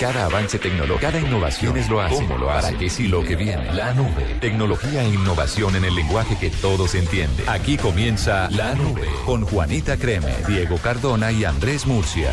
Cada 0.00 0.26
avance 0.26 0.58
tecnológico, 0.58 1.00
cada 1.00 1.20
innovación 1.20 1.76
es 1.76 1.88
lo 1.88 2.00
hace, 2.00 2.14
¿Cómo 2.16 2.38
lo 2.38 2.50
hace? 2.50 2.68
para 2.68 2.78
que 2.78 2.88
sí 2.90 3.08
lo 3.08 3.22
que 3.24 3.36
viene. 3.36 3.72
La 3.72 3.92
nube. 3.94 4.36
Tecnología 4.40 5.02
e 5.02 5.08
innovación 5.08 5.76
en 5.76 5.84
el 5.84 5.94
lenguaje 5.94 6.36
que 6.38 6.50
todos 6.50 6.94
entienden. 6.94 7.48
Aquí 7.48 7.76
comienza 7.76 8.48
La 8.50 8.74
Nube 8.74 9.08
con 9.26 9.44
Juanita 9.44 9.96
Creme, 9.96 10.32
Diego 10.46 10.78
Cardona 10.78 11.32
y 11.32 11.44
Andrés 11.44 11.86
Murcia. 11.86 12.30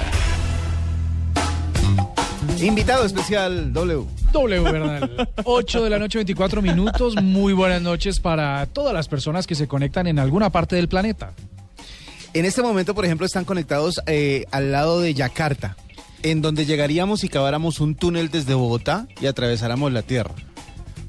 Invitado 2.62 3.05
especial 3.05 3.74
W. 3.74 4.05
W, 4.32 4.62
¿verdad? 4.72 5.10
8 5.44 5.84
de 5.84 5.90
la 5.90 6.00
noche, 6.00 6.18
24 6.20 6.62
minutos. 6.62 7.16
Muy 7.22 7.54
buenas 7.54 7.82
noches 7.82 8.20
para 8.20 8.66
todas 8.68 8.94
las 8.94 9.08
personas 9.08 9.48
que 9.48 9.55
se 9.55 9.68
conectan 9.68 10.08
en 10.08 10.20
alguna 10.20 10.50
parte 10.50 10.76
del 10.76 10.88
planeta. 10.88 11.34
En 12.34 12.46
este 12.46 12.62
momento, 12.62 12.94
por 12.94 13.05
ejemplo, 13.05 13.26
están 13.26 13.46
conectados 13.46 14.02
eh, 14.08 14.46
al 14.52 14.72
lado 14.72 15.00
de 15.00 15.14
Yakarta, 15.14 15.77
en 16.32 16.42
donde 16.42 16.66
llegaríamos 16.66 17.24
y 17.24 17.30
caváramos 17.30 17.80
un 17.80 17.96
túnel 17.96 18.30
desde 18.30 18.54
Bogotá 18.56 19.08
y 19.22 19.28
atravesáramos 19.28 19.92
la 19.94 20.02
Tierra. 20.02 20.32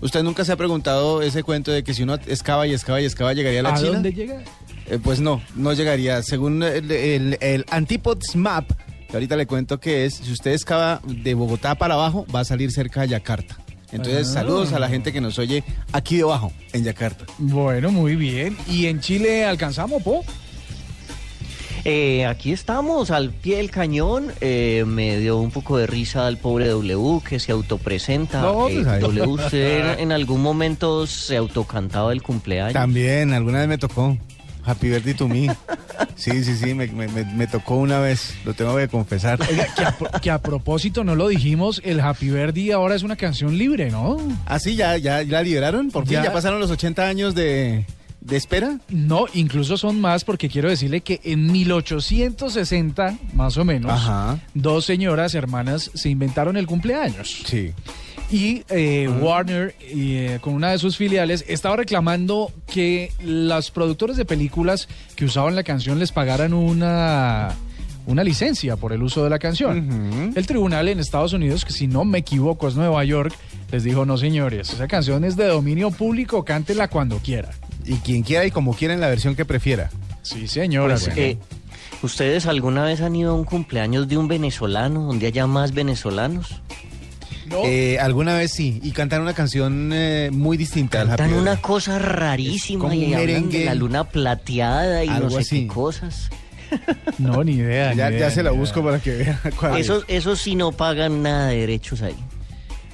¿Usted 0.03 0.23
nunca 0.23 0.45
se 0.45 0.53
ha 0.53 0.57
preguntado 0.57 1.23
ese 1.23 1.43
cuento 1.43 1.71
de 1.73 1.83
que 1.83 1.95
si 1.95 2.03
uno 2.03 2.15
excava 2.27 2.67
y 2.67 2.73
excava 2.75 3.01
y 3.01 3.07
excava 3.07 3.33
llegaría 3.33 3.61
a 3.61 3.63
la 3.63 3.69
¿A 3.71 3.77
China? 3.77 3.93
dónde 3.95 4.13
llega? 4.13 4.43
Eh, 4.89 4.99
pues 5.03 5.21
no, 5.21 5.41
no 5.55 5.73
llegaría. 5.73 6.23
Según 6.23 6.63
el, 6.63 6.91
el, 6.91 7.39
el 7.41 7.65
Antipods 7.71 8.37
Map, 8.37 8.71
que 9.09 9.17
ahorita 9.17 9.37
le 9.37 9.47
cuento 9.47 9.81
que 9.81 10.05
es, 10.05 10.15
si 10.17 10.31
usted 10.31 10.53
excava 10.53 11.01
de 11.07 11.33
Bogotá 11.35 11.75
para 11.77 11.95
abajo, 11.95 12.27
va 12.35 12.41
a 12.41 12.45
salir 12.45 12.71
cerca 12.71 13.01
de 13.01 13.09
Yakarta. 13.09 13.57
Entonces, 13.93 14.29
Ah. 14.29 14.33
saludos 14.35 14.73
a 14.75 14.79
la 14.79 14.89
gente 14.89 15.13
que 15.13 15.21
nos 15.23 15.39
oye 15.39 15.65
aquí 15.93 16.17
debajo, 16.19 16.53
en 16.75 16.85
Yakarta. 16.85 17.25
Bueno, 17.39 17.91
muy 17.91 18.17
bien. 18.17 18.57
¿Y 18.69 18.87
en 18.87 19.01
Chile 19.01 19.47
alcanzamos, 19.47 20.03
Po? 20.03 20.25
Eh, 21.89 22.27
aquí 22.27 22.51
estamos 22.51 23.13
al 23.13 23.31
pie 23.31 23.59
del 23.59 23.71
cañón. 23.71 24.33
Eh, 24.41 24.83
me 24.89 25.19
dio 25.19 25.39
un 25.39 25.53
poco 25.53 25.79
de 25.79 25.87
risa 25.87 26.27
al 26.27 26.37
pobre 26.37 26.67
W 26.67 27.21
que 27.25 27.39
se 27.39 27.53
autopresenta. 27.53 28.41
No, 28.41 28.69
Eh, 28.69 28.73
pues 28.83 28.87
ahí. 28.89 29.01
w, 29.03 29.23
usted 29.29 30.01
en, 30.01 30.11
algún 30.11 30.43
momento 30.43 31.07
se 31.07 31.37
autocantaba 31.37 32.13
el 32.13 32.23
cumpleaños. 32.25 32.73
También, 32.73 33.33
alguna 33.33 33.61
vez 33.61 33.69
me 33.69 33.79
tocó. 33.79 34.19
Happy 34.65 34.89
birthday 34.89 35.15
to 35.15 35.29
me. 35.29 35.49
Sí, 36.17 36.43
sí, 36.43 36.57
sí, 36.57 36.75
me, 36.75 36.89
me- 36.89 37.47
tocó 37.47 37.77
una 37.77 38.01
vez, 38.01 38.35
lo 38.45 38.53
tengo 38.53 38.77
que 38.77 38.89
confesar. 38.89 39.39
Oiga, 39.49 39.69
que 39.77 39.85
a, 39.85 40.21
que 40.21 40.31
a 40.33 40.43
propósito, 40.43 41.05
no 41.05 41.15
lo 41.15 41.29
dijimos, 41.29 41.81
el 41.85 42.01
Happy 42.01 42.31
Birthday 42.31 42.73
ahora 42.73 42.97
es 42.97 43.05
una 43.05 43.15
canción 43.15 43.57
libre, 43.57 43.93
¿no? 43.93 44.17
¿Ah, 44.45 44.59
sí? 44.59 44.75
¿Ya, 44.75 44.97
ya, 44.97 45.23
ya 45.23 45.33
la 45.35 45.43
liberaron? 45.43 45.93
¿Por 45.93 46.05
fin? 46.05 46.15
Ya. 46.15 46.25
¿Ya 46.25 46.33
pasaron 46.33 46.59
los 46.59 46.71
80 46.73 47.07
años 47.07 47.37
de, 47.37 47.85
de 48.27 48.37
espera? 48.37 48.81
No, 48.89 49.27
incluso 49.35 49.77
son 49.77 50.01
más 50.01 50.25
porque 50.25 50.49
quiero 50.49 50.69
decirle 50.69 51.01
que 51.01 51.21
en 51.25 51.51
1860, 51.51 53.19
más 53.35 53.57
o 53.57 53.65
menos, 53.65 53.93
Ajá. 53.93 54.39
dos 54.55 54.85
señoras 54.85 55.35
hermanas 55.35 55.91
se 55.95 56.09
inventaron 56.11 56.57
el 56.57 56.67
cumpleaños. 56.67 57.43
Sí. 57.47 57.73
Y 58.31 58.65
eh, 58.71 59.09
Warner, 59.21 59.77
eh, 59.81 60.39
con 60.41 60.55
una 60.55 60.71
de 60.73 60.79
sus 60.79 60.97
filiales, 60.97 61.45
estaba 61.47 61.77
reclamando 61.77 62.51
que 62.67 63.13
los 63.23 63.71
productores 63.71 64.17
de 64.17 64.25
películas 64.25 64.89
que 65.15 65.25
usaban 65.25 65.55
la 65.55 65.63
canción 65.63 66.01
les 66.01 66.11
pagaran 66.11 66.53
una, 66.53 67.55
una 68.07 68.25
licencia 68.25 68.77
por 68.77 68.93
el 68.93 69.03
uso 69.05 69.23
de 69.23 69.31
la 69.31 69.39
canción. 69.39 70.33
El 70.35 70.45
tribunal 70.47 70.89
en 70.89 70.99
Estados 70.99 71.33
Unidos, 71.35 71.65
que 71.65 71.73
si 71.73 71.87
no 71.87 72.05
me 72.05 72.19
equivoco 72.19 72.67
es 72.67 72.75
Nueva 72.75 73.05
York, 73.05 73.33
les 73.71 73.85
dijo, 73.85 74.05
no 74.05 74.17
señores, 74.19 74.71
esa 74.73 74.89
canción 74.89 75.23
es 75.25 75.37
de 75.37 75.47
dominio 75.47 75.93
público, 75.93 76.45
cántela 76.45 76.89
cuando 76.89 77.19
quiera. 77.19 77.51
Y 77.87 77.95
quien 77.97 78.23
quiera 78.23 78.45
y 78.45 78.51
como 78.51 78.75
quiera 78.75 78.95
en 78.95 79.01
la 79.01 79.09
versión 79.09 79.35
que 79.37 79.45
prefiera. 79.45 79.91
Sí, 80.23 80.49
señora. 80.49 80.95
Pues, 80.95 81.07
bueno. 81.07 81.21
eh, 81.23 81.39
¿Ustedes 82.03 82.47
alguna 82.47 82.85
vez 82.85 83.01
han 83.01 83.15
ido 83.17 83.31
a 83.31 83.35
un 83.35 83.45
cumpleaños 83.45 84.09
de 84.09 84.17
un 84.19 84.29
venezolano 84.29 85.03
donde 85.03 85.27
haya 85.29 85.47
más 85.47 85.73
venezolanos? 85.73 86.61
No, 87.47 87.63
Eh, 87.65 87.99
alguna 88.01 88.37
vez 88.37 88.51
sí, 88.53 88.81
y 88.83 88.91
cantan 88.91 89.23
una 89.23 89.33
canción 89.33 89.91
eh, 89.95 90.31
muy 90.33 90.57
distinta 90.57 91.01
al 91.03 91.17
Dan 91.17 91.33
una 91.33 91.57
cosa 91.63 91.97
Es 91.97 92.03
rarísima 92.03 92.93
y 92.95 93.15
hablan 93.15 93.49
de 93.51 93.65
la 93.65 93.75
luna 93.77 94.03
plateada 94.05 95.05
y 95.05 95.09
Algo 95.09 95.29
no 95.29 95.31
sé 95.31 95.41
así. 95.43 95.61
qué 95.61 95.67
cosas. 95.69 96.29
no, 97.19 97.45
ni 97.45 97.53
idea. 97.53 97.95
Ya, 97.95 98.07
ni 98.11 98.15
ya 98.15 98.19
idea, 98.19 98.31
se 98.33 98.43
la 98.43 98.51
busco 98.51 98.81
idea. 98.81 98.91
para 98.91 99.03
que 99.03 99.11
vea 99.13 99.41
cuál 99.59 99.75
es. 99.77 99.81
Esos, 99.83 100.05
esos 100.09 100.41
sí 100.41 100.57
no 100.57 100.73
pagan 100.73 101.23
nada 101.23 101.47
de 101.49 101.59
derechos 101.61 102.03
ahí. 102.03 102.17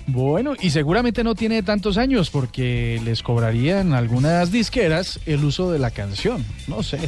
Bueno, 0.06 0.54
y 0.60 0.70
seguramente 0.70 1.22
no 1.22 1.34
tiene 1.34 1.62
tantos 1.62 1.96
años 1.96 2.30
porque 2.30 3.00
les 3.04 3.22
cobrarían 3.22 3.94
algunas 3.94 4.50
disqueras 4.50 5.20
el 5.26 5.44
uso 5.44 5.70
de 5.70 5.78
la 5.78 5.90
canción. 5.90 6.44
No 6.66 6.82
sé. 6.82 6.98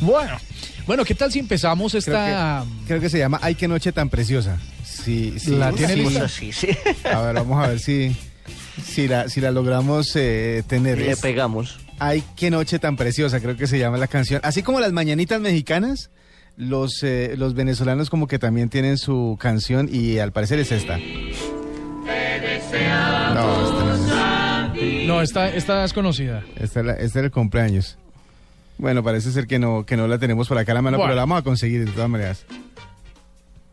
Bueno, 0.00 0.36
bueno, 0.86 1.04
¿qué 1.04 1.14
tal 1.14 1.30
si 1.30 1.38
empezamos 1.38 1.92
Creo 1.92 1.98
esta... 2.00 2.64
que, 2.80 2.86
creo 2.88 3.00
que 3.00 3.08
se 3.08 3.18
llama 3.18 3.38
Ay, 3.42 3.54
qué 3.54 3.68
noche 3.68 3.92
tan 3.92 4.08
preciosa. 4.08 4.58
Sí, 4.84 5.34
sí. 5.38 5.52
¿La 5.52 5.72
tiene 5.72 5.94
sí. 5.94 6.00
lista? 6.00 6.24
Así, 6.24 6.52
sí. 6.52 6.68
A 7.04 7.22
ver, 7.22 7.34
vamos 7.34 7.64
a 7.64 7.68
ver 7.68 7.78
si, 7.78 8.14
si, 8.84 9.06
la, 9.06 9.28
si 9.28 9.40
la 9.40 9.50
logramos 9.50 10.14
eh, 10.16 10.64
tener. 10.66 10.98
Le 10.98 11.16
pegamos. 11.16 11.78
Ay, 11.98 12.24
qué 12.36 12.50
noche 12.50 12.80
tan 12.80 12.96
preciosa, 12.96 13.40
creo 13.40 13.56
que 13.56 13.68
se 13.68 13.78
llama 13.78 13.96
la 13.96 14.08
canción. 14.08 14.40
Así 14.42 14.62
como 14.62 14.80
las 14.80 14.92
mañanitas 14.92 15.40
mexicanas, 15.40 16.10
los, 16.56 17.02
eh, 17.02 17.34
los 17.36 17.54
venezolanos 17.54 18.10
como 18.10 18.26
que 18.26 18.38
también 18.40 18.68
tienen 18.68 18.98
su 18.98 19.36
canción 19.40 19.88
y 19.90 20.18
al 20.18 20.32
parecer 20.32 20.58
es 20.58 20.72
esta. 20.72 20.98
No 25.22 25.24
esta, 25.24 25.48
esta 25.56 25.84
es 25.84 25.92
conocida. 25.92 26.42
Esta 26.56 26.80
es, 26.80 26.86
la- 26.86 26.92
esta 26.94 27.18
es 27.20 27.24
el 27.24 27.30
cumpleaños. 27.30 27.96
Bueno, 28.78 29.02
parece 29.02 29.30
ser 29.32 29.46
que 29.46 29.58
no, 29.58 29.84
que 29.86 29.96
no 29.96 30.08
la 30.08 30.18
tenemos 30.18 30.48
por 30.48 30.58
acá 30.58 30.72
a 30.72 30.74
la 30.76 30.82
mano, 30.82 30.96
Bueno. 30.96 31.08
pero 31.10 31.16
la 31.16 31.22
vamos 31.22 31.38
a 31.38 31.42
conseguir 31.42 31.84
de 31.84 31.90
todas 31.92 32.08
maneras. 32.10 32.44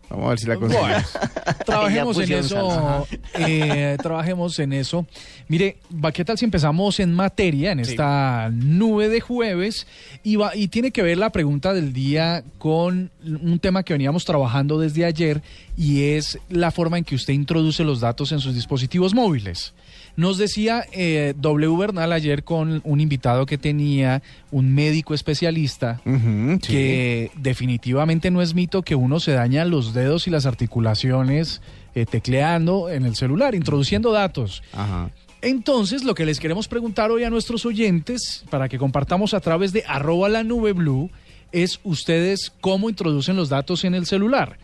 Vamos 0.09 0.25
a 0.25 0.29
ver 0.29 0.39
si 0.39 0.47
la 0.47 0.55
conseguimos. 0.55 0.89
Bueno, 1.13 1.57
trabajemos 1.67 2.17
en 2.17 2.31
eso. 2.33 3.07
eh, 3.37 3.95
trabajemos 4.01 4.57
en 4.57 4.73
eso. 4.73 5.05
Mire, 5.47 5.77
va, 6.03 6.11
¿qué 6.11 6.25
tal 6.25 6.35
si 6.35 6.45
empezamos 6.45 6.99
en 6.99 7.13
materia 7.13 7.71
en 7.73 7.79
esta 7.79 8.49
nube 8.51 9.07
de 9.07 9.21
jueves? 9.21 9.85
Y, 10.23 10.35
va, 10.35 10.55
y 10.55 10.67
tiene 10.69 10.89
que 10.89 11.03
ver 11.03 11.19
la 11.19 11.29
pregunta 11.31 11.73
del 11.75 11.93
día 11.93 12.43
con 12.57 13.11
un 13.23 13.59
tema 13.59 13.83
que 13.83 13.93
veníamos 13.93 14.25
trabajando 14.25 14.79
desde 14.79 15.05
ayer 15.05 15.43
y 15.77 16.03
es 16.13 16.39
la 16.49 16.71
forma 16.71 16.97
en 16.97 17.03
que 17.03 17.13
usted 17.13 17.33
introduce 17.33 17.83
los 17.83 17.99
datos 17.99 18.31
en 18.31 18.39
sus 18.39 18.55
dispositivos 18.55 19.13
móviles. 19.13 19.73
Nos 20.19 20.37
decía 20.37 20.85
eh, 20.91 21.33
W 21.37 21.77
Bernal 21.77 22.11
ayer 22.11 22.43
con 22.43 22.81
un 22.83 22.99
invitado 22.99 23.45
que 23.45 23.57
tenía, 23.57 24.21
un 24.51 24.75
médico 24.75 25.13
especialista, 25.13 26.01
sí. 26.03 26.59
que 26.67 27.31
definitivamente 27.37 28.29
no 28.29 28.41
es 28.41 28.53
mito 28.53 28.81
que 28.81 28.95
uno 28.95 29.21
se 29.21 29.31
daña 29.31 29.63
los 29.63 29.93
dedos 29.93 30.27
y 30.27 30.29
las 30.29 30.45
articulaciones 30.45 31.61
eh, 31.95 32.05
tecleando 32.05 32.89
en 32.89 33.05
el 33.05 33.15
celular, 33.15 33.55
introduciendo 33.55 34.11
datos. 34.11 34.61
Ajá. 34.73 35.09
Entonces, 35.41 36.03
lo 36.03 36.15
que 36.15 36.25
les 36.25 36.41
queremos 36.41 36.67
preguntar 36.67 37.11
hoy 37.11 37.23
a 37.23 37.29
nuestros 37.29 37.65
oyentes, 37.65 38.43
para 38.49 38.67
que 38.67 38.77
compartamos 38.77 39.33
a 39.33 39.39
través 39.39 39.71
de 39.71 39.85
arroba 39.87 40.27
la 40.27 40.43
nube 40.43 40.73
blue, 40.73 41.09
es 41.53 41.79
ustedes 41.85 42.51
cómo 42.59 42.89
introducen 42.89 43.37
los 43.37 43.47
datos 43.47 43.85
en 43.85 43.95
el 43.95 44.05
celular. 44.05 44.57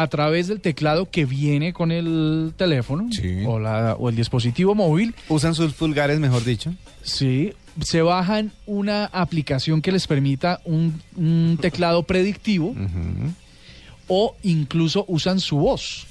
A 0.00 0.06
través 0.06 0.46
del 0.46 0.60
teclado 0.60 1.10
que 1.10 1.24
viene 1.24 1.72
con 1.72 1.90
el 1.90 2.52
teléfono 2.56 3.08
Sí. 3.10 3.42
o, 3.46 3.58
la- 3.58 3.96
o 3.98 4.08
el 4.08 4.14
dispositivo 4.16 4.74
móvil, 4.74 5.14
Usan 5.28 5.54
sus 5.54 5.72
pulgares, 5.72 6.20
mejor 6.20 6.44
dicho. 6.44 6.72
Sí, 7.02 7.52
se 7.80 8.02
bajan 8.02 8.52
una 8.66 9.06
aplicación 9.06 9.82
que 9.82 9.90
les 9.92 10.06
permita 10.06 10.60
un, 10.64 11.00
un 11.16 11.58
teclado 11.60 12.02
predictivo 12.04 12.74
o 14.06 14.36
incluso 14.42 15.04
usan 15.08 15.40
su 15.40 15.56
voz. 15.58 16.06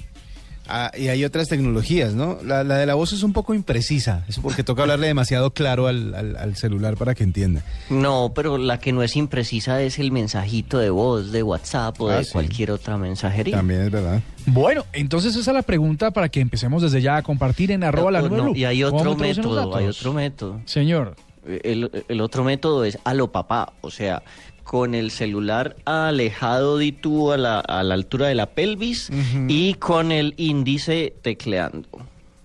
Ah, 0.68 0.92
y 0.96 1.08
hay 1.08 1.24
otras 1.24 1.48
tecnologías, 1.48 2.12
¿no? 2.14 2.38
La, 2.44 2.62
la 2.62 2.76
de 2.76 2.84
la 2.86 2.94
voz 2.94 3.12
es 3.14 3.22
un 3.22 3.32
poco 3.32 3.54
imprecisa, 3.54 4.24
es 4.28 4.38
porque 4.38 4.62
toca 4.62 4.82
hablarle 4.82 5.06
demasiado 5.06 5.50
claro 5.52 5.86
al, 5.86 6.14
al- 6.14 6.36
al 6.36 6.56
celular 6.56 6.96
para 6.96 7.14
que 7.14 7.24
entienda. 7.24 7.62
No, 7.88 8.32
pero 8.34 8.58
la 8.58 8.78
que 8.78 8.92
no 8.92 9.02
es 9.02 9.16
imprecisa 9.16 9.80
es 9.82 9.98
el 9.98 10.12
mensajito 10.12 10.78
de 10.78 10.90
voz 10.90 11.32
de 11.32 11.42
WhatsApp 11.42 12.00
o 12.00 12.10
Ah, 12.10 12.16
de 12.18 12.24
sí. 12.24 12.32
cualquier 12.32 12.70
otra 12.70 12.98
mensajería. 12.98 13.56
También 13.56 13.80
es 13.80 13.90
verdad. 13.90 14.20
Bueno, 14.46 14.84
entonces 14.92 15.34
esa 15.36 15.50
es 15.50 15.54
la 15.54 15.62
pregunta 15.62 16.10
para 16.10 16.28
que 16.28 16.40
empecemos 16.40 16.82
desde 16.82 17.00
ya 17.00 17.16
a 17.16 17.22
compartir 17.22 17.70
en 17.72 17.82
arroba 17.84 18.10
la 18.10 18.22
nube 18.22 18.36
no, 18.36 18.54
y 18.54 18.64
hay 18.64 18.82
¿Cómo 18.82 18.96
otro 18.98 19.16
método, 19.16 19.74
hay 19.76 19.86
otro 19.86 20.12
método. 20.12 20.60
Señor, 20.66 21.16
El, 21.46 21.90
el 22.08 22.20
otro 22.20 22.44
método 22.44 22.84
es 22.84 22.98
a 23.04 23.14
lo 23.14 23.32
papá, 23.32 23.72
o 23.80 23.90
sea, 23.90 24.22
con 24.68 24.94
el 24.94 25.10
celular 25.10 25.76
alejado 25.86 26.76
de 26.76 26.92
tú 26.92 27.32
a 27.32 27.38
la, 27.38 27.58
a 27.58 27.82
la 27.82 27.94
altura 27.94 28.28
de 28.28 28.34
la 28.34 28.50
pelvis 28.50 29.08
y 29.48 29.72
con 29.72 30.12
el 30.12 30.34
índice 30.36 31.14
tecleando. 31.22 31.88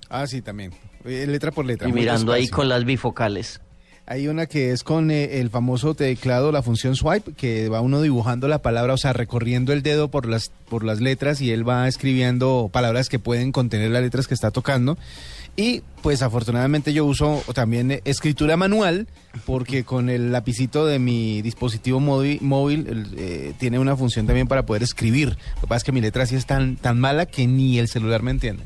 Ah, 0.08 0.26
sí, 0.26 0.42
también. 0.42 0.72
Eh, 1.04 1.26
letra 1.28 1.52
por 1.52 1.66
letra. 1.66 1.90
y 1.90 1.92
mirando 1.92 2.32
ahí 2.32 2.48
con 2.48 2.70
las 2.70 2.86
bifocales. 2.86 3.60
Hay 4.06 4.28
una 4.28 4.48
que 4.48 4.72
es 4.72 4.84
con 4.84 5.12
eh, 5.12 5.40
el 5.40 5.50
famoso 5.50 5.96
teclado, 5.96 6.52
la 6.52 6.62
función 6.62 6.96
swipe, 6.96 7.32
que 7.34 7.70
va 7.70 7.80
uno 7.80 8.02
dibujando 8.02 8.50
la 8.50 8.62
palabra, 8.62 8.94
o 8.94 8.98
sea, 8.98 9.14
recorriendo 9.14 9.72
el 9.72 9.82
dedo 9.82 10.10
por 10.10 10.28
las, 10.28 10.52
por 10.68 10.84
las 10.84 11.00
letras 11.00 11.40
y 11.40 11.52
él 11.52 11.68
va 11.68 11.88
escribiendo 11.88 12.70
palabras 12.72 13.08
que 13.08 13.20
pueden 13.20 13.54
contener 13.54 13.92
las 13.92 14.02
letras 14.02 14.28
que 14.28 14.34
está 14.34 14.52
tocando. 14.52 14.98
Y 15.56 15.84
pues 16.02 16.22
afortunadamente 16.22 16.92
yo 16.92 17.06
uso 17.06 17.44
también 17.54 18.02
escritura 18.04 18.58
manual, 18.58 19.08
porque 19.46 19.86
con 19.86 20.10
el 20.10 20.32
lapicito 20.32 20.86
de 20.86 21.00
mi 21.00 21.42
dispositivo 21.42 22.00
móvil, 22.02 23.08
eh, 23.16 23.54
tiene 23.58 23.80
una 23.80 23.96
función 23.96 24.26
también 24.26 24.48
para 24.48 24.66
poder 24.66 24.84
escribir. 24.84 25.38
Lo 25.56 25.62
que 25.62 25.68
pasa 25.68 25.78
es 25.78 25.84
que 25.86 25.92
mi 25.94 26.02
letra 26.02 26.26
sí 26.26 26.36
es 26.36 26.46
tan, 26.46 26.76
tan 26.76 27.00
mala 27.00 27.26
que 27.26 27.48
ni 27.48 27.80
el 27.80 27.88
celular 27.88 28.22
me 28.22 28.32
entiende. 28.32 28.64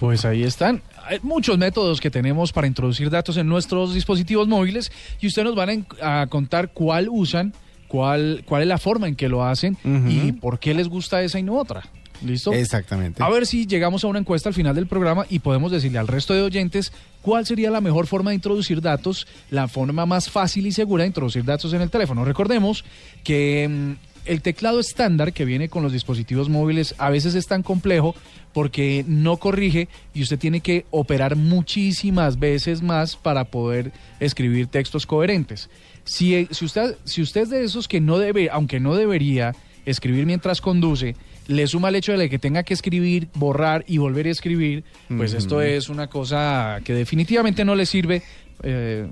Pues 0.00 0.24
ahí 0.24 0.42
están. 0.42 0.82
Hay 1.10 1.18
muchos 1.24 1.58
métodos 1.58 2.00
que 2.00 2.08
tenemos 2.08 2.52
para 2.52 2.68
introducir 2.68 3.10
datos 3.10 3.36
en 3.36 3.48
nuestros 3.48 3.94
dispositivos 3.94 4.46
móviles 4.46 4.92
y 5.20 5.26
ustedes 5.26 5.44
nos 5.44 5.56
van 5.56 5.84
a 6.00 6.28
contar 6.28 6.70
cuál 6.70 7.08
usan, 7.10 7.52
cuál, 7.88 8.44
cuál 8.46 8.62
es 8.62 8.68
la 8.68 8.78
forma 8.78 9.08
en 9.08 9.16
que 9.16 9.28
lo 9.28 9.44
hacen 9.44 9.76
y 10.08 10.30
por 10.30 10.60
qué 10.60 10.72
les 10.72 10.86
gusta 10.86 11.20
esa 11.20 11.40
y 11.40 11.42
no 11.42 11.58
otra. 11.58 11.82
¿Listo? 12.24 12.52
Exactamente. 12.52 13.24
A 13.24 13.28
ver 13.28 13.44
si 13.44 13.66
llegamos 13.66 14.04
a 14.04 14.06
una 14.06 14.20
encuesta 14.20 14.50
al 14.50 14.54
final 14.54 14.72
del 14.76 14.86
programa 14.86 15.26
y 15.28 15.40
podemos 15.40 15.72
decirle 15.72 15.98
al 15.98 16.06
resto 16.06 16.32
de 16.32 16.42
oyentes 16.42 16.92
cuál 17.22 17.44
sería 17.44 17.72
la 17.72 17.80
mejor 17.80 18.06
forma 18.06 18.30
de 18.30 18.36
introducir 18.36 18.80
datos, 18.80 19.26
la 19.50 19.66
forma 19.66 20.06
más 20.06 20.30
fácil 20.30 20.64
y 20.68 20.70
segura 20.72 21.02
de 21.02 21.08
introducir 21.08 21.44
datos 21.44 21.72
en 21.72 21.80
el 21.80 21.90
teléfono. 21.90 22.24
Recordemos 22.24 22.84
que 23.24 23.66
mm, 23.68 24.09
el 24.24 24.42
teclado 24.42 24.80
estándar 24.80 25.32
que 25.32 25.44
viene 25.44 25.68
con 25.68 25.82
los 25.82 25.92
dispositivos 25.92 26.48
móviles 26.48 26.94
a 26.98 27.10
veces 27.10 27.34
es 27.34 27.46
tan 27.46 27.62
complejo 27.62 28.14
porque 28.52 29.04
no 29.06 29.36
corrige 29.36 29.88
y 30.14 30.22
usted 30.22 30.38
tiene 30.38 30.60
que 30.60 30.86
operar 30.90 31.36
muchísimas 31.36 32.38
veces 32.38 32.82
más 32.82 33.16
para 33.16 33.44
poder 33.44 33.92
escribir 34.18 34.66
textos 34.66 35.06
coherentes. 35.06 35.70
Si, 36.04 36.48
si, 36.50 36.64
usted, 36.64 36.96
si 37.04 37.22
usted 37.22 37.42
es 37.42 37.50
de 37.50 37.64
esos 37.64 37.88
que 37.88 38.00
no 38.00 38.18
debe, 38.18 38.50
aunque 38.50 38.80
no 38.80 38.94
debería 38.94 39.54
escribir 39.86 40.26
mientras 40.26 40.60
conduce, 40.60 41.16
le 41.46 41.66
suma 41.66 41.88
el 41.88 41.96
hecho 41.96 42.16
de 42.16 42.30
que 42.30 42.38
tenga 42.38 42.62
que 42.62 42.74
escribir, 42.74 43.28
borrar 43.34 43.84
y 43.86 43.98
volver 43.98 44.26
a 44.26 44.30
escribir, 44.30 44.84
pues 45.16 45.34
esto 45.34 45.60
es 45.62 45.88
una 45.88 46.08
cosa 46.08 46.80
que 46.84 46.94
definitivamente 46.94 47.64
no 47.64 47.74
le 47.74 47.86
sirve, 47.86 48.22
eh, 48.62 49.06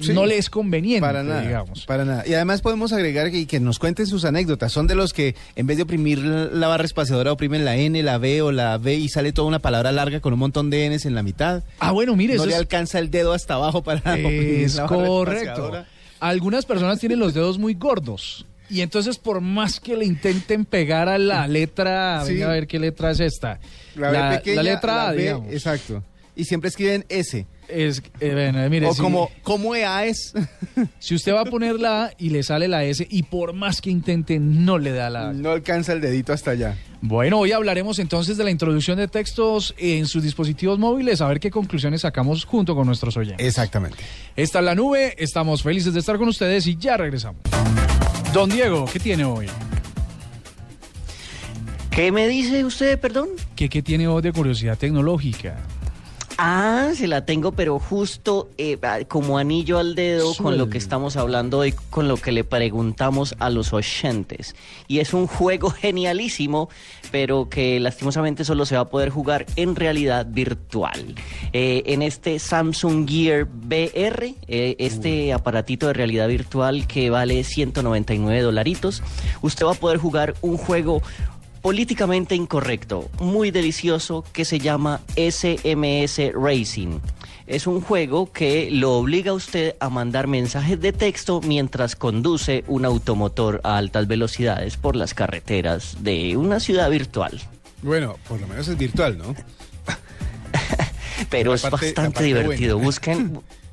Sí. 0.00 0.12
no 0.14 0.24
le 0.24 0.38
es 0.38 0.48
conveniente, 0.48 1.02
Para 1.02 1.22
nada, 1.22 1.42
digamos. 1.42 1.84
para 1.84 2.04
nada. 2.06 2.24
Y 2.26 2.32
además 2.32 2.62
podemos 2.62 2.92
agregar 2.94 3.30
que, 3.30 3.46
que 3.46 3.60
nos 3.60 3.78
cuenten 3.78 4.06
sus 4.06 4.24
anécdotas. 4.24 4.72
Son 4.72 4.86
de 4.86 4.94
los 4.94 5.12
que 5.12 5.34
en 5.56 5.66
vez 5.66 5.76
de 5.76 5.82
oprimir 5.82 6.18
la 6.20 6.68
barra 6.68 6.84
espaciadora 6.84 7.32
oprimen 7.32 7.64
la 7.66 7.76
N, 7.76 8.02
la 8.02 8.16
B 8.18 8.40
o 8.40 8.50
la 8.50 8.78
B 8.78 8.94
y 8.94 9.08
sale 9.10 9.32
toda 9.32 9.46
una 9.48 9.58
palabra 9.58 9.92
larga 9.92 10.20
con 10.20 10.32
un 10.32 10.38
montón 10.38 10.70
de 10.70 10.88
Ns 10.88 11.04
en 11.04 11.14
la 11.14 11.22
mitad. 11.22 11.62
Ah, 11.80 11.90
bueno, 11.92 12.16
mire, 12.16 12.34
no 12.36 12.40
eso 12.42 12.46
le 12.46 12.52
es, 12.54 12.58
alcanza 12.58 12.98
el 12.98 13.10
dedo 13.10 13.32
hasta 13.34 13.54
abajo 13.54 13.82
para 13.82 13.98
oprimir 14.00 14.64
es 14.64 14.74
la 14.76 14.84
barra 14.84 15.06
correcto. 15.06 15.84
Algunas 16.20 16.64
personas 16.64 16.98
tienen 17.00 17.18
los 17.18 17.34
dedos 17.34 17.58
muy 17.58 17.74
gordos. 17.74 18.46
Y 18.70 18.80
entonces, 18.80 19.18
por 19.18 19.42
más 19.42 19.78
que 19.78 19.94
le 19.96 20.06
intenten 20.06 20.64
pegar 20.64 21.10
a 21.10 21.18
la 21.18 21.46
letra, 21.46 22.22
Sí. 22.24 22.32
venga 22.32 22.46
a 22.46 22.52
ver 22.52 22.66
qué 22.66 22.78
letra 22.78 23.10
es 23.10 23.20
esta. 23.20 23.60
La, 23.94 24.10
B 24.30 24.36
pequeña, 24.38 24.62
la 24.62 24.62
letra 24.62 24.94
la 24.94 25.08
A, 25.08 25.12
B, 25.12 25.18
digamos. 25.22 25.52
exacto. 25.52 26.02
Y 26.34 26.44
siempre 26.46 26.68
escriben 26.70 27.04
S. 27.10 27.46
Es, 27.68 28.02
eh, 28.20 28.32
bueno, 28.32 28.68
mire, 28.70 28.86
o 28.86 28.94
si- 28.94 29.00
como, 29.00 29.30
¿cómo 29.42 29.74
EA 29.74 30.04
es? 30.06 30.32
Si 30.98 31.14
usted 31.14 31.32
va 31.34 31.40
a 31.42 31.44
poner 31.44 31.76
la 31.80 32.04
A 32.06 32.10
y 32.18 32.30
le 32.30 32.42
sale 32.42 32.68
la 32.68 32.84
S 32.84 33.06
y 33.10 33.22
por 33.24 33.52
más 33.54 33.80
que 33.80 33.90
intente 33.90 34.38
no 34.38 34.78
le 34.78 34.92
da 34.92 35.08
la 35.10 35.28
A. 35.30 35.32
no 35.32 35.50
alcanza 35.50 35.92
el 35.92 36.00
dedito 36.00 36.32
hasta 36.32 36.50
allá. 36.52 36.76
Bueno, 37.00 37.38
hoy 37.38 37.52
hablaremos 37.52 37.98
entonces 37.98 38.36
de 38.36 38.44
la 38.44 38.50
introducción 38.50 38.96
de 38.98 39.08
textos 39.08 39.74
en 39.78 40.06
sus 40.06 40.22
dispositivos 40.22 40.78
móviles, 40.78 41.20
a 41.20 41.26
ver 41.28 41.38
qué 41.40 41.50
conclusiones 41.50 42.00
sacamos 42.02 42.44
junto 42.44 42.74
con 42.74 42.86
nuestros 42.86 43.16
oyentes. 43.16 43.46
Exactamente. 43.46 43.98
Esta 44.36 44.58
es 44.60 44.64
la 44.64 44.74
nube, 44.74 45.14
estamos 45.18 45.62
felices 45.62 45.92
de 45.94 46.00
estar 46.00 46.16
con 46.18 46.28
ustedes 46.28 46.66
y 46.66 46.76
ya 46.76 46.96
regresamos. 46.96 47.40
Don 48.32 48.48
Diego, 48.50 48.86
¿qué 48.92 48.98
tiene 49.00 49.24
hoy? 49.24 49.46
¿Qué 51.90 52.10
me 52.10 52.26
dice 52.26 52.64
usted, 52.64 52.98
perdón? 52.98 53.28
¿Qué, 53.54 53.68
qué 53.68 53.80
tiene 53.82 54.08
hoy 54.08 54.20
de 54.22 54.32
curiosidad 54.32 54.76
tecnológica? 54.76 55.58
Ah, 56.36 56.90
se 56.94 57.06
la 57.06 57.24
tengo, 57.24 57.52
pero 57.52 57.78
justo 57.78 58.50
eh, 58.58 58.76
ah, 58.82 58.98
como 59.06 59.38
anillo 59.38 59.78
al 59.78 59.94
dedo 59.94 60.34
con 60.34 60.58
lo 60.58 60.68
que 60.68 60.78
estamos 60.78 61.16
hablando 61.16 61.58
hoy, 61.58 61.72
con 61.90 62.08
lo 62.08 62.16
que 62.16 62.32
le 62.32 62.42
preguntamos 62.42 63.36
a 63.38 63.50
los 63.50 63.72
oyentes. 63.72 64.56
Y 64.88 64.98
es 64.98 65.14
un 65.14 65.28
juego 65.28 65.70
genialísimo, 65.70 66.68
pero 67.12 67.48
que 67.48 67.78
lastimosamente 67.78 68.44
solo 68.44 68.66
se 68.66 68.74
va 68.74 68.82
a 68.82 68.88
poder 68.88 69.10
jugar 69.10 69.46
en 69.54 69.76
realidad 69.76 70.26
virtual. 70.28 71.14
Eh, 71.52 71.84
en 71.86 72.02
este 72.02 72.40
Samsung 72.40 73.08
Gear 73.08 73.44
VR, 73.44 74.34
eh, 74.48 74.76
este 74.78 75.32
aparatito 75.32 75.86
de 75.86 75.92
realidad 75.92 76.26
virtual 76.26 76.88
que 76.88 77.10
vale 77.10 77.44
199 77.44 78.40
dolaritos, 78.40 79.02
usted 79.40 79.66
va 79.66 79.72
a 79.72 79.74
poder 79.74 79.98
jugar 79.98 80.34
un 80.42 80.56
juego 80.56 81.00
políticamente 81.68 82.34
incorrecto, 82.34 83.08
muy 83.20 83.50
delicioso, 83.50 84.22
que 84.34 84.44
se 84.44 84.58
llama 84.58 85.00
SMS 85.16 86.20
Racing. 86.34 86.98
Es 87.46 87.66
un 87.66 87.80
juego 87.80 88.30
que 88.30 88.68
lo 88.70 88.92
obliga 88.98 89.30
a 89.30 89.34
usted 89.34 89.74
a 89.80 89.88
mandar 89.88 90.26
mensajes 90.26 90.78
de 90.82 90.92
texto 90.92 91.40
mientras 91.40 91.96
conduce 91.96 92.64
un 92.68 92.84
automotor 92.84 93.62
a 93.64 93.78
altas 93.78 94.06
velocidades 94.06 94.76
por 94.76 94.94
las 94.94 95.14
carreteras 95.14 95.96
de 96.04 96.36
una 96.36 96.60
ciudad 96.60 96.90
virtual. 96.90 97.40
Bueno, 97.80 98.18
por 98.28 98.38
lo 98.42 98.46
menos 98.46 98.68
es 98.68 98.76
virtual, 98.76 99.16
¿no? 99.16 99.34
Pero 101.30 101.52
La 101.52 101.56
es 101.56 101.62
parte- 101.62 101.86
bastante 101.86 102.24
divertido. 102.24 102.76
buena. 102.76 102.86
Busquen, 102.88 103.40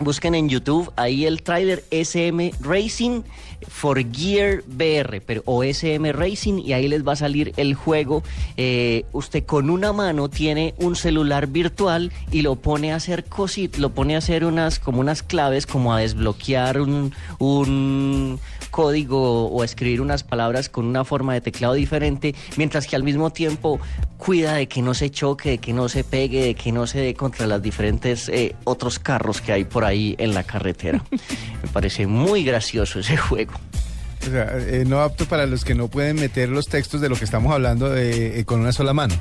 busquen 0.00 0.34
en 0.34 0.48
YouTube 0.48 0.92
ahí 0.96 1.26
el 1.26 1.42
trailer 1.42 1.84
SM 1.90 2.52
Racing 2.60 3.22
for 3.66 3.98
Gear 4.12 4.62
VR, 4.66 5.20
pero 5.20 5.42
o 5.44 5.62
SM 5.62 6.12
Racing 6.12 6.60
y 6.64 6.72
ahí 6.72 6.88
les 6.88 7.06
va 7.06 7.12
a 7.12 7.16
salir 7.16 7.52
el 7.56 7.74
juego. 7.74 8.22
Eh, 8.56 9.04
usted 9.12 9.44
con 9.44 9.70
una 9.70 9.92
mano 9.92 10.28
tiene 10.28 10.74
un 10.78 10.96
celular 10.96 11.48
virtual 11.48 12.12
y 12.30 12.42
lo 12.42 12.56
pone 12.56 12.92
a 12.92 12.96
hacer 12.96 13.24
cositas, 13.24 13.80
lo 13.80 13.90
pone 13.90 14.14
a 14.14 14.18
hacer 14.18 14.44
unas 14.44 14.78
como 14.78 15.00
unas 15.00 15.22
claves, 15.22 15.66
como 15.66 15.92
a 15.92 16.00
desbloquear 16.00 16.80
un, 16.80 17.12
un 17.38 18.38
código 18.70 19.48
o 19.48 19.64
escribir 19.64 20.00
unas 20.00 20.22
palabras 20.22 20.68
con 20.68 20.86
una 20.86 21.04
forma 21.04 21.34
de 21.34 21.40
teclado 21.40 21.74
diferente, 21.74 22.34
mientras 22.56 22.86
que 22.86 22.96
al 22.96 23.02
mismo 23.02 23.30
tiempo 23.30 23.80
cuida 24.16 24.54
de 24.54 24.68
que 24.68 24.82
no 24.82 24.94
se 24.94 25.10
choque, 25.10 25.50
de 25.50 25.58
que 25.58 25.72
no 25.72 25.88
se 25.88 26.04
pegue, 26.04 26.44
de 26.44 26.54
que 26.54 26.72
no 26.72 26.86
se 26.86 27.00
dé 27.00 27.14
contra 27.14 27.46
las 27.46 27.62
diferentes 27.62 28.28
eh, 28.28 28.54
otros 28.64 28.98
carros 28.98 29.40
que 29.40 29.52
hay 29.52 29.64
por 29.64 29.84
ahí 29.84 30.14
en 30.18 30.34
la 30.34 30.44
carretera. 30.44 31.04
Me 31.62 31.68
parece 31.72 32.06
muy 32.06 32.44
gracioso 32.44 33.00
ese 33.00 33.16
juego. 33.16 33.52
O 34.26 34.30
sea, 34.30 34.48
eh, 34.58 34.84
no 34.86 35.00
apto 35.00 35.26
para 35.26 35.46
los 35.46 35.64
que 35.64 35.74
no 35.74 35.88
pueden 35.88 36.16
meter 36.16 36.48
los 36.48 36.66
textos 36.66 37.00
de 37.00 37.08
lo 37.08 37.16
que 37.16 37.24
estamos 37.24 37.52
hablando 37.52 37.96
eh, 37.96 38.42
con 38.44 38.60
una 38.60 38.72
sola 38.72 38.92
mano. 38.92 39.14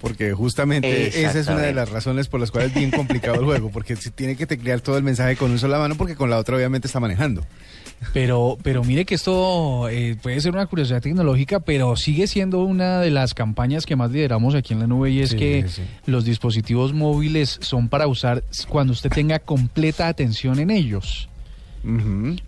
Porque 0.00 0.32
justamente 0.32 1.22
esa 1.24 1.38
es 1.38 1.46
una 1.48 1.62
de 1.62 1.72
las 1.72 1.90
razones 1.90 2.28
por 2.28 2.38
las 2.38 2.50
cuales 2.50 2.70
es 2.70 2.76
bien 2.76 2.90
complicado 2.90 3.40
el 3.40 3.44
juego, 3.44 3.70
porque 3.70 3.96
se 3.96 4.10
tiene 4.10 4.36
que 4.36 4.46
teclear 4.46 4.80
todo 4.80 4.98
el 4.98 5.02
mensaje 5.02 5.36
con 5.36 5.50
una 5.50 5.58
sola 5.58 5.78
mano, 5.78 5.94
porque 5.96 6.16
con 6.16 6.28
la 6.28 6.38
otra 6.38 6.56
obviamente 6.56 6.86
está 6.86 7.00
manejando. 7.00 7.42
Pero, 8.12 8.56
pero 8.62 8.84
mire 8.84 9.04
que 9.04 9.14
esto 9.14 9.88
eh, 9.88 10.16
puede 10.22 10.40
ser 10.40 10.52
una 10.52 10.66
curiosidad 10.66 11.02
tecnológica, 11.02 11.60
pero 11.60 11.96
sigue 11.96 12.26
siendo 12.26 12.62
una 12.62 13.00
de 13.00 13.10
las 13.10 13.34
campañas 13.34 13.84
que 13.86 13.96
más 13.96 14.10
lideramos 14.10 14.54
aquí 14.54 14.74
en 14.74 14.80
la 14.80 14.86
nube 14.86 15.10
y 15.10 15.20
es 15.20 15.30
Sí, 15.30 15.36
que 15.36 15.66
sí. 15.68 15.82
los 16.06 16.24
dispositivos 16.24 16.92
móviles 16.92 17.58
son 17.62 17.88
para 17.88 18.06
usar 18.06 18.44
cuando 18.68 18.92
usted 18.92 19.10
tenga 19.10 19.38
completa 19.38 20.08
atención 20.08 20.58
en 20.60 20.70
ellos. 20.70 21.28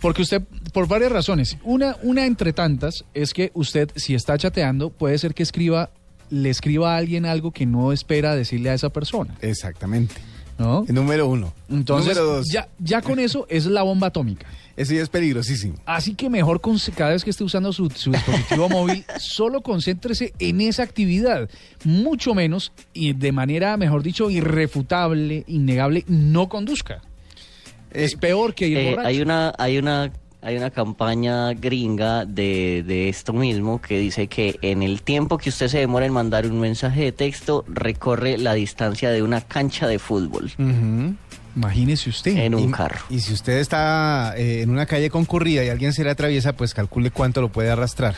Porque 0.01 0.23
usted, 0.23 0.43
por 0.73 0.89
varias 0.89 1.13
razones, 1.13 1.57
una, 1.63 1.97
una 2.03 2.27
entre 2.27 2.53
tantas 2.53 3.05
es 3.15 3.33
que 3.33 3.53
usted, 3.55 3.89
si 3.95 4.15
está 4.15 4.37
chateando, 4.37 4.91
puede 4.91 5.17
ser 5.17 5.33
que 5.33 5.45
escriba, 5.45 5.91
le 6.29 6.51
escriba 6.51 6.95
a 6.95 6.97
alguien 6.99 7.25
algo 7.25 7.53
que 7.53 7.65
no 7.65 7.93
espera 7.93 8.35
decirle 8.35 8.71
a 8.71 8.75
esa 8.75 8.89
persona, 8.89 9.37
Exactamente. 9.41 10.17
número 10.89 11.29
uno. 11.29 11.53
Entonces, 11.71 12.17
número 12.17 12.37
dos. 12.39 12.47
ya, 12.51 12.67
ya 12.81 13.01
con 13.01 13.21
eso 13.21 13.47
es 13.49 13.67
la 13.67 13.83
bomba 13.85 14.09
atómica. 14.09 14.47
Eso 14.79 14.95
ya 14.95 15.03
es 15.03 15.09
peligrosísimo. 15.09 15.75
Así 15.87 16.15
que 16.15 16.31
mejor 16.31 16.61
con- 16.61 16.79
cada 16.95 17.11
vez 17.11 17.25
que 17.25 17.31
esté 17.31 17.43
usando 17.43 17.73
su, 17.73 17.91
su 17.91 18.13
dispositivo 18.13 18.69
móvil, 18.71 19.05
solo 19.19 19.61
concéntrese 19.61 20.33
en 20.39 20.61
esa 20.61 20.85
actividad. 20.85 21.51
Mucho 21.85 22.33
menos 22.35 22.73
y 22.95 23.13
de 23.13 23.33
manera, 23.33 23.77
mejor 23.77 24.03
dicho, 24.05 24.31
irrefutable, 24.31 25.43
innegable, 25.49 26.05
no 26.07 26.49
conduzca. 26.49 27.03
es 27.91 28.15
peor 28.15 28.55
que 28.55 28.69
ir 28.69 28.79
Eh, 28.79 28.91
borracho. 28.91 29.09
hay 29.09 29.21
una, 29.21 29.53
hay 29.59 29.79
una, 29.79 30.13
hay 30.43 30.57
una 30.57 30.71
campaña 30.71 31.53
gringa 31.55 32.25
de, 32.25 32.85
de 32.87 33.09
esto 33.09 33.33
mismo 33.33 33.81
que 33.81 33.99
dice 33.99 34.29
que 34.29 34.59
en 34.63 34.85
el 34.85 35.03
tiempo 35.03 35.39
que 35.39 35.49
usted 35.49 35.67
se 35.67 35.79
demora 35.79 36.07
en 36.07 36.13
mandar 36.13 36.47
un 36.47 36.61
mensaje 36.61 37.03
de 37.03 37.11
texto, 37.13 37.65
recorre 37.67 38.39
la 38.39 38.55
distancia 38.55 39.11
de 39.11 39.23
una 39.25 39.41
cancha 39.41 39.89
de 39.89 39.99
fútbol. 39.99 40.53
Imagínese 41.59 42.09
usted. 42.11 42.37
En 42.37 42.55
un 42.55 42.69
Y- 42.69 42.73
carro. 42.73 43.01
Y 43.11 43.19
si 43.21 43.33
usted 43.33 43.59
está 43.59 44.35
eh, 44.37 44.63
en 44.63 44.71
una 44.71 44.87
calle 44.87 45.11
concurrida 45.11 45.65
y 45.65 45.69
alguien 45.69 45.93
se 45.93 46.05
le 46.05 46.11
atraviesa, 46.11 46.53
pues 46.55 46.73
calcule 46.73 47.11
cuánto 47.11 47.41
lo 47.41 47.49
puede 47.51 47.71
arrastrar. 47.71 48.15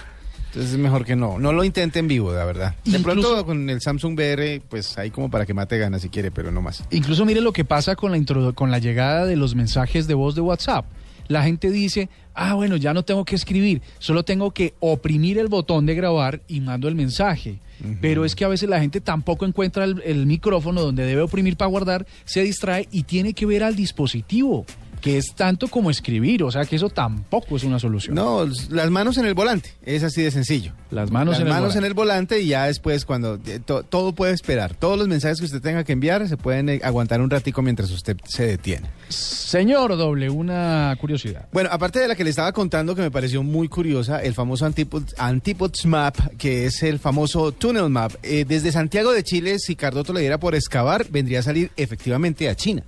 Entonces 0.49 0.73
es 0.73 0.79
mejor 0.79 1.05
que 1.05 1.17
no. 1.17 1.39
No 1.39 1.53
lo 1.53 1.63
intente 1.65 2.01
en 2.01 2.09
vivo, 2.09 2.33
la 2.33 2.45
verdad. 2.45 2.75
De 2.85 2.99
Incluso- 2.99 3.21
pronto 3.23 3.47
con 3.47 3.71
el 3.71 3.81
Samsung 3.81 4.15
VR, 4.15 4.61
pues 4.69 4.99
ahí 4.99 5.11
como 5.11 5.31
para 5.31 5.47
que 5.47 5.55
mate 5.55 5.79
ganas 5.79 6.03
si 6.03 6.09
quiere, 6.09 6.31
pero 6.31 6.51
no 6.51 6.61
más. 6.61 6.85
Incluso 6.91 7.25
mire 7.25 7.41
lo 7.41 7.53
que 7.53 7.65
pasa 7.65 7.95
con 7.97 8.13
la, 8.13 8.53
con 8.53 8.71
la 8.71 8.79
llegada 8.79 9.25
de 9.27 9.37
los 9.37 9.55
mensajes 9.55 10.07
de 10.07 10.15
voz 10.15 10.35
de 10.35 10.41
WhatsApp. 10.41 10.85
La 11.29 11.45
gente 11.45 11.71
dice, 11.71 12.09
ah, 12.35 12.55
bueno, 12.55 12.77
ya 12.77 12.93
no 12.93 13.05
tengo 13.05 13.25
que 13.25 13.37
escribir, 13.37 13.81
solo 14.01 14.25
tengo 14.25 14.51
que 14.51 14.75
oprimir 14.81 15.39
el 15.39 15.47
botón 15.47 15.87
de 15.87 15.95
grabar 15.95 16.41
y 16.49 16.61
mando 16.61 16.89
el 16.89 16.97
mensaje. 16.97 17.61
Pero 18.01 18.25
es 18.25 18.35
que 18.35 18.45
a 18.45 18.49
veces 18.49 18.69
la 18.69 18.81
gente 18.81 19.01
tampoco 19.01 19.47
encuentra 19.47 19.85
el, 19.85 20.03
el 20.05 20.27
micrófono 20.27 20.81
donde 20.81 21.05
debe 21.05 21.23
oprimir 21.23 21.57
para 21.57 21.71
guardar, 21.71 22.07
se 22.25 22.43
distrae 22.43 22.89
y 22.91 23.05
tiene 23.05 23.33
que 23.33 23.47
ver 23.47 23.63
al 23.63 23.77
dispositivo, 23.77 24.67
que 25.01 25.19
es 25.19 25.35
tanto 25.35 25.69
como 25.69 25.91
escribir, 25.91 26.43
o 26.43 26.51
sea 26.51 26.65
que 26.65 26.77
eso 26.77 26.89
tampoco 26.89 27.57
es 27.57 27.65
una 27.65 27.79
solución. 27.79 28.15
No, 28.15 28.47
las 28.71 28.91
manos 28.91 29.19
en 29.19 29.27
el 29.27 29.35
volante, 29.35 29.75
es 29.85 30.03
así 30.03 30.23
de 30.23 30.31
sencillo. 30.31 30.73
Las 30.91 31.11
manos 31.11 31.33
Las 31.33 31.41
en 31.41 31.47
el 31.47 31.53
manos 31.53 31.63
volante. 31.69 31.79
en 31.79 31.85
el 31.85 31.95
volante 31.95 32.41
y 32.41 32.47
ya 32.49 32.65
después 32.67 33.05
cuando 33.05 33.39
eh, 33.47 33.61
to- 33.65 33.83
todo 33.85 34.13
puede 34.15 34.33
esperar. 34.33 34.75
Todos 34.75 34.99
los 34.99 35.07
mensajes 35.09 35.39
que 35.39 35.45
usted 35.47 35.61
tenga 35.61 35.85
que 35.85 35.93
enviar 35.93 36.27
se 36.29 36.37
pueden 36.37 36.69
eh, 36.69 36.81
aguantar 36.83 37.21
un 37.21 37.31
ratico 37.31 37.63
mientras 37.63 37.91
usted 37.91 38.17
se 38.27 38.47
detiene. 38.47 38.89
Señor 39.09 39.97
Doble, 39.97 40.31
una 40.31 40.95
curiosidad. 41.01 41.49
Bueno, 41.53 41.71
aparte 41.73 41.99
de 42.01 42.09
la 42.09 42.15
que 42.17 42.25
le 42.25 42.31
estaba 42.31 42.53
contando 42.53 42.95
que 42.95 43.03
me 43.03 43.11
pareció 43.11 43.43
muy 43.43 43.69
curiosa, 43.69 44.21
el 44.23 44.35
famoso 44.35 44.67
Antipod- 44.69 45.15
Antipods 45.19 45.87
Map, 45.87 46.17
que 46.37 46.67
es 46.67 46.83
el 46.83 46.99
famoso 46.99 47.53
Tunnel 47.53 47.89
Map, 47.89 48.13
eh, 48.23 48.45
desde 48.47 48.73
Santiago 48.73 49.13
de 49.13 49.23
Chile, 49.23 49.59
si 49.59 49.77
Cardoto 49.77 50.13
le 50.13 50.21
diera 50.21 50.39
por 50.39 50.55
excavar, 50.55 51.07
vendría 51.11 51.39
a 51.41 51.43
salir 51.43 51.71
efectivamente 51.77 52.49
a 52.49 52.55
China. 52.57 52.83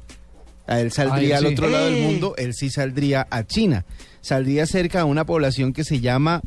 A 0.66 0.80
él 0.80 0.92
saldría 0.92 1.36
Ah, 1.36 1.38
él 1.40 1.44
al 1.44 1.48
sí. 1.50 1.54
otro 1.54 1.68
lado 1.68 1.86
del 1.86 2.02
mundo, 2.02 2.34
él 2.38 2.54
sí 2.54 2.70
saldría 2.70 3.26
a 3.30 3.44
China. 3.44 3.84
Saldría 4.20 4.66
cerca 4.66 5.00
a 5.00 5.04
una 5.04 5.24
población 5.24 5.72
que 5.72 5.84
se 5.84 6.00
llama 6.00 6.40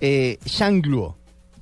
eh, 0.00 0.38
Shangluo, 0.44 1.16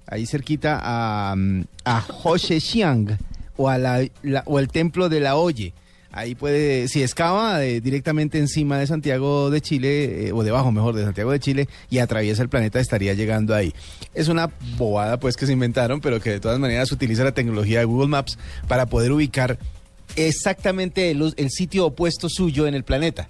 ahí 0.06 0.24
cerquita 0.26 0.80
a, 0.82 1.34
mm, 1.36 1.62
a 1.84 2.04
Hoshexiang 2.24 3.18
o, 3.56 3.68
a 3.68 3.76
la, 3.76 4.02
la- 4.22 4.42
o 4.46 4.58
el 4.58 4.68
templo 4.68 5.08
de 5.08 5.20
la 5.20 5.36
Oye. 5.36 5.74
Ahí 6.12 6.34
puede, 6.34 6.88
si 6.88 7.04
excava 7.04 7.62
eh, 7.64 7.80
directamente 7.80 8.38
encima 8.38 8.78
de 8.78 8.86
Santiago 8.88 9.48
de 9.50 9.60
Chile, 9.60 10.26
eh, 10.28 10.32
o 10.32 10.42
debajo 10.42 10.72
mejor 10.72 10.96
de 10.96 11.04
Santiago 11.04 11.30
de 11.30 11.38
Chile, 11.38 11.68
y 11.88 11.98
atraviesa 11.98 12.42
el 12.42 12.48
planeta, 12.48 12.80
estaría 12.80 13.14
llegando 13.14 13.54
ahí. 13.54 13.72
Es 14.12 14.26
una 14.26 14.50
bobada 14.76 15.20
pues 15.20 15.36
que 15.36 15.46
se 15.46 15.52
inventaron, 15.52 16.00
pero 16.00 16.18
que 16.20 16.30
de 16.30 16.40
todas 16.40 16.58
maneras 16.58 16.90
utiliza 16.90 17.22
la 17.22 17.30
tecnología 17.32 17.78
de 17.78 17.84
Google 17.84 18.08
Maps 18.08 18.38
para 18.66 18.86
poder 18.86 19.12
ubicar 19.12 19.58
exactamente 20.26 21.10
el, 21.10 21.50
sitio 21.50 21.86
opuesto 21.86 22.28
suyo 22.28 22.66
en 22.66 22.74
el 22.74 22.84
planeta. 22.84 23.28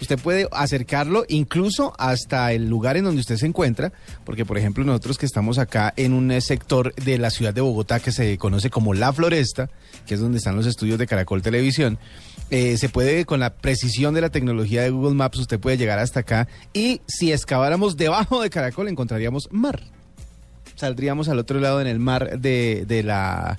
Usted 0.00 0.18
puede 0.18 0.46
acercarlo 0.52 1.24
incluso 1.28 1.92
hasta 1.98 2.52
el 2.52 2.68
lugar 2.68 2.96
en 2.96 3.04
donde 3.04 3.20
usted 3.20 3.36
se 3.36 3.46
encuentra, 3.46 3.92
porque 4.24 4.44
por 4.44 4.56
ejemplo 4.56 4.84
nosotros 4.84 5.18
que 5.18 5.26
estamos 5.26 5.58
acá 5.58 5.92
en 5.96 6.12
un 6.12 6.30
eh, 6.30 6.40
sector 6.40 6.94
de 6.94 7.18
la 7.18 7.30
ciudad 7.30 7.52
de 7.52 7.60
Bogotá 7.62 7.98
que 7.98 8.12
se 8.12 8.38
conoce 8.38 8.70
como 8.70 8.94
La 8.94 9.12
Floresta, 9.12 9.70
que 10.06 10.14
es 10.14 10.20
donde 10.20 10.38
están 10.38 10.54
los 10.54 10.66
estudios 10.66 11.00
de 11.00 11.08
Caracol 11.08 11.42
Televisión, 11.42 11.98
eh, 12.50 12.76
se 12.76 12.88
puede 12.88 13.24
con 13.24 13.40
la 13.40 13.54
precisión 13.54 14.14
de 14.14 14.20
la 14.20 14.30
tecnología 14.30 14.82
de 14.82 14.90
Google 14.90 15.14
Maps, 15.14 15.38
usted 15.38 15.58
puede 15.58 15.76
llegar 15.76 15.98
hasta 15.98 16.20
acá 16.20 16.46
y 16.72 17.00
si 17.08 17.32
excaváramos 17.32 17.96
debajo 17.96 18.40
de 18.40 18.50
Caracol 18.50 18.86
encontraríamos 18.86 19.48
mar. 19.50 19.82
Saldríamos 20.76 21.28
al 21.28 21.40
otro 21.40 21.58
lado 21.58 21.80
en 21.80 21.88
el 21.88 21.98
mar 21.98 22.38
de 22.38 23.02
la... 23.04 23.56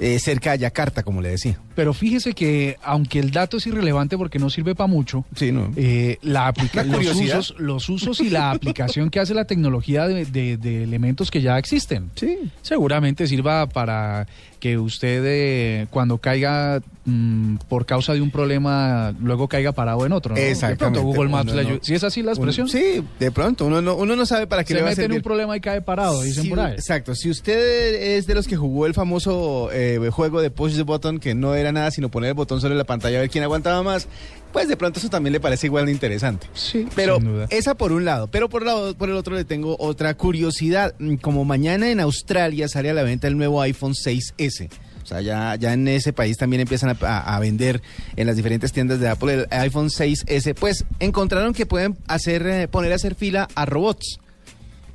eh, 0.00 0.18
cerca 0.18 0.52
de 0.52 0.58
Yakarta, 0.58 1.02
como 1.02 1.20
le 1.20 1.28
decía. 1.28 1.60
Pero 1.76 1.92
fíjese 1.94 2.32
que, 2.32 2.76
aunque 2.82 3.18
el 3.20 3.30
dato 3.30 3.58
es 3.58 3.66
irrelevante 3.66 4.16
porque 4.18 4.38
no 4.38 4.50
sirve 4.50 4.74
para 4.74 4.86
mucho, 4.88 5.24
Sí, 5.36 5.52
¿no? 5.52 5.72
eh, 5.76 6.16
la 6.22 6.48
aplica- 6.48 6.82
los, 6.84 7.06
usos, 7.14 7.54
los 7.58 7.88
usos 7.88 8.20
y 8.20 8.30
la 8.30 8.50
aplicación 8.50 9.10
que 9.10 9.20
hace 9.20 9.34
la 9.34 9.44
tecnología 9.44 10.08
de, 10.08 10.24
de- 10.24 10.56
de 10.56 10.82
elementos 10.84 11.30
que 11.30 11.42
ya 11.42 11.58
existen. 11.58 12.10
Sí. 12.16 12.38
Seguramente 12.62 13.26
sirva 13.26 13.66
para 13.68 14.26
que 14.58 14.76
usted 14.78 15.22
eh, 15.26 15.86
cuando 15.90 16.18
caiga 16.18 16.80
mm, 17.10 17.56
por 17.68 17.86
causa 17.86 18.12
de 18.14 18.20
un 18.20 18.30
problema, 18.30 19.14
luego 19.20 19.48
caiga 19.48 19.72
parado 19.72 20.04
en 20.06 20.12
otro. 20.12 20.34
¿no? 20.34 20.40
Exactamente. 20.40 20.84
De 20.84 20.90
pronto 20.90 21.02
Google 21.02 21.30
Maps 21.30 21.52
le 21.52 21.62
no- 21.62 21.68
ayuda. 21.68 21.80
¿Sí 21.82 21.94
es 21.94 22.04
así 22.04 22.22
la 22.22 22.32
expresión? 22.32 22.64
Uno- 22.64 22.72
sí, 22.72 23.02
de 23.18 23.30
pronto. 23.30 23.66
Uno 23.66 23.82
no, 23.82 23.96
uno 23.96 24.16
no 24.16 24.26
sabe 24.26 24.46
para 24.46 24.64
qué 24.64 24.68
Se 24.68 24.74
le 24.74 24.80
va 24.82 24.88
a 24.88 24.90
mete 24.90 25.02
en 25.02 25.04
servir. 25.06 25.18
un 25.18 25.22
problema 25.22 25.56
y 25.56 25.60
cae 25.60 25.80
parado, 25.82 26.22
dicen 26.22 26.44
Sí, 26.44 26.48
por 26.50 26.60
ahí. 26.60 26.74
Exacto. 26.74 27.14
Si 27.14 27.28
usted 27.30 28.16
es 28.16 28.26
de 28.26 28.34
los 28.34 28.46
que 28.46 28.56
jugó 28.56 28.86
el 28.86 28.94
famoso 28.94 29.70
eh, 29.72 30.08
juego 30.12 30.40
de 30.40 30.50
push 30.50 30.76
the 30.76 30.82
button, 30.82 31.18
que 31.18 31.34
no 31.34 31.54
era 31.54 31.72
nada 31.72 31.90
sino 31.90 32.10
poner 32.10 32.28
el 32.28 32.34
botón 32.34 32.60
sobre 32.60 32.74
la 32.74 32.84
pantalla 32.84 33.18
a 33.18 33.20
ver 33.22 33.30
quién 33.30 33.44
aguantaba 33.44 33.82
más, 33.82 34.06
pues 34.52 34.68
de 34.68 34.76
pronto 34.76 34.98
eso 34.98 35.08
también 35.08 35.32
le 35.32 35.40
parece 35.40 35.66
igual 35.66 35.86
de 35.86 35.92
interesante. 35.92 36.46
Sí, 36.54 36.86
Pero 36.96 37.16
sin 37.16 37.24
duda. 37.26 37.46
esa 37.50 37.74
por 37.74 37.92
un 37.92 38.04
lado. 38.04 38.28
Pero 38.28 38.48
por, 38.48 38.64
lado, 38.64 38.96
por 38.96 39.08
el 39.08 39.16
otro 39.16 39.34
le 39.34 39.44
tengo 39.44 39.76
otra 39.78 40.14
curiosidad. 40.14 40.94
Mm, 40.98 41.16
Como 41.16 41.44
mañana 41.44 41.90
en 41.90 42.00
Australia 42.00 42.68
sale 42.68 42.90
a 42.90 42.94
la 42.94 43.02
venta 43.02 43.28
el 43.28 43.36
nuevo 43.36 43.60
iPhone 43.62 43.94
6S. 43.94 44.68
O 45.10 45.12
sea, 45.14 45.22
ya, 45.22 45.56
ya 45.56 45.72
en 45.72 45.88
ese 45.88 46.12
país 46.12 46.36
también 46.36 46.60
empiezan 46.60 46.90
a, 46.90 46.96
a- 47.04 47.34
a 47.36 47.40
vender 47.40 47.82
en 48.14 48.28
las 48.28 48.36
diferentes 48.36 48.70
tiendas 48.72 49.00
de 49.00 49.08
Apple 49.08 49.34
el 49.34 49.46
iPhone 49.58 49.88
6S. 49.88 50.54
Pues 50.54 50.84
encontraron 51.00 51.52
que 51.52 51.66
pueden 51.66 51.98
hacer, 52.06 52.46
eh, 52.46 52.68
poner 52.68 52.92
a 52.92 52.94
hacer 52.94 53.16
fila 53.16 53.48
a 53.56 53.66
robots. 53.66 54.20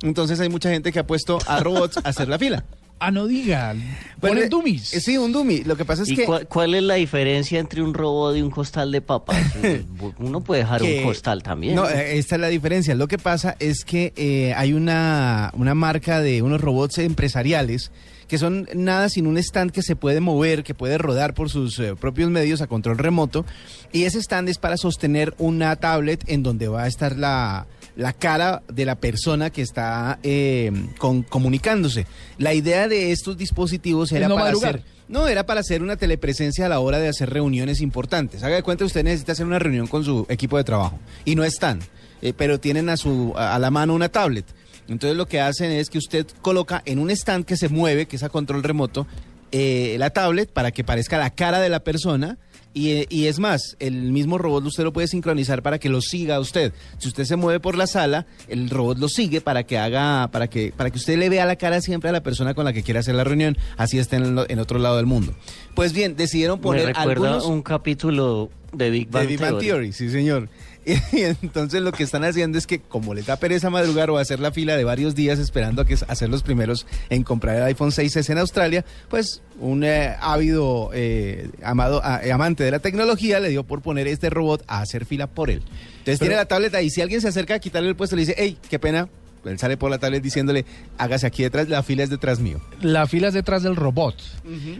Entonces 0.02 0.40
hay 0.40 0.48
mucha 0.48 0.70
gente 0.70 0.90
que 0.90 0.98
ha 1.00 1.06
puesto 1.06 1.38
a 1.46 1.60
robots 1.60 1.98
a 1.98 2.08
hacer 2.08 2.28
la 2.28 2.38
fila. 2.38 2.64
Ah, 2.98 3.10
no 3.10 3.26
diga. 3.26 3.74
Pues, 4.20 4.30
Ponen 4.30 4.44
eh, 4.44 4.48
dummies. 4.48 4.94
eh, 4.94 5.02
Sí, 5.02 5.18
un 5.18 5.30
dummy. 5.30 5.62
Lo 5.64 5.76
que 5.76 5.84
pasa 5.84 6.02
es 6.04 6.08
¿Y 6.08 6.16
que... 6.16 6.24
cuál, 6.24 6.46
cuál 6.48 6.74
es 6.74 6.82
la 6.82 6.94
diferencia 6.94 7.60
entre 7.60 7.82
un 7.82 7.92
robot 7.92 8.34
y 8.38 8.40
un 8.40 8.50
costal 8.50 8.90
de 8.90 9.02
papas? 9.02 9.36
Uno 10.18 10.40
puede 10.40 10.62
dejar 10.62 10.80
que- 10.80 11.00
un 11.00 11.04
costal 11.04 11.42
también. 11.42 11.74
No, 11.74 11.86
esta 11.86 12.36
es 12.36 12.40
la 12.40 12.48
diferencia. 12.48 12.94
Lo 12.94 13.06
que 13.06 13.18
pasa 13.18 13.54
es 13.58 13.84
que 13.84 14.14
eh, 14.16 14.54
hay 14.56 14.72
una, 14.72 15.50
una 15.58 15.74
marca 15.74 16.22
de 16.22 16.40
unos 16.40 16.58
robots 16.58 16.96
empresariales 16.96 17.90
que 18.28 18.38
son 18.38 18.68
nada 18.74 19.08
sin 19.08 19.26
un 19.26 19.38
stand 19.38 19.70
que 19.70 19.82
se 19.82 19.96
puede 19.96 20.20
mover, 20.20 20.64
que 20.64 20.74
puede 20.74 20.98
rodar 20.98 21.34
por 21.34 21.48
sus 21.50 21.78
eh, 21.78 21.94
propios 21.94 22.30
medios 22.30 22.60
a 22.60 22.66
control 22.66 22.98
remoto. 22.98 23.44
Y 23.92 24.04
ese 24.04 24.18
stand 24.20 24.48
es 24.48 24.58
para 24.58 24.76
sostener 24.76 25.34
una 25.38 25.76
tablet 25.76 26.24
en 26.26 26.42
donde 26.42 26.68
va 26.68 26.82
a 26.82 26.86
estar 26.88 27.16
la, 27.16 27.66
la 27.94 28.12
cara 28.12 28.62
de 28.72 28.84
la 28.84 28.96
persona 28.96 29.50
que 29.50 29.62
está 29.62 30.18
eh, 30.22 30.72
con- 30.98 31.22
comunicándose. 31.22 32.06
La 32.38 32.52
idea 32.54 32.88
de 32.88 33.12
estos 33.12 33.36
dispositivos 33.36 34.10
era 34.12 34.28
no 34.28 34.34
para 34.36 34.50
hacer... 34.50 34.82
No, 35.08 35.28
era 35.28 35.46
para 35.46 35.60
hacer 35.60 35.84
una 35.84 35.94
telepresencia 35.94 36.66
a 36.66 36.68
la 36.68 36.80
hora 36.80 36.98
de 36.98 37.06
hacer 37.06 37.30
reuniones 37.30 37.80
importantes. 37.80 38.42
Haga 38.42 38.56
de 38.56 38.64
cuenta, 38.64 38.84
usted 38.84 39.04
necesita 39.04 39.30
hacer 39.32 39.46
una 39.46 39.60
reunión 39.60 39.86
con 39.86 40.02
su 40.04 40.26
equipo 40.28 40.56
de 40.56 40.64
trabajo 40.64 40.98
y 41.24 41.36
no 41.36 41.44
están, 41.44 41.78
eh, 42.22 42.32
pero 42.36 42.58
tienen 42.58 42.88
a, 42.88 42.96
su, 42.96 43.32
a, 43.36 43.54
a 43.54 43.58
la 43.60 43.70
mano 43.70 43.94
una 43.94 44.08
tablet. 44.08 44.46
Entonces 44.88 45.16
lo 45.16 45.26
que 45.26 45.40
hacen 45.40 45.70
es 45.70 45.90
que 45.90 45.98
usted 45.98 46.26
coloca 46.42 46.82
en 46.84 46.98
un 46.98 47.10
stand 47.10 47.44
que 47.44 47.56
se 47.56 47.68
mueve, 47.68 48.06
que 48.06 48.16
es 48.16 48.22
a 48.22 48.28
control 48.28 48.62
remoto, 48.62 49.06
eh, 49.52 49.96
la 49.98 50.10
tablet 50.10 50.50
para 50.50 50.70
que 50.70 50.84
parezca 50.84 51.18
la 51.18 51.30
cara 51.30 51.60
de 51.60 51.68
la 51.68 51.80
persona. 51.80 52.38
Y, 52.74 52.90
eh, 52.90 53.06
y 53.08 53.26
es 53.26 53.38
más, 53.38 53.74
el 53.78 54.12
mismo 54.12 54.36
robot 54.36 54.66
usted 54.66 54.84
lo 54.84 54.92
puede 54.92 55.08
sincronizar 55.08 55.62
para 55.62 55.78
que 55.78 55.88
lo 55.88 56.02
siga 56.02 56.36
a 56.36 56.40
usted. 56.40 56.74
Si 56.98 57.08
usted 57.08 57.24
se 57.24 57.36
mueve 57.36 57.58
por 57.58 57.74
la 57.74 57.86
sala, 57.86 58.26
el 58.48 58.68
robot 58.68 58.98
lo 58.98 59.08
sigue 59.08 59.40
para 59.40 59.62
que 59.62 59.78
haga, 59.78 60.28
para 60.30 60.48
que, 60.48 60.74
para 60.76 60.90
que 60.90 60.98
usted 60.98 61.16
le 61.16 61.30
vea 61.30 61.46
la 61.46 61.56
cara 61.56 61.80
siempre 61.80 62.10
a 62.10 62.12
la 62.12 62.22
persona 62.22 62.52
con 62.52 62.66
la 62.66 62.74
que 62.74 62.82
quiere 62.82 63.00
hacer 63.00 63.14
la 63.14 63.24
reunión, 63.24 63.56
así 63.78 63.98
esté 63.98 64.16
en, 64.16 64.38
en 64.46 64.58
otro 64.58 64.78
lado 64.78 64.96
del 64.98 65.06
mundo. 65.06 65.32
Pues 65.74 65.94
bien, 65.94 66.16
decidieron 66.16 66.58
Me 66.58 66.64
poner 66.64 66.86
recuerda 66.88 67.12
algunos 67.12 67.46
un 67.46 67.62
capítulo 67.62 68.50
de 68.74 68.90
Big 68.90 69.08
Bang, 69.08 69.22
de 69.22 69.28
Big 69.28 69.40
Bang 69.40 69.52
Theory. 69.52 69.66
Theory, 69.66 69.92
sí 69.94 70.10
señor. 70.10 70.50
Y 71.12 71.22
entonces 71.22 71.82
lo 71.82 71.92
que 71.92 72.04
están 72.04 72.24
haciendo 72.24 72.58
es 72.58 72.66
que 72.66 72.80
como 72.80 73.14
les 73.14 73.26
da 73.26 73.36
pereza 73.36 73.70
madrugar 73.70 74.10
o 74.10 74.18
hacer 74.18 74.40
la 74.40 74.52
fila 74.52 74.76
de 74.76 74.84
varios 74.84 75.14
días 75.14 75.38
esperando 75.38 75.82
a 75.82 75.84
que 75.84 75.94
a 76.06 76.14
ser 76.14 76.28
los 76.28 76.42
primeros 76.42 76.86
en 77.10 77.24
comprar 77.24 77.56
el 77.56 77.62
iPhone 77.64 77.90
6S 77.90 78.30
en 78.30 78.38
Australia, 78.38 78.84
pues 79.08 79.42
un 79.58 79.82
eh, 79.84 80.14
ávido 80.20 80.90
eh, 80.94 81.50
amado 81.62 82.02
eh, 82.22 82.32
amante 82.32 82.62
de 82.62 82.70
la 82.70 82.78
tecnología 82.78 83.40
le 83.40 83.48
dio 83.48 83.64
por 83.64 83.82
poner 83.82 84.06
este 84.06 84.30
robot 84.30 84.62
a 84.68 84.80
hacer 84.80 85.06
fila 85.06 85.26
por 85.26 85.50
él. 85.50 85.62
Entonces 85.98 86.20
tiene 86.20 86.36
la 86.36 86.46
tableta 86.46 86.80
y 86.82 86.90
si 86.90 87.00
alguien 87.00 87.20
se 87.20 87.28
acerca 87.28 87.54
a 87.54 87.58
quitarle 87.58 87.88
el 87.88 87.96
puesto 87.96 88.14
le 88.14 88.20
dice, 88.20 88.34
hey, 88.38 88.56
qué 88.68 88.78
pena. 88.78 89.08
Él 89.50 89.58
sale 89.58 89.76
por 89.76 89.90
la 89.90 89.98
tablet 89.98 90.22
diciéndole, 90.22 90.64
hágase 90.98 91.26
aquí 91.26 91.42
detrás, 91.42 91.68
la 91.68 91.82
fila 91.82 92.02
es 92.02 92.10
detrás 92.10 92.40
mío. 92.40 92.60
La 92.80 93.06
fila 93.06 93.28
es 93.28 93.34
detrás 93.34 93.62
del 93.62 93.76
robot. 93.76 94.16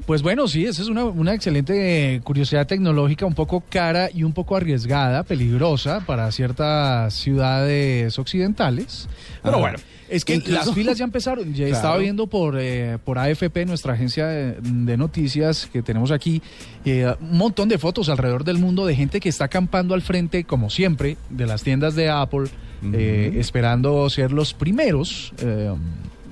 Pues 0.06 0.22
bueno, 0.22 0.48
sí, 0.48 0.64
esa 0.64 0.82
es 0.82 0.88
una, 0.88 1.04
una 1.04 1.34
excelente 1.34 2.20
curiosidad 2.24 2.66
tecnológica, 2.66 3.26
un 3.26 3.34
poco 3.34 3.62
cara 3.68 4.08
y 4.12 4.22
un 4.22 4.32
poco 4.32 4.56
arriesgada, 4.56 5.22
peligrosa 5.24 6.00
para 6.06 6.30
ciertas 6.32 7.14
ciudades 7.14 8.18
occidentales. 8.18 9.08
Pero 9.42 9.54
Ajá. 9.56 9.60
bueno, 9.60 9.78
es 10.08 10.24
que 10.24 10.36
Incluso- 10.36 10.66
las 10.66 10.74
filas 10.74 10.98
ya 10.98 11.04
empezaron. 11.04 11.48
Ya 11.52 11.64
Claro. 11.66 11.74
estaba 11.76 11.96
viendo 11.98 12.26
por, 12.26 12.56
eh, 12.58 12.98
por 13.04 13.18
AFP, 13.18 13.66
nuestra 13.66 13.94
agencia 13.94 14.26
de, 14.26 14.52
de 14.60 14.96
noticias 14.96 15.68
que 15.72 15.82
tenemos 15.82 16.10
aquí, 16.10 16.42
eh, 16.84 17.12
un 17.20 17.38
montón 17.38 17.68
de 17.68 17.78
fotos 17.78 18.08
alrededor 18.08 18.44
del 18.44 18.58
mundo 18.58 18.86
de 18.86 18.94
gente 18.96 19.20
que 19.20 19.28
está 19.28 19.44
acampando 19.46 19.94
al 19.94 20.02
frente, 20.02 20.44
como 20.44 20.70
siempre, 20.70 21.16
de 21.30 21.46
las 21.46 21.62
tiendas 21.62 21.94
de 21.94 22.08
Apple, 22.10 22.48
eh, 22.92 23.32
esperando 23.36 24.08
ser 24.10 24.32
los 24.32 24.54
primeros. 24.54 25.32
eh, 25.38 25.74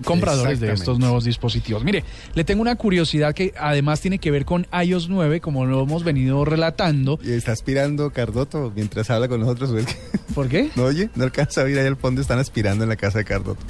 compradores 0.05 0.61
de 0.61 0.73
estos 0.73 0.99
nuevos 0.99 1.25
dispositivos. 1.25 1.85
Mire, 1.85 2.05
le 2.35 2.45
tengo 2.45 2.63
una 2.63 2.77
curiosidad 2.77 3.35
que 3.35 3.53
además 3.59 4.01
tiene 4.01 4.19
que 4.19 4.31
ver 4.31 4.45
con 4.45 4.67
iOS 4.85 5.09
9, 5.09 5.41
como 5.41 5.67
lo 5.67 5.83
hemos 5.83 6.05
venido 6.05 6.45
relatando. 6.45 7.19
Y 7.23 7.33
está 7.33 7.53
aspirando 7.53 8.11
Cardoto 8.11 8.73
mientras 8.75 9.11
habla 9.11 9.29
con 9.29 9.41
nosotros. 9.41 9.73
¿ves 9.73 9.87
que- 9.87 9.95
¿Por 10.35 10.49
qué? 10.49 10.71
¿No 10.77 10.85
oye? 10.85 11.11
No 11.15 11.25
alcanza 11.25 11.61
a 11.61 11.65
oír 11.65 11.79
ahí 11.79 11.87
al 11.87 11.97
fondo, 11.97 12.21
están 12.21 12.39
aspirando 12.39 12.83
en 12.85 12.89
la 12.91 12.97
casa 12.97 13.19
de 13.19 13.25
Cardoto. 13.25 13.63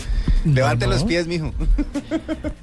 No, 0.45 0.55
Levante 0.55 0.87
no. 0.87 0.93
los 0.93 1.05
pies, 1.05 1.27
mijo. 1.27 1.53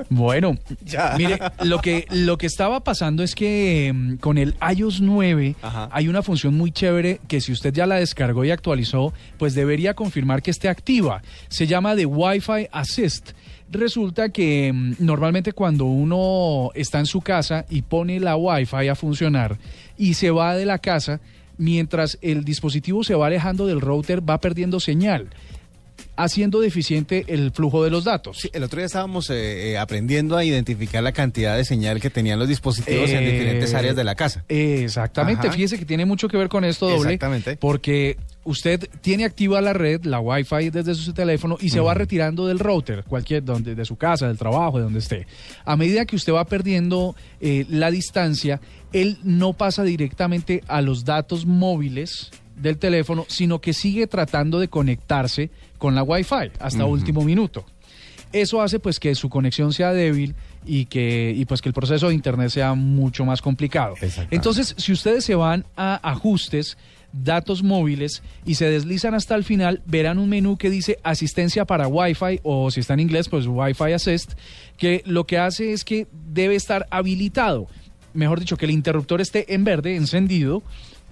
Bueno, 0.10 0.58
Ya. 0.86 1.16
mire, 1.18 1.40
lo 1.64 1.80
que, 1.80 2.06
lo 2.10 2.38
que 2.38 2.46
estaba 2.46 2.84
pasando 2.84 3.24
es 3.24 3.36
que 3.36 3.92
mm, 3.94 4.16
con 4.16 4.38
el 4.38 4.56
iOS 4.76 5.02
9 5.02 5.56
Ajá. 5.62 5.90
hay 5.92 6.08
una 6.08 6.22
función 6.22 6.54
muy 6.56 6.72
chévere 6.72 7.22
que 7.28 7.40
si 7.42 7.52
usted 7.52 7.74
ya 7.74 7.86
la 7.86 7.96
descargó 7.96 8.44
y 8.44 8.52
actualizó, 8.52 9.14
pues 9.38 9.54
debería 9.56 9.94
confirmar 9.94 10.42
que 10.42 10.52
esté 10.52 10.70
activa. 10.70 11.22
Se 11.48 11.68
llama 11.68 11.96
de 11.96 12.06
Wi-Fi 12.06 12.68
Assist. 12.72 13.32
Resulta 13.72 14.30
que 14.30 14.72
mm, 14.74 14.96
normalmente 15.00 15.54
cuando 15.54 15.86
uno 15.86 16.72
está 16.76 17.00
en 17.00 17.06
su 17.06 17.22
casa 17.22 17.66
y 17.70 17.84
pone 17.84 18.20
la 18.20 18.36
Wi-Fi 18.36 18.90
a 18.90 18.96
funcionar 18.96 19.58
y 19.98 20.16
se 20.16 20.30
va 20.30 20.56
de 20.56 20.66
la 20.66 20.80
casa, 20.80 21.22
mientras 21.58 22.18
el 22.22 22.44
dispositivo 22.44 23.04
se 23.04 23.16
va 23.16 23.28
alejando 23.28 23.68
del 23.68 23.80
router, 23.80 24.28
va 24.28 24.42
perdiendo 24.42 24.80
señal, 24.80 25.30
haciendo 26.16 26.60
deficiente 26.60 27.26
el 27.28 27.52
flujo 27.52 27.84
de 27.84 27.90
los 27.90 28.04
datos. 28.04 28.38
Sí, 28.40 28.50
el 28.54 28.64
otro 28.64 28.78
día 28.78 28.86
estábamos 28.86 29.30
eh, 29.30 29.72
eh, 29.72 29.78
aprendiendo 29.78 30.38
a 30.38 30.44
identificar 30.44 31.04
la 31.04 31.12
cantidad 31.12 31.56
de 31.58 31.66
señal 31.66 32.00
que 32.00 32.10
tenían 32.10 32.40
los 32.40 32.48
dispositivos 32.48 33.10
en 33.10 33.24
Eh, 33.24 33.32
diferentes 33.32 33.74
áreas 33.74 33.96
de 33.96 34.04
la 34.04 34.16
casa. 34.16 34.44
Exactamente, 34.50 35.48
Ajá. 35.48 35.56
fíjese 35.56 35.78
que 35.80 35.86
tiene 35.86 36.06
mucho 36.06 36.28
que 36.28 36.38
ver 36.38 36.50
con 36.50 36.64
esto 36.66 36.88
doble. 36.90 37.14
Exactamente. 37.14 37.58
Porque 37.58 38.18
usted 38.44 38.90
tiene 39.02 39.26
activa 39.26 39.62
la 39.62 39.74
red, 39.74 40.04
la 40.06 40.20
Wi-Fi 40.20 40.70
desde 40.72 40.96
su 40.96 41.14
teléfono 41.14 41.58
y 41.60 41.70
se 41.70 41.80
va 41.80 41.94
retirando 41.94 42.48
del 42.48 42.60
router, 42.60 43.04
cualquier 43.04 43.44
donde 43.44 43.76
de 43.76 43.86
su 43.86 43.96
casa, 43.96 44.28
del 44.28 44.38
trabajo, 44.38 44.78
de 44.78 44.84
donde 44.84 45.00
esté. 45.00 45.28
A 45.66 45.76
medida 45.76 46.06
que 46.06 46.16
usted 46.16 46.34
va 46.34 46.46
perdiendo 46.46 47.16
eh, 47.40 47.66
la 47.70 47.92
distancia, 47.92 48.60
él 48.94 49.18
no 49.24 49.54
pasa 49.54 49.84
directamente 49.84 50.64
a 50.68 50.82
los 50.82 51.06
datos 51.06 51.46
móviles 51.46 52.32
del 52.62 52.78
teléfono, 52.78 53.26
sino 53.28 53.60
que 53.60 53.74
sigue 53.74 54.08
tratando 54.08 54.60
de 54.60 54.68
conectarse 54.68 55.50
con 55.78 55.96
la 55.96 56.04
Wi-Fi 56.04 56.52
hasta 56.60 56.86
último 56.86 57.24
minuto. 57.24 57.66
Eso 58.32 58.62
hace 58.62 58.80
pues 58.80 59.00
que 59.00 59.14
su 59.16 59.30
conexión 59.30 59.74
sea 59.74 59.92
débil 59.92 60.36
y 60.66 60.86
que 60.86 61.34
y 61.36 61.44
pues 61.46 61.62
que 61.62 61.68
el 61.68 61.74
proceso 61.74 62.08
de 62.08 62.14
internet 62.14 62.50
sea 62.50 62.76
mucho 62.76 63.26
más 63.26 63.42
complicado. 63.42 63.96
Entonces, 64.30 64.74
si 64.78 64.94
ustedes 64.94 65.26
se 65.26 65.36
van 65.36 65.66
a 65.76 66.00
ajustes, 66.10 66.78
datos 67.14 67.62
móviles 67.62 68.24
y 68.46 68.56
se 68.56 68.70
deslizan 68.70 69.16
hasta 69.16 69.36
el 69.36 69.44
final, 69.44 69.82
verán 69.86 70.18
un 70.18 70.30
menú 70.30 70.58
que 70.58 70.70
dice 70.70 70.98
asistencia 71.04 71.66
para 71.66 71.88
Wi-Fi 71.88 72.40
o 72.44 72.72
si 72.72 72.80
está 72.80 72.94
en 72.94 73.02
inglés, 73.02 73.28
pues 73.28 73.46
Wi-Fi 73.48 73.94
Assist, 73.94 74.34
que 74.78 75.04
lo 75.06 75.26
que 75.26 75.38
hace 75.38 75.74
es 75.74 75.84
que 75.84 76.08
debe 76.12 76.56
estar 76.56 76.88
habilitado. 76.90 77.68
Mejor 78.14 78.40
dicho, 78.40 78.58
que 78.58 78.66
el 78.66 78.72
interruptor 78.72 79.22
esté 79.22 79.54
en 79.54 79.64
verde, 79.64 79.96
encendido, 79.96 80.64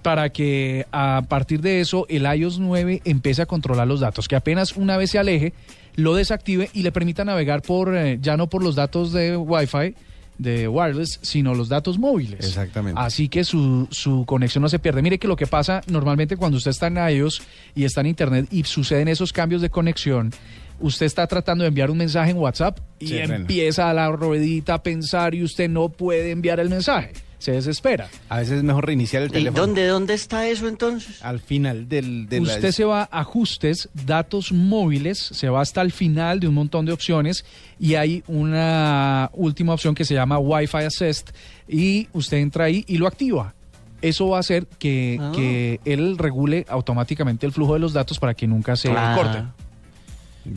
para 0.02 0.30
que 0.30 0.86
a 0.92 1.22
partir 1.28 1.60
de 1.60 1.80
eso 1.80 2.06
el 2.08 2.24
iOS 2.24 2.58
9 2.58 3.02
empiece 3.04 3.42
a 3.42 3.46
controlar 3.46 3.86
los 3.86 4.00
datos, 4.00 4.28
que 4.28 4.36
apenas 4.36 4.76
una 4.76 4.96
vez 4.96 5.10
se 5.10 5.18
aleje, 5.18 5.52
lo 5.96 6.14
desactive 6.14 6.70
y 6.72 6.82
le 6.82 6.92
permita 6.92 7.24
navegar 7.24 7.62
por 7.62 7.96
eh, 7.96 8.18
ya 8.20 8.36
no 8.36 8.48
por 8.48 8.62
los 8.62 8.74
datos 8.74 9.12
de 9.12 9.36
Wi-Fi, 9.36 9.94
de 10.38 10.68
wireless, 10.68 11.18
sino 11.22 11.54
los 11.54 11.68
datos 11.68 11.98
móviles. 11.98 12.46
Exactamente. 12.46 12.98
Así 13.00 13.28
que 13.28 13.44
su, 13.44 13.86
su 13.90 14.24
conexión 14.24 14.62
no 14.62 14.68
se 14.68 14.78
pierde. 14.78 15.02
Mire 15.02 15.18
que 15.18 15.28
lo 15.28 15.36
que 15.36 15.46
pasa 15.46 15.82
normalmente 15.86 16.36
cuando 16.36 16.56
usted 16.56 16.70
está 16.70 16.86
en 16.86 16.96
iOS 16.96 17.42
y 17.74 17.84
está 17.84 18.00
en 18.00 18.06
Internet 18.06 18.46
y 18.50 18.64
suceden 18.64 19.08
esos 19.08 19.34
cambios 19.34 19.60
de 19.60 19.68
conexión, 19.68 20.32
usted 20.80 21.04
está 21.04 21.26
tratando 21.26 21.62
de 21.64 21.68
enviar 21.68 21.90
un 21.90 21.98
mensaje 21.98 22.30
en 22.30 22.38
WhatsApp 22.38 22.78
y 22.98 23.08
Sí, 23.08 23.18
empieza 23.18 23.92
la 23.92 24.10
ruedita 24.10 24.74
a 24.74 24.82
pensar 24.82 25.34
y 25.34 25.42
usted 25.44 25.68
no 25.68 25.90
puede 25.90 26.30
enviar 26.30 26.58
el 26.58 26.70
mensaje. 26.70 27.12
Se 27.40 27.50
desespera. 27.52 28.08
A 28.28 28.38
veces 28.38 28.58
es 28.58 28.62
mejor 28.62 28.86
reiniciar 28.86 29.22
el 29.22 29.30
¿Y 29.30 29.32
teléfono. 29.32 29.66
dónde, 29.66 29.86
dónde 29.86 30.14
está 30.14 30.46
eso 30.46 30.68
entonces? 30.68 31.20
Al 31.24 31.40
final 31.40 31.88
del... 31.88 32.28
de 32.28 32.40
la- 32.40 32.52
Usted 32.54 32.70
se 32.70 32.84
va 32.84 33.08
a 33.10 33.20
ajustes, 33.20 33.88
datos 34.06 34.52
móviles, 34.52 35.18
se 35.18 35.48
va 35.48 35.60
hasta 35.62 35.80
el 35.82 35.90
final 35.90 36.38
de 36.38 36.46
un 36.48 36.54
montón 36.54 36.84
de 36.86 36.92
opciones 36.92 37.44
y 37.80 37.94
hay 37.96 38.22
una 38.28 39.30
última 39.32 39.72
opción 39.74 39.94
que 39.94 40.04
se 40.04 40.14
llama 40.14 40.38
Wi-Fi 40.38 40.78
Assist 40.84 41.30
y 41.66 42.08
usted 42.12 42.36
entra 42.36 42.66
ahí 42.66 42.84
y 42.86 42.98
lo 42.98 43.06
activa. 43.08 43.54
Eso 44.02 44.28
va 44.28 44.36
a 44.36 44.40
hacer 44.40 44.66
que, 44.78 45.18
Ah. 45.20 45.32
que 45.34 45.80
él 45.84 46.18
regule 46.18 46.64
automáticamente 46.68 47.46
el 47.46 47.52
flujo 47.52 47.74
de 47.74 47.80
los 47.80 47.92
datos 47.92 48.18
para 48.18 48.34
que 48.34 48.46
nunca 48.46 48.76
se 48.76 48.90
Ah. 48.90 49.14
corte. 49.16 49.42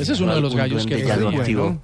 Ese 0.01 0.13
es 0.13 0.19
uno 0.21 0.33
de 0.35 0.41
los 0.41 0.55
gallos 0.55 0.85
que 0.85 0.95
duende 1.03 1.37
ya 1.37 1.77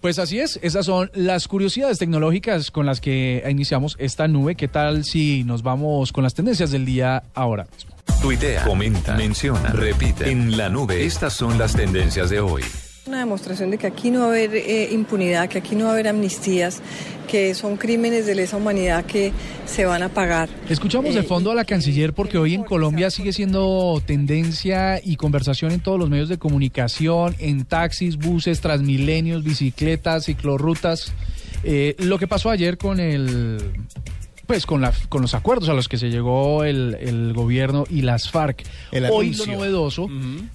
Pues 0.00 0.18
así 0.18 0.40
es, 0.40 0.58
esas 0.62 0.86
son 0.86 1.10
las 1.14 1.46
curiosidades 1.46 1.98
tecnológicas 1.98 2.70
con 2.70 2.86
las 2.86 3.02
que 3.02 3.44
iniciamos 3.48 3.96
esta 3.98 4.28
nube. 4.28 4.54
¿Qué 4.54 4.66
tal 4.66 5.04
si 5.04 5.44
nos 5.44 5.62
vamos 5.62 6.10
con 6.12 6.24
las 6.24 6.32
tendencias 6.32 6.70
del 6.70 6.86
día 6.86 7.22
ahora 7.34 7.66
mismo? 7.70 7.94
Tuitea, 8.22 8.64
comenta, 8.64 9.14
menciona, 9.14 9.68
repite. 9.70 10.30
En 10.30 10.56
la 10.56 10.70
nube, 10.70 11.04
estas 11.04 11.34
son 11.34 11.58
las 11.58 11.74
tendencias 11.74 12.30
de 12.30 12.40
hoy. 12.40 12.62
Una 13.06 13.20
demostración 13.20 13.70
de 13.70 13.78
que 13.78 13.86
aquí 13.86 14.10
no 14.10 14.20
va 14.20 14.24
a 14.26 14.28
haber 14.28 14.54
eh, 14.54 14.88
impunidad, 14.92 15.48
que 15.48 15.58
aquí 15.58 15.74
no 15.74 15.84
va 15.84 15.90
a 15.90 15.94
haber 15.94 16.06
amnistías, 16.06 16.80
que 17.26 17.54
son 17.54 17.76
crímenes 17.76 18.26
de 18.26 18.34
lesa 18.34 18.56
humanidad 18.58 19.04
que 19.06 19.32
se 19.66 19.86
van 19.86 20.02
a 20.02 20.10
pagar. 20.10 20.48
Escuchamos 20.68 21.14
de 21.14 21.20
Eh, 21.20 21.24
fondo 21.24 21.50
a 21.50 21.54
la 21.54 21.64
canciller 21.64 22.12
porque 22.12 22.36
hoy 22.36 22.54
en 22.54 22.62
Colombia 22.62 23.10
sigue 23.10 23.32
siendo 23.32 24.00
tendencia 24.04 25.00
y 25.02 25.16
conversación 25.16 25.72
en 25.72 25.80
todos 25.80 25.98
los 25.98 26.10
medios 26.10 26.28
de 26.28 26.38
comunicación, 26.38 27.34
en 27.38 27.64
taxis, 27.64 28.16
buses, 28.18 28.60
transmilenios, 28.60 29.42
bicicletas, 29.44 30.26
ciclorrutas. 30.26 31.12
Eh, 31.64 31.96
lo 31.98 32.18
que 32.18 32.26
pasó 32.26 32.50
ayer 32.50 32.76
con 32.78 33.00
el 33.00 33.58
pues 34.50 34.66
con, 34.66 34.80
la, 34.80 34.92
con 35.08 35.22
los 35.22 35.34
acuerdos 35.34 35.68
a 35.68 35.74
los 35.74 35.86
que 35.86 35.96
se 35.96 36.10
llegó 36.10 36.64
el, 36.64 36.96
el 37.00 37.32
gobierno 37.34 37.84
y 37.88 38.02
las 38.02 38.28
FARC. 38.32 38.64
El 38.90 39.06
Hoy 39.08 39.32
lo 39.32 39.46
novedoso 39.46 40.08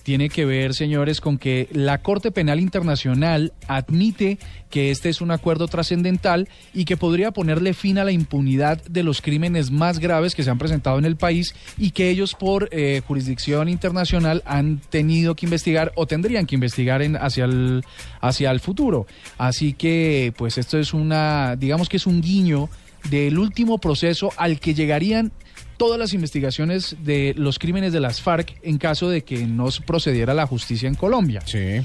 tiene 0.04 0.28
que 0.28 0.44
ver, 0.44 0.74
señores, 0.74 1.22
con 1.22 1.38
que 1.38 1.70
la 1.72 2.02
Corte 2.02 2.30
Penal 2.30 2.60
Internacional 2.60 3.54
admite 3.70 4.38
que 4.70 4.92
este 4.92 5.08
es 5.08 5.22
un 5.22 5.32
acuerdo 5.32 5.70
trascendental 5.70 6.50
y 6.74 6.84
que 6.84 6.98
podría 6.98 7.32
ponerle 7.32 7.74
fin 7.74 7.98
a 7.98 8.04
la 8.04 8.12
impunidad 8.12 8.84
de 8.84 9.04
los 9.04 9.22
crímenes 9.22 9.72
más 9.72 10.00
graves 10.00 10.36
que 10.36 10.44
se 10.44 10.50
han 10.50 10.58
presentado 10.58 10.98
en 11.00 11.06
el 11.06 11.16
país 11.16 11.56
y 11.78 11.92
que 11.92 12.10
ellos 12.10 12.36
por 12.38 12.68
eh, 12.72 13.02
jurisdicción 13.08 13.70
internacional 13.70 14.44
han 14.46 14.82
tenido 14.90 15.38
que 15.38 15.46
investigar 15.46 15.94
o 15.96 16.06
tendrían 16.06 16.46
que 16.46 16.56
investigar 16.56 17.02
en, 17.02 17.16
hacia, 17.16 17.46
el, 17.46 17.86
hacia 18.20 18.52
el 18.52 18.60
futuro. 18.60 19.08
Así 19.38 19.72
que, 19.72 20.34
pues 20.36 20.58
esto 20.58 20.78
es 20.78 20.94
una, 20.94 21.56
digamos 21.56 21.88
que 21.88 21.96
es 21.96 22.06
un 22.06 22.20
guiño 22.22 22.70
del 23.10 23.38
último 23.40 23.78
proceso 23.78 24.32
al 24.38 24.60
que 24.60 24.74
llegarían 24.74 25.32
todas 25.78 26.00
las 26.00 26.14
investigaciones 26.14 26.96
de 27.04 27.34
los 27.38 27.60
crímenes 27.60 27.92
de 27.92 28.00
las 28.00 28.22
FARC 28.22 28.58
en 28.64 28.78
caso 28.78 29.10
de 29.10 29.24
que 29.24 29.46
no 29.46 29.68
procediera 29.86 30.34
la 30.34 30.48
justicia 30.48 30.88
en 30.88 30.96
Colombia. 30.96 31.42
Sí. 31.46 31.82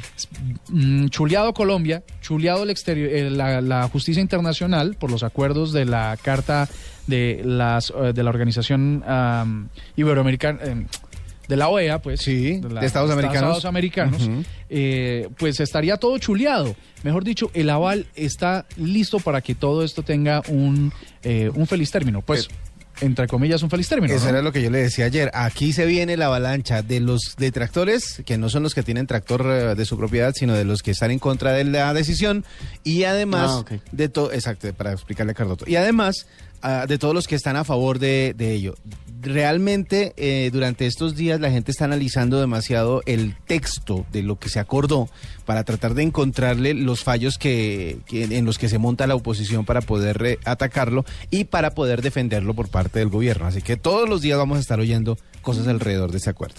Mm, 0.68 1.08
chuleado 1.08 1.52
Colombia, 1.54 2.04
chuleado 2.20 2.62
el 2.62 2.70
exterior, 2.70 3.10
eh, 3.10 3.30
la, 3.30 3.60
la 3.60 3.88
justicia 3.88 4.20
internacional 4.20 4.94
por 4.94 5.10
los 5.10 5.22
acuerdos 5.22 5.72
de 5.72 5.86
la 5.86 6.16
Carta 6.22 6.68
de, 7.06 7.42
las, 7.44 7.90
eh, 7.90 8.12
de 8.12 8.22
la 8.22 8.30
Organización 8.30 9.02
am, 9.06 9.68
Iberoamericana. 9.96 10.60
eh, 10.62 10.86
de 11.50 11.56
la 11.56 11.68
OEA, 11.68 12.00
pues. 12.00 12.20
Sí, 12.22 12.60
la- 12.62 12.80
de 12.80 12.86
Estados 12.86 13.10
Americanos. 13.10 13.42
Estados 13.42 13.64
Americanos, 13.66 14.30
eh, 14.70 15.28
pues 15.38 15.60
estaría 15.60 15.96
todo 15.98 16.16
chuleado. 16.18 16.74
Mejor 17.02 17.24
dicho, 17.24 17.50
el 17.54 17.68
aval 17.68 18.06
está 18.14 18.66
listo 18.76 19.18
para 19.20 19.40
que 19.42 19.54
todo 19.54 19.84
esto 19.84 20.02
tenga 20.02 20.42
un, 20.48 20.92
eh, 21.22 21.50
un 21.54 21.66
feliz 21.66 21.90
término. 21.90 22.22
Pues, 22.22 22.48
entre 23.00 23.26
comillas, 23.28 23.62
un 23.62 23.70
feliz 23.70 23.88
término. 23.88 24.12
Eso 24.14 24.24
¿no? 24.24 24.30
era 24.30 24.42
lo 24.42 24.52
que 24.52 24.60
yo 24.62 24.68
le 24.70 24.76
decía 24.78 25.06
ayer. 25.06 25.30
Aquí 25.32 25.72
se 25.72 25.86
viene 25.86 26.18
la 26.18 26.26
avalancha 26.26 26.82
de 26.82 27.00
los 27.00 27.34
detractores, 27.38 28.22
que 28.26 28.36
no 28.36 28.50
son 28.50 28.62
los 28.62 28.74
que 28.74 28.82
tienen 28.82 29.06
tractor 29.06 29.46
eh, 29.46 29.74
de 29.74 29.84
su 29.86 29.96
propiedad, 29.96 30.34
sino 30.36 30.52
de 30.54 30.64
los 30.66 30.82
que 30.82 30.90
están 30.90 31.10
en 31.10 31.18
contra 31.18 31.52
de 31.52 31.64
la 31.64 31.94
decisión. 31.94 32.44
Y 32.84 33.04
además 33.04 33.50
Ah, 33.52 33.58
ok. 33.60 33.70
de 33.92 34.08
todo, 34.10 34.32
exacto, 34.32 34.72
para 34.74 34.92
explicarle 34.92 35.32
a 35.32 35.34
Cardoto. 35.34 35.64
Y 35.66 35.76
además 35.76 36.26
de 36.86 36.98
todos 36.98 37.14
los 37.14 37.26
que 37.26 37.34
están 37.34 37.56
a 37.56 37.64
favor 37.64 37.98
de, 37.98 38.34
de 38.36 38.52
ello. 38.52 38.74
Realmente 39.22 40.14
eh, 40.16 40.48
durante 40.52 40.86
estos 40.86 41.14
días 41.14 41.40
la 41.40 41.50
gente 41.50 41.70
está 41.70 41.84
analizando 41.84 42.40
demasiado 42.40 43.02
el 43.04 43.36
texto 43.46 44.06
de 44.12 44.22
lo 44.22 44.38
que 44.38 44.48
se 44.48 44.58
acordó 44.60 45.08
para 45.44 45.62
tratar 45.64 45.92
de 45.94 46.02
encontrarle 46.02 46.72
los 46.74 47.04
fallos 47.04 47.36
que, 47.36 47.98
que- 48.06 48.24
en 48.24 48.44
los 48.46 48.56
que 48.58 48.68
se 48.70 48.78
monta 48.78 49.06
la 49.06 49.14
oposición 49.14 49.64
para 49.66 49.82
poder 49.82 50.22
eh, 50.24 50.38
atacarlo 50.44 51.04
y 51.30 51.44
para 51.44 51.70
poder 51.72 52.00
defenderlo 52.02 52.54
por 52.54 52.68
parte 52.68 52.98
del 52.98 53.08
gobierno. 53.08 53.46
Así 53.46 53.60
que 53.62 53.76
todos 53.76 54.08
los 54.08 54.22
días 54.22 54.38
vamos 54.38 54.56
a 54.56 54.60
estar 54.60 54.80
oyendo 54.80 55.18
cosas 55.42 55.66
alrededor 55.68 56.10
de 56.12 56.18
ese 56.18 56.30
acuerdo. 56.30 56.56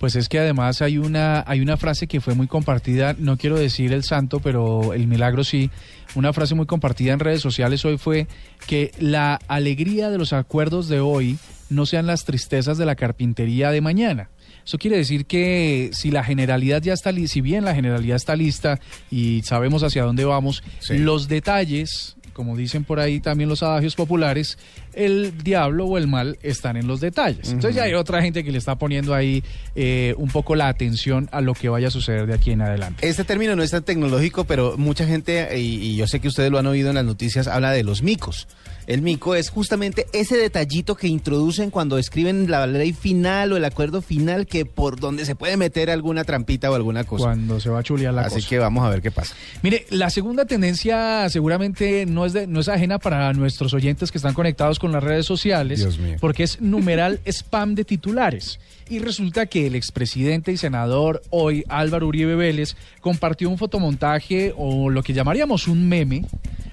Pues 0.00 0.16
es 0.16 0.30
que 0.30 0.38
además 0.38 0.80
hay 0.80 0.96
una, 0.96 1.44
hay 1.46 1.60
una 1.60 1.76
frase 1.76 2.06
que 2.06 2.22
fue 2.22 2.34
muy 2.34 2.46
compartida, 2.46 3.14
no 3.18 3.36
quiero 3.36 3.58
decir 3.58 3.92
el 3.92 4.02
santo, 4.02 4.40
pero 4.40 4.94
el 4.94 5.06
milagro 5.06 5.44
sí. 5.44 5.70
Una 6.14 6.32
frase 6.32 6.54
muy 6.54 6.64
compartida 6.64 7.12
en 7.12 7.20
redes 7.20 7.42
sociales 7.42 7.84
hoy 7.84 7.98
fue 7.98 8.26
que 8.66 8.92
la 8.98 9.38
alegría 9.46 10.08
de 10.08 10.16
los 10.16 10.32
acuerdos 10.32 10.88
de 10.88 11.00
hoy 11.00 11.36
no 11.68 11.84
sean 11.84 12.06
las 12.06 12.24
tristezas 12.24 12.78
de 12.78 12.86
la 12.86 12.94
carpintería 12.96 13.70
de 13.70 13.82
mañana. 13.82 14.30
Eso 14.64 14.78
quiere 14.78 14.96
decir 14.96 15.26
que 15.26 15.90
si 15.92 16.10
la 16.10 16.24
generalidad 16.24 16.80
ya 16.82 16.94
está, 16.94 17.12
li- 17.12 17.28
si 17.28 17.42
bien 17.42 17.66
la 17.66 17.74
generalidad 17.74 18.16
está 18.16 18.34
lista 18.36 18.80
y 19.10 19.42
sabemos 19.42 19.82
hacia 19.82 20.02
dónde 20.04 20.24
vamos, 20.24 20.62
Sí. 20.80 20.96
los 20.98 21.28
detalles, 21.28 22.16
como 22.32 22.56
dicen 22.56 22.84
por 22.84 23.00
ahí 23.00 23.20
también 23.20 23.48
los 23.50 23.62
adagios 23.62 23.94
populares, 23.96 24.56
el 24.94 25.42
diablo 25.42 25.86
o 25.86 25.98
el 25.98 26.06
mal 26.06 26.38
están 26.42 26.76
en 26.76 26.86
los 26.86 27.00
detalles. 27.00 27.48
Entonces 27.50 27.74
ya 27.76 27.84
hay 27.84 27.94
otra 27.94 28.22
gente 28.22 28.44
que 28.44 28.52
le 28.52 28.58
está 28.58 28.76
poniendo 28.76 29.14
ahí 29.14 29.42
eh, 29.74 30.14
un 30.18 30.28
poco 30.28 30.54
la 30.54 30.68
atención 30.68 31.28
a 31.32 31.40
lo 31.40 31.54
que 31.54 31.68
vaya 31.68 31.88
a 31.88 31.90
suceder 31.90 32.26
de 32.26 32.34
aquí 32.34 32.50
en 32.52 32.62
adelante. 32.62 33.08
Este 33.08 33.24
término 33.24 33.56
no 33.56 33.62
es 33.62 33.70
tan 33.70 33.82
tecnológico, 33.82 34.44
pero 34.44 34.76
mucha 34.76 35.06
gente, 35.06 35.58
y, 35.58 35.76
y 35.76 35.96
yo 35.96 36.06
sé 36.06 36.20
que 36.20 36.28
ustedes 36.28 36.50
lo 36.50 36.58
han 36.58 36.66
oído 36.66 36.88
en 36.90 36.96
las 36.96 37.04
noticias, 37.04 37.46
habla 37.46 37.70
de 37.72 37.82
los 37.84 38.02
micos. 38.02 38.48
El 38.86 39.02
mico 39.02 39.36
es 39.36 39.50
justamente 39.50 40.06
ese 40.12 40.36
detallito 40.36 40.96
que 40.96 41.06
introducen 41.06 41.70
cuando 41.70 41.96
escriben 41.96 42.50
la 42.50 42.66
ley 42.66 42.92
final 42.92 43.52
o 43.52 43.56
el 43.56 43.64
acuerdo 43.64 44.02
final 44.02 44.46
que 44.46 44.64
por 44.66 44.98
donde 44.98 45.24
se 45.26 45.36
puede 45.36 45.56
meter 45.56 45.90
alguna 45.90 46.24
trampita 46.24 46.68
o 46.70 46.74
alguna 46.74 47.04
cosa. 47.04 47.26
Cuando 47.26 47.60
se 47.60 47.70
va 47.70 47.80
a 47.80 47.82
chulear 47.84 48.12
la 48.14 48.22
Así 48.22 48.36
cosa. 48.36 48.48
que 48.48 48.58
vamos 48.58 48.84
a 48.84 48.88
ver 48.90 49.00
qué 49.00 49.12
pasa. 49.12 49.36
Mire, 49.62 49.86
la 49.90 50.10
segunda 50.10 50.44
tendencia 50.44 51.28
seguramente 51.28 52.04
no 52.06 52.26
es, 52.26 52.32
de- 52.32 52.48
no 52.48 52.58
es 52.60 52.68
ajena 52.68 52.98
para 52.98 53.32
nuestros 53.32 53.74
oyentes 53.74 54.10
que 54.10 54.18
están 54.18 54.34
conectados 54.34 54.79
con 54.80 54.90
las 54.90 55.04
redes 55.04 55.26
sociales, 55.26 55.86
porque 56.20 56.42
es 56.42 56.60
numeral 56.60 57.20
spam 57.26 57.76
de 57.76 57.84
titulares. 57.84 58.58
Y 58.88 58.98
resulta 58.98 59.46
que 59.46 59.68
el 59.68 59.76
expresidente 59.76 60.50
y 60.50 60.56
senador 60.56 61.22
hoy, 61.30 61.62
Álvaro 61.68 62.08
Uribe 62.08 62.34
Vélez, 62.34 62.74
compartió 63.00 63.48
un 63.48 63.56
fotomontaje 63.58 64.52
o 64.56 64.90
lo 64.90 65.04
que 65.04 65.12
llamaríamos 65.12 65.68
un 65.68 65.88
meme 65.88 66.24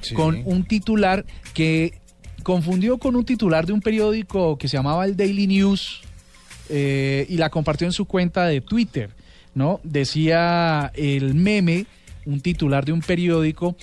Sí. 0.01 0.13
con 0.15 0.41
un 0.45 0.63
titular 0.63 1.25
que 1.53 1.93
confundió 2.43 2.97
con 2.97 3.15
un 3.15 3.25
titular 3.25 3.65
de 3.65 3.73
un 3.73 3.81
periódico 3.81 4.57
que 4.57 4.67
se 4.67 4.77
llamaba 4.77 5.05
el 5.05 5.17
Daily 5.17 5.47
News 5.47 6.01
eh, 6.69 7.25
y 7.29 7.37
la 7.37 7.49
compartió 7.49 7.85
en 7.87 7.91
su 7.93 8.05
cuenta 8.05 8.45
de 8.45 8.61
Twitter, 8.61 9.09
¿no? 9.55 9.79
Decía 9.83 10.91
el 10.95 11.33
meme, 11.33 11.85
un 12.25 12.41
titular 12.41 12.85
de 12.85 12.91
un 12.93 13.01
periódico. 13.01 13.75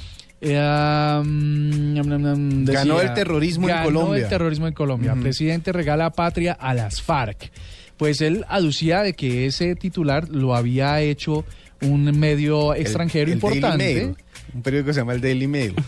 Eh, 0.45 1.23
mm, 1.25 1.99
mm, 2.01 2.63
mm, 2.63 2.65
Ganó 2.67 3.01
el 3.01 3.15
terrorismo 3.15 3.69
en 3.69 3.75
ganó 3.75 3.85
Colombia. 3.87 4.23
el 4.23 4.29
terrorismo 4.29 4.67
en 4.69 4.75
Colombia. 4.75 5.15
Presidente 5.21 5.73
regala 5.73 6.11
patria 6.11 6.53
a 6.53 6.75
las 6.75 7.01
FARC. 7.03 7.51
Pues 7.97 8.21
él 8.21 8.45
aducía 8.49 9.03
de 9.03 9.15
que 9.15 9.47
ese 9.47 9.75
titular 9.77 10.29
lo 10.29 10.55
había 10.55 11.01
hecho 11.01 11.45
un 11.81 12.05
medio 12.19 12.75
extranjero 12.75 13.27
El- 13.31 13.35
el 13.35 13.41
Daily 13.41 13.57
importante. 13.57 13.95
Mail, 13.95 14.17
un 14.55 14.63
periódico 14.63 14.87
que 14.89 14.95
se 14.95 15.01
llama 15.01 15.13
el 15.15 15.21
Daily 15.21 15.47
Mail. 15.47 15.75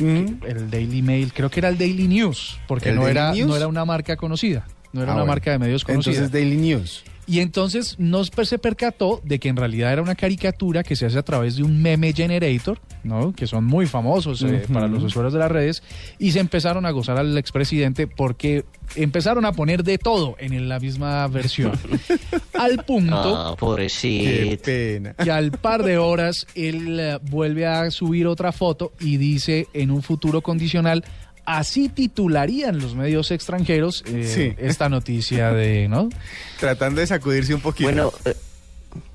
El 0.00 0.68
Daily 0.68 1.00
Mail, 1.00 1.32
creo 1.32 1.48
que 1.48 1.60
era 1.60 1.68
el 1.68 1.78
Daily 1.78 2.08
News, 2.08 2.58
porque 2.66 2.88
¿El 2.88 2.96
no 2.96 3.02
Daily 3.02 3.18
era, 3.18 3.32
News? 3.32 3.46
no 3.48 3.56
era 3.56 3.68
una 3.68 3.84
marca 3.84 4.16
conocida, 4.16 4.66
no 4.92 5.00
era 5.02 5.12
Ah, 5.12 5.14
una 5.14 5.22
bueno. 5.22 5.26
marca 5.32 5.52
de 5.52 5.60
medios 5.60 5.84
conocida. 5.84 6.14
Entonces 6.14 6.32
Daily 6.32 6.56
News. 6.56 7.04
Y 7.26 7.38
entonces 7.38 7.96
nos 7.98 8.30
per- 8.30 8.46
se 8.46 8.58
percató 8.58 9.20
de 9.24 9.38
que 9.38 9.48
en 9.48 9.56
realidad 9.56 9.92
era 9.92 10.02
una 10.02 10.16
caricatura 10.16 10.82
que 10.82 10.96
se 10.96 11.06
hace 11.06 11.18
a 11.18 11.22
través 11.22 11.54
de 11.56 11.62
un 11.62 11.80
meme 11.80 12.12
generator, 12.12 12.80
¿no? 13.04 13.32
que 13.32 13.46
son 13.46 13.64
muy 13.64 13.86
famosos 13.86 14.42
eh, 14.42 14.64
para 14.72 14.88
los 14.88 15.04
usuarios 15.04 15.32
de 15.32 15.38
las 15.38 15.50
redes, 15.50 15.82
y 16.18 16.32
se 16.32 16.40
empezaron 16.40 16.84
a 16.84 16.90
gozar 16.90 17.18
al 17.18 17.38
expresidente 17.38 18.08
porque 18.08 18.64
empezaron 18.96 19.44
a 19.46 19.52
poner 19.52 19.84
de 19.84 19.98
todo 19.98 20.34
en 20.38 20.68
la 20.68 20.80
misma 20.80 21.26
versión. 21.28 21.72
al 22.54 22.84
punto 22.84 23.36
Ah, 23.36 23.56
Qué 23.58 24.60
pena. 24.62 25.14
que 25.14 25.30
al 25.30 25.52
par 25.52 25.84
de 25.84 25.98
horas 25.98 26.46
él 26.56 26.98
eh, 27.00 27.18
vuelve 27.30 27.66
a 27.66 27.90
subir 27.92 28.26
otra 28.26 28.50
foto 28.52 28.92
y 29.00 29.16
dice 29.16 29.68
en 29.74 29.90
un 29.92 30.02
futuro 30.02 30.42
condicional, 30.42 31.04
así 31.44 31.88
titularían 31.88 32.78
los 32.78 32.94
medios 32.94 33.30
extranjeros 33.30 34.04
eh, 34.06 34.24
Sí. 34.26 34.54
esta 34.58 34.88
noticia 34.88 35.52
de, 35.52 35.88
¿no? 35.88 36.08
Tratando 36.60 37.00
de 37.00 37.06
sacudirse 37.06 37.54
un 37.54 37.60
poquito. 37.60 37.88
Bueno, 37.90 38.12
eh, 38.24 38.34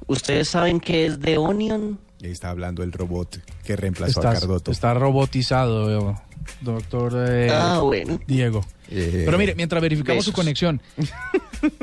¿ustedes 0.07 0.49
saben 0.49 0.79
qué 0.79 1.05
es 1.05 1.19
The 1.19 1.37
Onion? 1.37 1.99
Ahí 2.23 2.31
está 2.31 2.49
hablando 2.49 2.81
el 2.83 2.91
robot 2.91 3.39
que 3.63 3.75
reemplazó 3.75 4.21
a 4.21 4.33
Cardoto. 4.33 4.71
está 4.71 4.93
robotizado, 4.93 6.11
eh, 6.11 6.15
doctor 6.61 7.13
eh, 7.27 7.49
Ah, 7.51 7.79
bueno. 7.83 8.19
Diego. 8.25 8.65
Eh, 8.89 9.23
Pero 9.25 9.37
mire, 9.37 9.53
mientras 9.53 9.81
verificamos 9.81 10.25
su 10.25 10.33
conexión, 10.33 10.81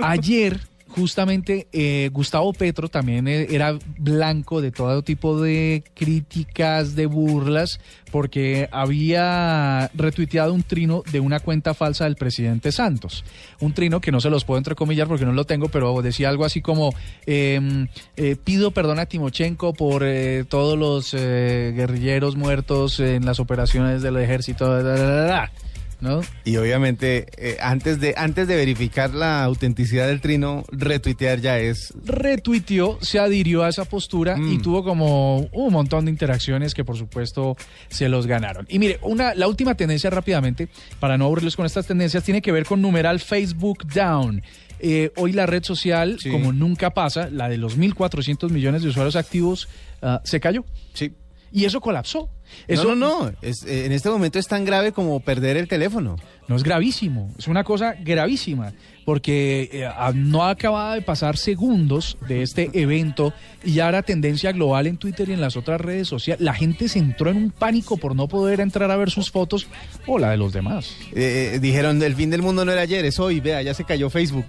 ayer 0.02 0.58
justamente 0.94 1.66
eh, 1.72 2.08
Gustavo 2.12 2.52
Petro 2.52 2.88
también 2.88 3.26
eh, 3.26 3.48
era 3.50 3.76
blanco 3.98 4.60
de 4.60 4.70
todo 4.70 5.02
tipo 5.02 5.40
de 5.40 5.82
críticas, 5.94 6.94
de 6.94 7.06
burlas, 7.06 7.80
porque 8.12 8.68
había 8.70 9.90
retuiteado 9.94 10.54
un 10.54 10.62
trino 10.62 11.02
de 11.10 11.18
una 11.18 11.40
cuenta 11.40 11.74
falsa 11.74 12.04
del 12.04 12.14
presidente 12.14 12.70
Santos. 12.70 13.24
Un 13.60 13.72
trino 13.72 14.00
que 14.00 14.12
no 14.12 14.20
se 14.20 14.30
los 14.30 14.44
puedo 14.44 14.58
entrecomillar 14.58 15.08
porque 15.08 15.24
no 15.24 15.32
lo 15.32 15.44
tengo, 15.44 15.68
pero 15.68 16.00
decía 16.00 16.28
algo 16.28 16.44
así 16.44 16.60
como, 16.60 16.94
eh, 17.26 17.86
eh, 18.16 18.36
pido 18.42 18.70
perdón 18.70 19.00
a 19.00 19.06
Timochenko 19.06 19.74
por 19.74 20.02
eh, 20.04 20.44
todos 20.48 20.78
los 20.78 21.12
eh, 21.14 21.72
guerrilleros 21.74 22.36
muertos 22.36 23.00
en 23.00 23.24
las 23.24 23.40
operaciones 23.40 24.02
del 24.02 24.16
ejército. 24.18 24.66
da, 24.70 24.82
da, 24.82 25.24
da", 25.24 25.52
¿No? 26.00 26.20
Y 26.44 26.56
obviamente, 26.56 27.26
eh, 27.38 27.56
antes, 27.60 27.98
de, 28.00 28.14
antes 28.16 28.46
de 28.48 28.56
verificar 28.56 29.14
la 29.14 29.42
autenticidad 29.44 30.06
del 30.08 30.20
trino, 30.20 30.64
retuitear 30.70 31.40
ya 31.40 31.58
es... 31.58 31.94
retuiteó, 32.04 32.98
se 33.00 33.18
adhirió 33.18 33.62
a 33.62 33.68
esa 33.68 33.84
postura 33.84 34.36
y 34.36 34.58
Mm. 34.58 34.62
tuvo 34.62 34.84
como 34.84 35.38
un 35.52 35.72
montón 35.72 36.04
de 36.04 36.10
interacciones 36.10 36.74
que 36.74 36.84
por 36.84 36.96
supuesto 36.98 37.56
se 37.88 38.08
los 38.08 38.26
ganaron. 38.26 38.66
Y 38.68 38.78
mire, 38.78 38.98
una, 39.02 39.34
la 39.34 39.46
última 39.48 39.74
tendencia 39.76 40.10
rápidamente, 40.10 40.68
para 41.00 41.16
no 41.16 41.24
aburrirles 41.26 41.56
con 41.56 41.64
estas 41.66 41.86
tendencias, 41.86 42.22
tiene 42.24 42.42
que 42.42 42.52
ver 42.52 42.64
con 42.66 42.82
numeral 42.82 43.20
Facebook 43.20 43.86
Down. 43.94 44.42
Eh, 44.80 45.10
hoy 45.16 45.32
la 45.32 45.46
red 45.46 45.62
social, 45.64 46.18
Sí. 46.20 46.30
como 46.30 46.52
nunca 46.52 46.90
pasa, 46.90 47.30
la 47.30 47.48
de 47.48 47.56
los 47.56 47.78
1.400 47.78 48.50
millones 48.50 48.82
de 48.82 48.88
usuarios 48.88 49.16
activos, 49.16 49.68
ah, 50.02 50.20
se 50.24 50.40
cayó. 50.40 50.64
Sí. 50.92 51.12
Y 51.54 51.64
eso 51.66 51.80
colapsó. 51.80 52.28
Eso 52.66 52.96
no, 52.96 52.96
no, 52.96 53.30
no. 53.30 53.32
Es, 53.40 53.62
eh, 53.62 53.86
en 53.86 53.92
este 53.92 54.10
momento 54.10 54.40
es 54.40 54.48
tan 54.48 54.64
grave 54.64 54.90
como 54.90 55.20
perder 55.20 55.56
el 55.56 55.68
teléfono. 55.68 56.16
No 56.48 56.56
es 56.56 56.64
gravísimo, 56.64 57.32
es 57.38 57.46
una 57.46 57.62
cosa 57.62 57.94
gravísima, 57.94 58.72
porque 59.04 59.70
eh, 59.72 59.88
no 60.14 60.44
acababa 60.44 60.96
de 60.96 61.00
pasar 61.00 61.36
segundos 61.36 62.18
de 62.26 62.42
este 62.42 62.70
evento 62.74 63.32
y 63.62 63.74
ya 63.74 63.88
era 63.88 64.02
tendencia 64.02 64.50
global 64.50 64.88
en 64.88 64.96
Twitter 64.98 65.28
y 65.28 65.32
en 65.32 65.40
las 65.40 65.56
otras 65.56 65.80
redes 65.80 66.08
sociales. 66.08 66.44
La 66.44 66.52
gente 66.52 66.88
se 66.88 66.98
entró 66.98 67.30
en 67.30 67.36
un 67.36 67.50
pánico 67.50 67.96
por 67.98 68.16
no 68.16 68.26
poder 68.26 68.60
entrar 68.60 68.90
a 68.90 68.96
ver 68.96 69.10
sus 69.10 69.30
fotos 69.30 69.68
o 70.06 70.18
la 70.18 70.30
de 70.30 70.36
los 70.36 70.52
demás. 70.52 70.96
Eh, 71.12 71.52
eh, 71.54 71.58
dijeron, 71.60 72.02
el 72.02 72.16
fin 72.16 72.30
del 72.30 72.42
mundo 72.42 72.64
no 72.64 72.72
era 72.72 72.82
ayer, 72.82 73.04
es 73.04 73.20
hoy. 73.20 73.38
Vea, 73.38 73.62
ya 73.62 73.72
se 73.72 73.84
cayó 73.84 74.10
Facebook. 74.10 74.46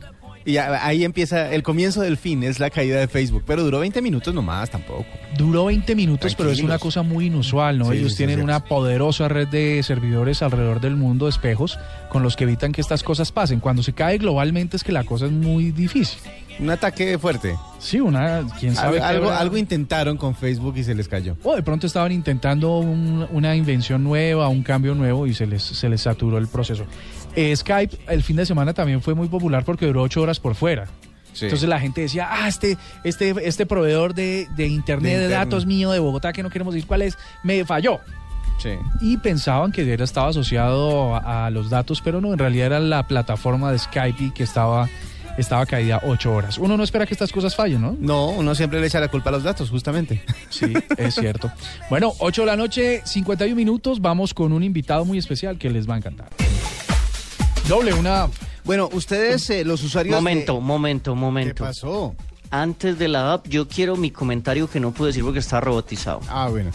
Y 0.48 0.58
ahí 0.58 1.04
empieza 1.04 1.52
el 1.52 1.64
comienzo 1.64 2.02
del 2.02 2.18
fin, 2.18 2.44
es 2.44 2.60
la 2.60 2.70
caída 2.70 3.00
de 3.00 3.08
Facebook. 3.08 3.44
Pero 3.48 3.64
duró 3.64 3.80
20 3.80 4.00
minutos 4.04 4.32
nomás, 4.32 4.70
tampoco. 4.70 5.06
Duró 5.36 5.66
20 5.66 5.96
minutos, 5.96 6.36
pero 6.36 6.52
es 6.52 6.62
una 6.62 6.78
cosa 6.78 7.02
muy 7.02 7.26
inusual, 7.26 7.80
¿no? 7.80 7.86
Sí, 7.92 7.98
Ellos 7.98 8.12
sí, 8.12 8.18
tienen 8.18 8.38
sí, 8.38 8.44
una 8.44 8.64
poderosa 8.64 9.28
red 9.28 9.48
de 9.48 9.82
servidores 9.82 10.44
alrededor 10.44 10.82
del 10.82 10.96
mundo, 10.98 11.28
espejos, 11.28 11.80
con 12.10 12.22
los 12.22 12.36
que 12.36 12.44
evitan 12.44 12.74
que 12.74 12.82
estas 12.82 13.02
cosas 13.02 13.32
pasen. 13.32 13.60
Cuando 13.60 13.82
se 13.82 13.94
cae 13.94 14.20
globalmente 14.20 14.78
es 14.78 14.84
que 14.84 14.92
la 14.92 15.04
cosa 15.04 15.26
es 15.26 15.32
muy 15.32 15.72
difícil. 15.72 16.20
Un 16.60 16.70
ataque 16.70 17.18
fuerte. 17.18 17.56
Sí, 17.80 18.00
una, 18.00 18.44
quién 18.60 18.76
sabe. 18.76 19.02
Algo, 19.02 19.30
algo, 19.32 19.58
intentaron 19.58 20.16
con 20.16 20.36
Facebook 20.36 20.76
y 20.78 20.84
se 20.86 20.96
les 20.96 21.08
cayó. 21.10 21.36
O 21.44 21.54
de 21.56 21.64
pronto 21.64 21.86
estaban 21.86 22.12
intentando 22.14 22.78
un- 22.80 23.28
una 23.32 23.56
invención 23.58 24.04
nueva, 24.04 24.48
un 24.48 24.64
cambio 24.64 24.96
nuevo 24.96 25.28
y 25.28 25.34
se 25.34 25.48
les, 25.48 25.62
se 25.64 25.90
les 25.90 26.02
saturó 26.02 26.38
el 26.38 26.48
proceso. 26.48 26.86
Eh, 27.36 27.56
Skype 27.56 27.98
el 28.08 28.24
fin 28.24 28.36
de 28.38 28.46
semana 28.46 28.74
también 28.74 29.02
fue 29.02 29.14
muy 29.14 29.28
popular 29.28 29.64
porque 29.66 29.86
duró 29.86 30.02
ocho 30.04 30.22
horas 30.22 30.40
por 30.40 30.56
fuera. 30.56 30.88
Entonces 31.42 31.68
la 31.68 31.82
gente 31.82 32.00
decía, 32.00 32.30
ah, 32.32 32.48
este, 32.48 32.78
este, 33.04 33.34
este 33.46 33.66
proveedor 33.66 34.14
de, 34.14 34.48
de 34.56 34.68
internet 34.68 35.12
De 35.14 35.18
de, 35.20 35.24
internet. 35.26 35.50
datos 35.50 35.66
mío 35.66 35.92
de 35.92 36.00
Bogotá, 36.00 36.32
que 36.32 36.42
no 36.42 36.50
queremos 36.50 36.74
decir 36.74 36.88
cuál 36.88 37.02
es, 37.02 37.18
me 37.44 37.66
falló. 37.66 38.00
Sí. 38.58 38.70
Y 39.02 39.18
pensaban 39.18 39.74
que 39.74 39.92
era, 39.92 40.06
estaba 40.06 40.30
asociado 40.30 41.14
a, 41.14 41.48
a 41.48 41.50
los 41.50 41.70
datos, 41.70 42.00
pero 42.02 42.22
no, 42.22 42.32
en 42.32 42.40
realidad 42.40 42.68
era 42.68 42.80
la 42.80 43.06
plataforma 43.06 43.70
de 43.74 43.80
Skype 43.80 44.34
que 44.34 44.44
estaba, 44.44 44.88
estaba 45.38 45.66
caída 45.66 46.00
ocho 46.04 46.34
horas. 46.34 46.58
Uno 46.58 46.78
no 46.78 46.84
espera 46.86 47.06
que 47.06 47.14
estas 47.14 47.34
cosas 47.34 47.54
fallen, 47.54 47.82
¿no? 47.82 47.98
No, 48.00 48.30
uno 48.30 48.56
siempre 48.56 48.80
le 48.80 48.88
echa 48.88 49.02
la 49.02 49.10
culpa 49.10 49.28
a 49.30 49.34
los 49.34 49.44
datos, 49.44 49.70
justamente. 49.70 50.22
Sí, 50.50 50.72
es 50.96 51.16
cierto. 51.16 51.52
Bueno, 51.90 52.14
8 52.20 52.44
de 52.44 52.46
la 52.46 52.56
noche, 52.56 53.02
51 53.04 53.54
minutos. 53.58 54.00
Vamos 54.00 54.34
con 54.34 54.54
un 54.54 54.64
invitado 54.64 55.04
muy 55.04 55.18
especial 55.18 55.58
que 55.58 55.70
les 55.70 55.88
va 55.90 55.96
a 55.96 55.98
encantar. 55.98 56.30
Doble, 57.68 57.94
una. 57.94 58.30
Bueno, 58.64 58.90
ustedes, 58.94 59.50
eh, 59.50 59.64
los 59.66 59.84
usuarios... 59.84 60.14
de- 60.14 60.22
Momento, 60.22 60.62
momento, 60.62 61.14
¿Qué 61.14 61.20
momento. 61.20 61.64
pasó? 61.64 62.16
Antes 62.52 62.98
de 63.00 63.08
la 63.08 63.34
app, 63.34 63.48
yo 63.48 63.68
quiero 63.68 63.96
mi 63.96 64.12
comentario 64.12 64.70
que 64.70 64.80
no 64.80 64.92
pude 64.92 65.08
decir 65.08 65.24
porque 65.24 65.40
está 65.40 65.60
robotizado. 65.60 66.22
Ah, 66.30 66.48
bueno. 66.50 66.72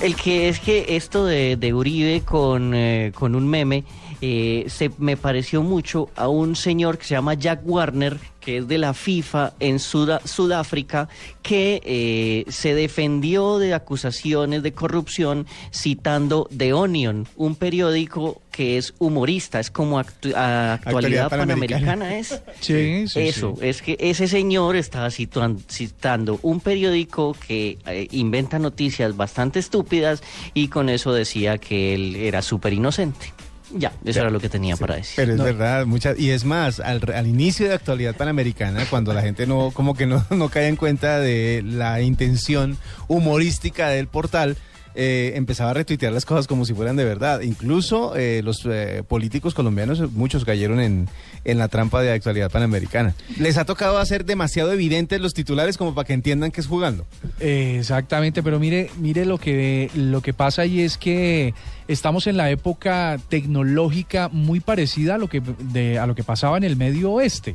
El 0.00 0.14
que 0.14 0.48
es 0.48 0.60
que 0.60 0.96
esto 0.96 1.24
de, 1.24 1.56
de 1.56 1.74
Uribe 1.74 2.22
con, 2.24 2.72
eh, 2.74 3.12
con 3.14 3.34
un 3.34 3.48
meme 3.48 3.84
eh, 4.20 4.64
se 4.68 4.90
me 4.98 5.16
pareció 5.16 5.62
mucho 5.62 6.08
a 6.16 6.28
un 6.28 6.54
señor 6.54 6.98
que 6.98 7.04
se 7.04 7.14
llama 7.14 7.34
Jack 7.34 7.60
Warner, 7.64 8.18
que 8.48 8.56
es 8.56 8.66
de 8.66 8.78
la 8.78 8.94
FIFA 8.94 9.52
en 9.60 9.78
Suda- 9.78 10.22
Sudáfrica, 10.24 11.10
que 11.42 11.82
eh, 11.84 12.50
se 12.50 12.72
defendió 12.72 13.58
de 13.58 13.74
acusaciones 13.74 14.62
de 14.62 14.72
corrupción 14.72 15.46
citando 15.70 16.48
The 16.56 16.72
Onion, 16.72 17.28
un 17.36 17.56
periódico 17.56 18.40
que 18.50 18.78
es 18.78 18.94
humorista, 19.00 19.60
es 19.60 19.70
como 19.70 20.00
actu- 20.00 20.32
actualidad, 20.34 20.72
Actualidad 20.86 21.28
Panamericana. 21.28 21.80
panamericana, 22.06 22.18
¿es? 22.18 22.40
Sí, 22.60 23.06
sí, 23.06 23.20
Eso, 23.20 23.54
sí. 23.60 23.66
es 23.66 23.82
que 23.82 23.98
ese 24.00 24.26
señor 24.26 24.76
estaba 24.76 25.10
citando 25.10 26.38
un 26.40 26.60
periódico 26.60 27.36
que 27.46 27.76
eh, 27.84 28.08
inventa 28.12 28.58
noticias 28.58 29.14
bastante 29.14 29.58
estúpidas 29.58 30.22
y 30.54 30.68
con 30.68 30.88
eso 30.88 31.12
decía 31.12 31.58
que 31.58 31.92
él 31.94 32.16
era 32.16 32.40
súper 32.40 32.72
inocente. 32.72 33.34
Ya, 33.74 33.92
eso 34.04 34.20
era 34.20 34.30
lo 34.30 34.40
que 34.40 34.48
tenía 34.48 34.76
para 34.76 34.96
decir. 34.96 35.14
Pero 35.16 35.34
es 35.34 35.42
verdad, 35.42 35.86
muchas, 35.86 36.18
y 36.18 36.30
es 36.30 36.44
más, 36.44 36.80
al, 36.80 37.02
al 37.14 37.26
inicio 37.26 37.68
de 37.68 37.74
actualidad 37.74 38.16
panamericana, 38.16 38.86
cuando 38.88 39.12
la 39.12 39.22
gente 39.22 39.46
no, 39.46 39.70
como 39.72 39.94
que 39.94 40.06
no, 40.06 40.24
no 40.30 40.48
cae 40.48 40.68
en 40.68 40.76
cuenta 40.76 41.20
de 41.20 41.62
la 41.64 42.00
intención 42.00 42.78
humorística 43.08 43.88
del 43.88 44.06
portal, 44.06 44.56
eh, 45.00 45.34
empezaba 45.36 45.70
a 45.70 45.74
retuitear 45.74 46.12
las 46.12 46.24
cosas 46.24 46.48
como 46.48 46.64
si 46.64 46.74
fueran 46.74 46.96
de 46.96 47.04
verdad. 47.04 47.42
Incluso 47.42 48.16
eh, 48.16 48.40
los 48.42 48.66
eh, 48.68 49.04
políticos 49.06 49.54
colombianos, 49.54 50.10
muchos 50.12 50.44
cayeron 50.44 50.80
en, 50.80 51.08
en 51.44 51.58
la 51.58 51.68
trampa 51.68 52.02
de 52.02 52.12
actualidad 52.12 52.50
panamericana. 52.50 53.14
Les 53.38 53.56
ha 53.58 53.64
tocado 53.64 53.98
hacer 53.98 54.24
demasiado 54.24 54.72
evidentes 54.72 55.20
los 55.20 55.34
titulares 55.34 55.76
como 55.76 55.94
para 55.94 56.06
que 56.06 56.12
entiendan 56.12 56.50
que 56.50 56.60
es 56.60 56.66
jugando. 56.66 57.06
Eh, 57.40 57.76
Exactamente, 57.78 58.42
pero 58.42 58.58
mire, 58.58 58.90
mire 58.98 59.24
lo 59.24 59.38
que 59.38 59.90
lo 59.94 60.20
que 60.20 60.32
pasa 60.32 60.66
y 60.66 60.80
es 60.80 60.98
que 60.98 61.54
estamos 61.88 62.26
en 62.26 62.36
la 62.36 62.50
época 62.50 63.18
tecnológica 63.28 64.28
muy 64.28 64.60
parecida 64.60 65.14
a 65.14 65.18
lo 65.18 65.28
que 65.28 65.40
de, 65.40 65.98
a 65.98 66.06
lo 66.06 66.14
que 66.14 66.24
pasaba 66.24 66.56
en 66.56 66.64
el 66.64 66.76
medio 66.76 67.12
oeste, 67.12 67.54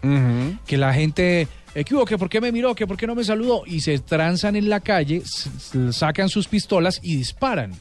que 0.65 0.77
la 0.77 0.93
gente 0.93 1.47
eh, 1.75 1.83
¿qué 1.83 1.95
hubo? 1.95 2.05
¿Que 2.05 2.17
por 2.17 2.29
qué 2.29 2.39
me 2.39 2.51
miró? 2.51 2.75
¿Que 2.75 2.85
por 2.85 2.97
qué 2.97 3.07
no 3.07 3.15
me 3.15 3.23
saludó? 3.23 3.63
Y 3.65 3.81
se 3.81 3.99
tranzan 3.99 4.55
en 4.55 4.69
la 4.69 4.79
calle, 4.79 5.23
sacan 5.91 6.29
sus 6.29 6.47
pistolas 6.47 6.99
y 7.01 7.15
disparan. 7.15 7.73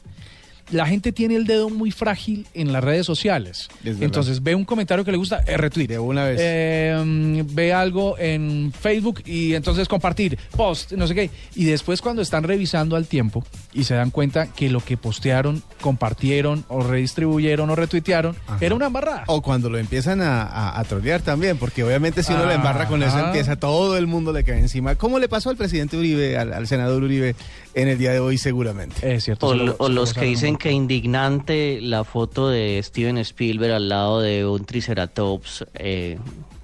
La 0.71 0.85
gente 0.85 1.11
tiene 1.11 1.35
el 1.35 1.45
dedo 1.45 1.69
muy 1.69 1.91
frágil 1.91 2.47
en 2.53 2.71
las 2.73 2.83
redes 2.83 3.05
sociales. 3.05 3.69
Entonces 3.83 4.41
ve 4.41 4.55
un 4.55 4.65
comentario 4.65 5.03
que 5.05 5.11
le 5.11 5.17
gusta, 5.17 5.41
eh, 5.45 5.57
retweet. 5.57 5.87
De 5.87 5.99
una 5.99 6.23
vez. 6.25 6.39
Eh, 6.41 7.01
mm, 7.03 7.41
ve 7.53 7.73
algo 7.73 8.17
en 8.17 8.71
Facebook 8.77 9.21
y 9.25 9.53
entonces 9.53 9.87
compartir, 9.87 10.37
post, 10.55 10.93
no 10.93 11.07
sé 11.07 11.15
qué. 11.15 11.29
Y 11.55 11.65
después 11.65 12.01
cuando 12.01 12.21
están 12.21 12.43
revisando 12.43 12.95
al 12.95 13.07
tiempo 13.07 13.43
y 13.73 13.83
se 13.83 13.93
dan 13.93 14.09
cuenta 14.09 14.47
que 14.47 14.69
lo 14.69 14.79
que 14.79 14.97
postearon, 14.97 15.61
compartieron 15.81 16.65
o 16.67 16.81
redistribuyeron 16.81 17.69
o 17.69 17.75
retuitearon 17.75 18.35
Ajá. 18.47 18.57
era 18.61 18.75
una 18.75 18.87
embarrada. 18.87 19.23
O 19.27 19.41
cuando 19.41 19.69
lo 19.69 19.77
empiezan 19.77 20.21
a, 20.21 20.43
a, 20.43 20.79
a 20.79 20.83
trolear 20.85 21.21
también, 21.21 21.57
porque 21.57 21.83
obviamente 21.83 22.23
si 22.23 22.33
uno 22.33 22.45
le 22.45 22.55
embarra 22.55 22.87
con 22.87 23.03
eso, 23.03 23.19
empieza 23.19 23.55
todo 23.55 23.97
el 23.97 24.07
mundo 24.07 24.31
le 24.33 24.43
cae 24.43 24.59
encima. 24.59 24.95
¿Cómo 24.95 25.19
le 25.19 25.27
pasó 25.29 25.49
al 25.49 25.57
presidente 25.57 25.97
Uribe, 25.97 26.37
al, 26.37 26.53
al 26.53 26.67
senador 26.67 27.03
Uribe 27.03 27.35
en 27.75 27.87
el 27.87 27.97
día 27.97 28.11
de 28.11 28.19
hoy 28.19 28.37
seguramente? 28.37 29.15
Es 29.15 29.23
cierto. 29.25 29.47
O, 29.47 29.53
lo- 29.55 29.89
los 29.89 30.13
que 30.13 30.25
dicen 30.25 30.55
que 30.57 30.71
indignante 30.71 31.79
la 31.81 32.03
foto 32.03 32.49
de 32.49 32.79
Steven 32.83 33.17
Spielberg 33.19 33.73
al 33.73 33.89
lado 33.89 34.21
de 34.21 34.45
un 34.45 34.65
triceratops 34.65 35.65
eh, 35.75 36.17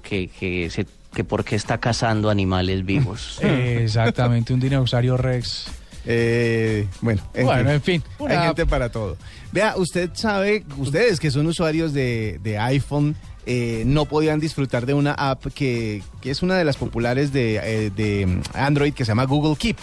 que, 0.03 0.27
que, 0.27 0.69
se, 0.69 0.85
que 1.13 1.23
por 1.23 1.43
qué 1.43 1.55
está 1.55 1.79
cazando 1.79 2.29
animales 2.29 2.85
vivos. 2.85 3.39
Exactamente, 3.43 4.53
un 4.53 4.59
dinosaurio 4.59 5.17
Rex. 5.17 5.67
Eh, 6.05 6.87
bueno, 7.01 7.21
en 7.33 7.45
Bueno, 7.45 7.63
fin. 7.81 7.95
en 7.95 8.01
fin, 8.19 8.27
Hay 8.29 8.37
gente 8.47 8.65
para 8.65 8.89
todo. 8.89 9.17
Vea, 9.51 9.75
usted 9.77 10.09
sabe, 10.13 10.63
ustedes 10.77 11.19
que 11.19 11.29
son 11.29 11.45
usuarios 11.47 11.93
de, 11.93 12.39
de 12.41 12.57
iPhone, 12.57 13.15
eh, 13.45 13.83
no 13.85 14.05
podían 14.05 14.39
disfrutar 14.39 14.85
de 14.85 14.93
una 14.93 15.13
app 15.13 15.47
que, 15.53 16.01
que 16.21 16.31
es 16.31 16.41
una 16.41 16.55
de 16.57 16.63
las 16.65 16.77
populares 16.77 17.33
de, 17.33 17.57
eh, 17.57 17.89
de 17.95 18.41
Android 18.53 18.93
que 18.93 19.03
se 19.05 19.09
llama 19.11 19.25
Google 19.25 19.55
Keep 19.57 19.77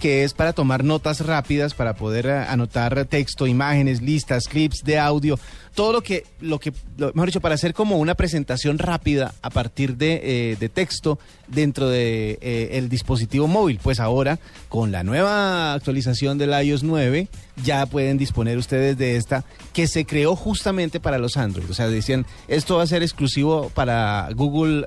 que 0.00 0.24
es 0.24 0.34
para 0.34 0.52
tomar 0.52 0.84
notas 0.84 1.20
rápidas, 1.24 1.74
para 1.74 1.94
poder 1.94 2.26
eh, 2.26 2.32
anotar 2.48 3.04
texto, 3.06 3.46
imágenes, 3.46 4.02
listas, 4.02 4.44
clips 4.48 4.82
de 4.84 4.98
audio, 4.98 5.38
todo 5.74 5.92
lo 5.92 6.02
que, 6.02 6.24
lo 6.40 6.58
que, 6.60 6.72
lo- 6.98 7.12
mejor 7.14 7.26
dicho, 7.26 7.40
para 7.40 7.54
hacer 7.54 7.74
como 7.74 7.96
una 7.98 8.14
presentación 8.14 8.78
rápida 8.78 9.34
a 9.42 9.50
partir 9.50 9.96
de, 9.96 10.20
eh, 10.52 10.56
de 10.58 10.68
texto 10.68 11.18
dentro 11.48 11.88
de 11.88 12.38
eh, 12.40 12.70
el 12.72 12.88
dispositivo 12.88 13.46
móvil. 13.48 13.78
Pues 13.82 13.98
ahora, 14.00 14.38
con 14.68 14.92
la 14.92 15.02
nueva 15.04 15.72
actualización 15.74 16.38
del 16.38 16.50
iOS 16.64 16.82
9, 16.82 17.28
ya 17.62 17.86
pueden 17.86 18.18
disponer 18.18 18.58
ustedes 18.58 18.98
de 18.98 19.16
esta 19.16 19.44
que 19.72 19.86
se 19.88 20.04
creó 20.04 20.36
justamente 20.36 21.00
para 21.00 21.18
los 21.18 21.36
Android. 21.36 21.70
O 21.70 21.74
sea, 21.74 21.88
decían, 21.88 22.26
esto 22.48 22.76
va 22.76 22.82
a 22.82 22.86
ser 22.86 23.02
exclusivo 23.02 23.70
para 23.74 24.28
Google, 24.34 24.84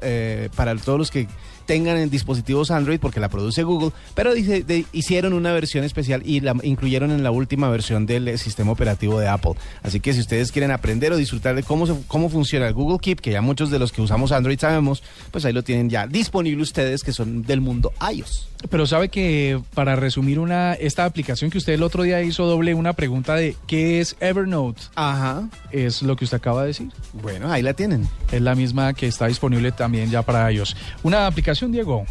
para 0.55 0.75
todos 0.75 0.99
los 0.99 1.11
que 1.11 1.27
tengan 1.67 1.97
en 1.97 2.09
dispositivos 2.09 2.71
Android 2.71 2.99
porque 2.99 3.19
la 3.19 3.29
produce 3.29 3.61
Google, 3.61 3.91
pero 4.15 4.33
dice, 4.33 4.63
de- 4.63 4.85
hicieron 4.93 5.33
una 5.33 5.51
versión 5.53 5.83
especial 5.83 6.23
y 6.25 6.39
la 6.39 6.55
incluyeron 6.63 7.11
en 7.11 7.21
la 7.21 7.29
última 7.29 7.69
versión 7.69 8.07
del 8.07 8.27
eh, 8.27 8.37
sistema 8.39 8.71
operativo 8.71 9.19
de 9.19 9.27
Apple. 9.27 9.51
Así 9.83 9.99
que 9.99 10.13
si 10.13 10.21
ustedes 10.21 10.51
quieren 10.51 10.71
aprender 10.71 11.11
o 11.11 11.17
disfrutar 11.17 11.53
de 11.53 11.61
cómo, 11.61 11.85
se- 11.85 11.93
cómo 12.07 12.29
funciona 12.29 12.67
el 12.67 12.73
Google 12.73 12.97
Keep, 12.99 13.19
que 13.21 13.31
ya 13.31 13.41
muchos 13.41 13.69
de 13.69 13.77
los 13.77 13.91
que 13.91 14.01
usamos 14.01 14.31
Android 14.31 14.57
sabemos, 14.59 15.03
pues 15.29 15.45
ahí 15.45 15.53
lo 15.53 15.63
tienen 15.63 15.89
ya 15.89 16.07
disponible 16.07 16.63
ustedes 16.63 17.03
que 17.03 17.11
son 17.11 17.43
del 17.43 17.61
mundo 17.61 17.91
iOS. 18.11 18.47
Pero 18.71 18.87
sabe 18.87 19.09
que 19.09 19.61
para 19.75 19.95
resumir 19.95 20.39
una 20.39 20.73
esta 20.73 21.05
aplicación 21.05 21.51
que 21.51 21.59
usted 21.59 21.73
el 21.73 21.83
otro 21.83 22.01
día 22.03 22.23
hizo 22.23 22.45
doble 22.47 22.73
una 22.73 22.93
pregunta 22.93 23.35
de 23.35 23.55
¿qué 23.67 23.99
es 23.99 24.15
Evernote? 24.19 24.81
Ajá. 24.95 25.47
Es 25.71 26.01
lo 26.01 26.15
que 26.15 26.23
usted 26.25 26.37
acaba 26.37 26.61
de 26.61 26.67
decir. 26.69 26.87
Bueno, 27.21 27.51
ahí 27.51 27.61
la 27.61 27.73
tienen. 27.73 28.07
Es 28.31 28.41
la 28.41 28.55
misma 28.55 28.93
que 28.93 29.05
está 29.07 29.27
disponible 29.27 29.71
también 29.71 30.09
ya 30.09 30.23
para 30.23 30.49
ellos. 30.49 30.75
Una 31.03 31.27
aplicación, 31.27 31.56
Diego. 31.65 32.05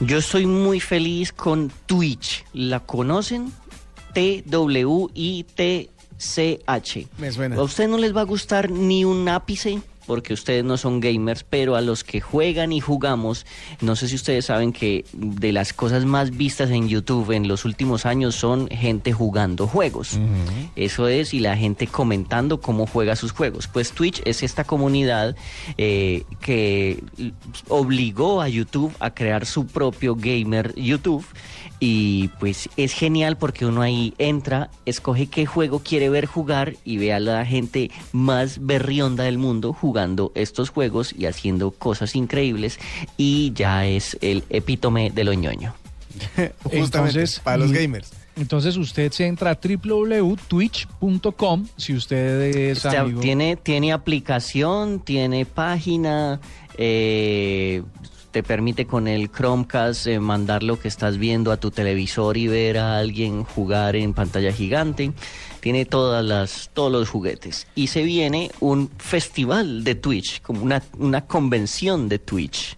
Yo 0.00 0.18
estoy 0.18 0.46
muy 0.46 0.80
feliz 0.80 1.32
con 1.32 1.70
Twitch. 1.86 2.44
¿La 2.54 2.80
conocen? 2.80 3.52
T-W-I-T-C-H. 4.14 4.68
Me 7.18 7.32
suena. 7.32 7.56
A 7.56 7.62
usted 7.62 7.88
no 7.88 7.98
les 7.98 8.16
va 8.16 8.22
a 8.22 8.24
gustar 8.24 8.70
ni 8.70 9.04
un 9.04 9.28
ápice 9.28 9.80
porque 10.12 10.34
ustedes 10.34 10.62
no 10.62 10.76
son 10.76 11.00
gamers, 11.00 11.42
pero 11.42 11.74
a 11.74 11.80
los 11.80 12.04
que 12.04 12.20
juegan 12.20 12.70
y 12.70 12.80
jugamos, 12.80 13.46
no 13.80 13.96
sé 13.96 14.08
si 14.08 14.14
ustedes 14.14 14.44
saben 14.44 14.74
que 14.74 15.06
de 15.14 15.52
las 15.52 15.72
cosas 15.72 16.04
más 16.04 16.36
vistas 16.36 16.68
en 16.68 16.86
YouTube 16.86 17.30
en 17.30 17.48
los 17.48 17.64
últimos 17.64 18.04
años 18.04 18.34
son 18.34 18.68
gente 18.68 19.14
jugando 19.14 19.66
juegos. 19.66 20.18
Eso 20.76 21.08
es, 21.08 21.32
y 21.32 21.40
la 21.40 21.56
gente 21.56 21.86
comentando 21.86 22.60
cómo 22.60 22.86
juega 22.86 23.16
sus 23.16 23.32
juegos. 23.32 23.68
Pues 23.68 23.92
Twitch 23.92 24.20
es 24.26 24.42
esta 24.42 24.64
comunidad 24.64 25.34
eh, 25.78 26.24
que 26.42 27.02
obligó 27.68 28.42
a 28.42 28.50
YouTube 28.50 28.92
a 29.00 29.14
crear 29.14 29.46
su 29.46 29.66
propio 29.66 30.14
gamer 30.14 30.74
YouTube. 30.74 31.24
Y 31.84 32.28
pues 32.38 32.68
es 32.76 32.92
genial 32.92 33.36
porque 33.36 33.66
uno 33.66 33.82
ahí 33.82 34.14
entra, 34.18 34.70
escoge 34.86 35.26
qué 35.26 35.46
juego 35.46 35.80
quiere 35.80 36.10
ver 36.10 36.26
jugar 36.26 36.76
y 36.84 36.98
ve 36.98 37.12
a 37.12 37.18
la 37.18 37.44
gente 37.44 37.90
más 38.12 38.64
berrionda 38.64 39.24
del 39.24 39.36
mundo 39.36 39.72
jugando 39.72 40.30
estos 40.36 40.70
juegos 40.70 41.12
y 41.12 41.26
haciendo 41.26 41.72
cosas 41.72 42.14
increíbles. 42.14 42.78
Y 43.16 43.52
ya 43.56 43.84
es 43.84 44.16
el 44.20 44.44
epítome 44.48 45.10
de 45.10 45.24
lo 45.24 45.32
ñoño. 45.32 45.74
Justamente, 46.62 46.76
Entonces, 46.76 47.40
para 47.40 47.56
los 47.56 47.72
gamers. 47.72 48.12
Entonces 48.36 48.76
usted 48.76 49.10
se 49.10 49.26
entra 49.26 49.50
a 49.50 49.58
www.twitch.com 49.60 51.66
si 51.76 51.94
usted 51.94 52.70
es 52.70 52.86
amigo. 52.86 53.20
tiene, 53.20 53.56
tiene 53.56 53.92
aplicación, 53.92 55.00
tiene 55.00 55.46
página, 55.46 56.40
eh, 56.78 57.82
te 58.32 58.42
permite 58.42 58.86
con 58.86 59.06
el 59.06 59.30
Chromecast 59.30 60.06
eh, 60.08 60.18
mandar 60.18 60.62
lo 60.62 60.80
que 60.80 60.88
estás 60.88 61.18
viendo 61.18 61.52
a 61.52 61.58
tu 61.58 61.70
televisor 61.70 62.36
y 62.36 62.48
ver 62.48 62.78
a 62.78 62.98
alguien 62.98 63.44
jugar 63.44 63.94
en 63.94 64.14
pantalla 64.14 64.52
gigante. 64.52 65.12
Tiene 65.60 65.84
todas 65.84 66.24
las, 66.24 66.70
todos 66.74 66.90
los 66.90 67.08
juguetes. 67.08 67.66
Y 67.76 67.86
se 67.88 68.02
viene 68.02 68.50
un 68.58 68.90
festival 68.98 69.84
de 69.84 69.94
Twitch, 69.94 70.40
como 70.42 70.62
una, 70.62 70.82
una 70.98 71.20
convención 71.26 72.08
de 72.08 72.18
Twitch. 72.18 72.76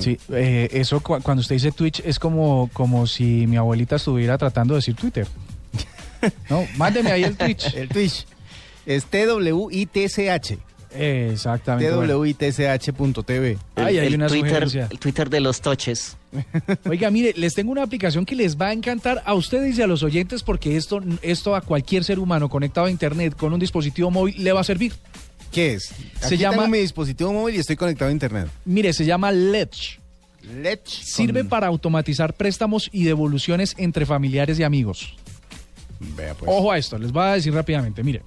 Sí, 0.00 0.18
eh, 0.30 0.68
eso 0.72 1.00
cu- 1.00 1.20
cuando 1.22 1.40
usted 1.40 1.54
dice 1.54 1.70
Twitch 1.72 2.00
es 2.04 2.18
como, 2.18 2.68
como 2.72 3.06
si 3.06 3.46
mi 3.46 3.56
abuelita 3.56 3.96
estuviera 3.96 4.36
tratando 4.36 4.74
de 4.74 4.78
decir 4.78 4.94
Twitter. 4.94 5.26
No, 6.50 6.66
mándeme 6.76 7.12
ahí 7.12 7.22
el 7.22 7.36
Twitch. 7.36 7.74
El 7.74 7.88
Twitch 7.88 8.26
es 8.86 9.04
TWITCH. 9.04 10.58
Exactamente. 10.94 11.86
Ay, 13.76 13.98
hay 13.98 14.06
el, 14.08 14.14
una 14.14 14.26
Twitter, 14.28 14.48
sugerencia. 14.48 14.88
el 14.90 14.98
Twitter 14.98 15.28
de 15.30 15.40
los 15.40 15.60
toches. 15.60 16.16
Oiga, 16.88 17.10
mire, 17.10 17.32
les 17.36 17.54
tengo 17.54 17.72
una 17.72 17.82
aplicación 17.82 18.24
que 18.26 18.34
les 18.34 18.56
va 18.56 18.68
a 18.68 18.72
encantar 18.72 19.22
a 19.24 19.34
ustedes 19.34 19.78
y 19.78 19.82
a 19.82 19.86
los 19.86 20.02
oyentes 20.02 20.42
porque 20.42 20.76
esto, 20.76 21.00
esto 21.22 21.54
a 21.54 21.60
cualquier 21.60 22.04
ser 22.04 22.18
humano 22.18 22.48
conectado 22.48 22.86
a 22.86 22.90
internet 22.90 23.34
con 23.36 23.52
un 23.52 23.60
dispositivo 23.60 24.10
móvil 24.10 24.34
le 24.42 24.52
va 24.52 24.60
a 24.60 24.64
servir. 24.64 24.92
¿Qué 25.52 25.74
es? 25.74 25.92
Se 26.20 26.36
llama- 26.36 26.56
tengo 26.58 26.68
mi 26.68 26.78
dispositivo 26.78 27.32
móvil 27.32 27.54
y 27.56 27.58
estoy 27.58 27.76
conectado 27.76 28.10
a 28.10 28.12
internet. 28.12 28.48
Mire, 28.64 28.92
se 28.92 29.04
llama 29.06 29.32
Ledge. 29.32 29.98
Lech. 30.62 30.86
Sirve 30.86 31.40
con- 31.40 31.48
para 31.48 31.66
automatizar 31.66 32.32
préstamos 32.34 32.88
y 32.92 33.04
devoluciones 33.04 33.74
entre 33.78 34.06
familiares 34.06 34.58
y 34.58 34.62
amigos. 34.62 35.14
Vea 36.16 36.34
pues. 36.34 36.50
Ojo 36.50 36.70
a 36.70 36.78
esto, 36.78 36.96
les 36.98 37.10
voy 37.12 37.22
a 37.24 37.32
decir 37.34 37.52
rápidamente. 37.52 38.02
Mire, 38.04 38.22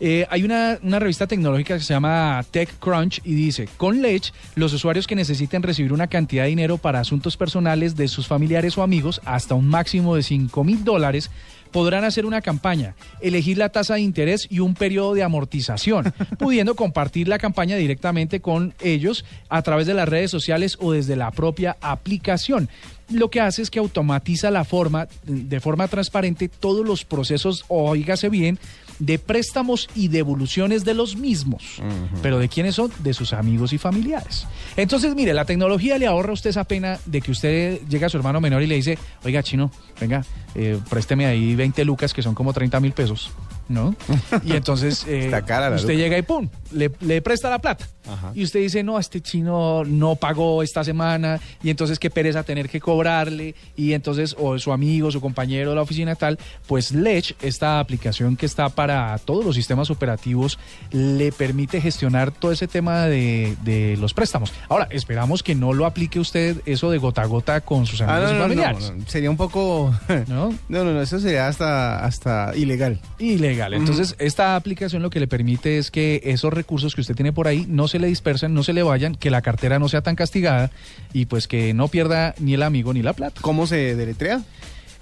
Eh, 0.00 0.26
hay 0.30 0.44
una, 0.44 0.78
una 0.82 0.98
revista 0.98 1.26
tecnológica 1.26 1.74
que 1.76 1.82
se 1.82 1.92
llama 1.92 2.44
TechCrunch 2.50 3.20
y 3.24 3.34
dice, 3.34 3.68
con 3.76 4.00
Lech, 4.00 4.32
los 4.54 4.72
usuarios 4.72 5.06
que 5.06 5.16
necesiten 5.16 5.62
recibir 5.62 5.92
una 5.92 6.06
cantidad 6.06 6.44
de 6.44 6.50
dinero 6.50 6.78
para 6.78 7.00
asuntos 7.00 7.36
personales 7.36 7.96
de 7.96 8.06
sus 8.06 8.28
familiares 8.28 8.78
o 8.78 8.82
amigos, 8.82 9.20
hasta 9.24 9.54
un 9.54 9.66
máximo 9.66 10.14
de 10.14 10.22
5 10.22 10.62
mil 10.62 10.84
dólares, 10.84 11.30
podrán 11.68 12.04
hacer 12.04 12.26
una 12.26 12.40
campaña, 12.40 12.94
elegir 13.20 13.58
la 13.58 13.68
tasa 13.68 13.94
de 13.94 14.00
interés 14.00 14.46
y 14.50 14.60
un 14.60 14.74
periodo 14.74 15.14
de 15.14 15.22
amortización, 15.22 16.12
pudiendo 16.38 16.74
compartir 16.74 17.28
la 17.28 17.38
campaña 17.38 17.76
directamente 17.76 18.40
con 18.40 18.74
ellos 18.80 19.24
a 19.48 19.62
través 19.62 19.86
de 19.86 19.94
las 19.94 20.08
redes 20.08 20.30
sociales 20.30 20.76
o 20.80 20.92
desde 20.92 21.16
la 21.16 21.30
propia 21.30 21.76
aplicación. 21.80 22.68
Lo 23.10 23.30
que 23.30 23.40
hace 23.40 23.62
es 23.62 23.70
que 23.70 23.78
automatiza 23.78 24.50
la 24.50 24.64
forma, 24.64 25.08
de 25.24 25.60
forma 25.60 25.88
transparente, 25.88 26.48
todos 26.48 26.86
los 26.86 27.04
procesos, 27.04 27.64
oígase 27.68 28.28
bien, 28.28 28.58
de 28.98 29.18
préstamos 29.18 29.88
y 29.94 30.08
devoluciones 30.08 30.84
de 30.84 30.94
los 30.94 31.16
mismos. 31.16 31.80
Pero 32.22 32.38
¿de 32.38 32.48
quiénes 32.48 32.74
son? 32.74 32.90
De 33.00 33.14
sus 33.14 33.32
amigos 33.32 33.72
y 33.72 33.78
familiares. 33.78 34.46
Entonces, 34.76 35.14
mire, 35.14 35.34
la 35.34 35.44
tecnología 35.44 35.98
le 35.98 36.06
ahorra 36.06 36.30
a 36.30 36.34
usted 36.34 36.50
esa 36.50 36.64
pena 36.64 36.98
de 37.06 37.20
que 37.20 37.30
usted 37.30 37.80
llega 37.88 38.06
a 38.06 38.10
su 38.10 38.16
hermano 38.16 38.40
menor 38.40 38.62
y 38.62 38.66
le 38.66 38.74
dice, 38.76 38.98
oiga, 39.24 39.42
chino, 39.42 39.70
venga, 40.00 40.24
eh, 40.54 40.78
présteme 40.88 41.26
ahí 41.26 41.54
20 41.54 41.84
lucas 41.84 42.12
que 42.12 42.22
son 42.22 42.34
como 42.34 42.52
30 42.52 42.80
mil 42.80 42.92
pesos. 42.92 43.30
¿No? 43.68 43.94
Y 44.44 44.52
entonces 44.52 45.04
eh, 45.06 45.30
cara 45.46 45.74
usted 45.74 45.94
llega 45.96 46.16
y 46.16 46.22
pum, 46.22 46.48
le, 46.72 46.90
le 47.00 47.20
presta 47.22 47.50
la 47.50 47.58
plata. 47.58 47.86
Ajá. 48.10 48.32
Y 48.34 48.42
usted 48.44 48.60
dice, 48.60 48.82
no, 48.82 48.98
este 48.98 49.20
chino 49.20 49.84
no 49.84 50.16
pagó 50.16 50.62
esta 50.62 50.82
semana, 50.82 51.38
y 51.62 51.68
entonces 51.70 51.98
qué 51.98 52.08
pereza 52.08 52.42
tener 52.42 52.68
que 52.70 52.80
cobrarle, 52.80 53.54
y 53.76 53.92
entonces, 53.92 54.34
o 54.38 54.58
su 54.58 54.72
amigo, 54.72 55.10
su 55.10 55.20
compañero 55.20 55.70
de 55.70 55.76
la 55.76 55.82
oficina 55.82 56.14
tal, 56.14 56.38
pues 56.66 56.92
Lech, 56.92 57.36
esta 57.42 57.80
aplicación 57.80 58.36
que 58.36 58.46
está 58.46 58.70
para 58.70 59.18
todos 59.18 59.44
los 59.44 59.54
sistemas 59.54 59.90
operativos, 59.90 60.58
le 60.90 61.30
permite 61.32 61.80
gestionar 61.82 62.30
todo 62.30 62.52
ese 62.52 62.66
tema 62.68 63.04
de, 63.04 63.56
de 63.62 63.96
los 63.98 64.14
préstamos. 64.14 64.52
Ahora, 64.70 64.88
esperamos 64.90 65.42
que 65.42 65.54
no 65.54 65.74
lo 65.74 65.84
aplique 65.84 66.18
usted 66.18 66.56
eso 66.64 66.90
de 66.90 66.96
gota 66.98 67.22
a 67.22 67.26
gota 67.26 67.60
con 67.60 67.84
sus 67.86 68.00
Ah, 68.00 68.16
amigos 68.16 68.30
no, 68.30 68.30
y 68.30 68.32
no, 68.32 68.38
no, 68.38 68.42
familiares. 68.48 68.92
no, 68.96 69.04
sería 69.06 69.30
un 69.30 69.36
poco... 69.36 69.94
¿no? 70.28 70.48
No, 70.68 70.84
no, 70.84 70.92
no, 70.92 71.02
eso 71.02 71.18
sería 71.18 71.48
hasta, 71.48 72.04
hasta 72.04 72.52
ilegal. 72.56 73.00
Ilegal. 73.18 73.57
Entonces, 73.66 74.14
esta 74.18 74.56
aplicación 74.56 75.02
lo 75.02 75.10
que 75.10 75.20
le 75.20 75.26
permite 75.26 75.78
es 75.78 75.90
que 75.90 76.20
esos 76.24 76.52
recursos 76.52 76.94
que 76.94 77.00
usted 77.00 77.14
tiene 77.14 77.32
por 77.32 77.48
ahí 77.48 77.66
no 77.68 77.88
se 77.88 77.98
le 77.98 78.06
dispersen, 78.06 78.54
no 78.54 78.62
se 78.62 78.72
le 78.72 78.82
vayan, 78.82 79.14
que 79.14 79.30
la 79.30 79.42
cartera 79.42 79.78
no 79.78 79.88
sea 79.88 80.02
tan 80.02 80.16
castigada 80.16 80.70
y 81.12 81.26
pues 81.26 81.48
que 81.48 81.74
no 81.74 81.88
pierda 81.88 82.34
ni 82.38 82.54
el 82.54 82.62
amigo 82.62 82.94
ni 82.94 83.02
la 83.02 83.12
plata. 83.12 83.40
¿Cómo 83.40 83.66
se 83.66 83.96
deletrea? 83.96 84.42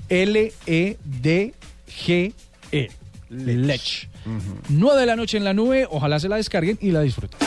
L-E-D-G-E. 0.09 0.97
Lech. 3.29 4.09
9 4.69 5.01
de 5.01 5.07
la 5.07 5.17
noche 5.17 5.37
en 5.37 5.45
la 5.45 5.55
nube. 5.55 5.87
Ojalá 5.91 6.21
se 6.21 6.29
la 6.29 6.37
descarguen 6.37 6.79
y 6.81 6.91
la 6.93 7.01
disfruten. 7.03 7.39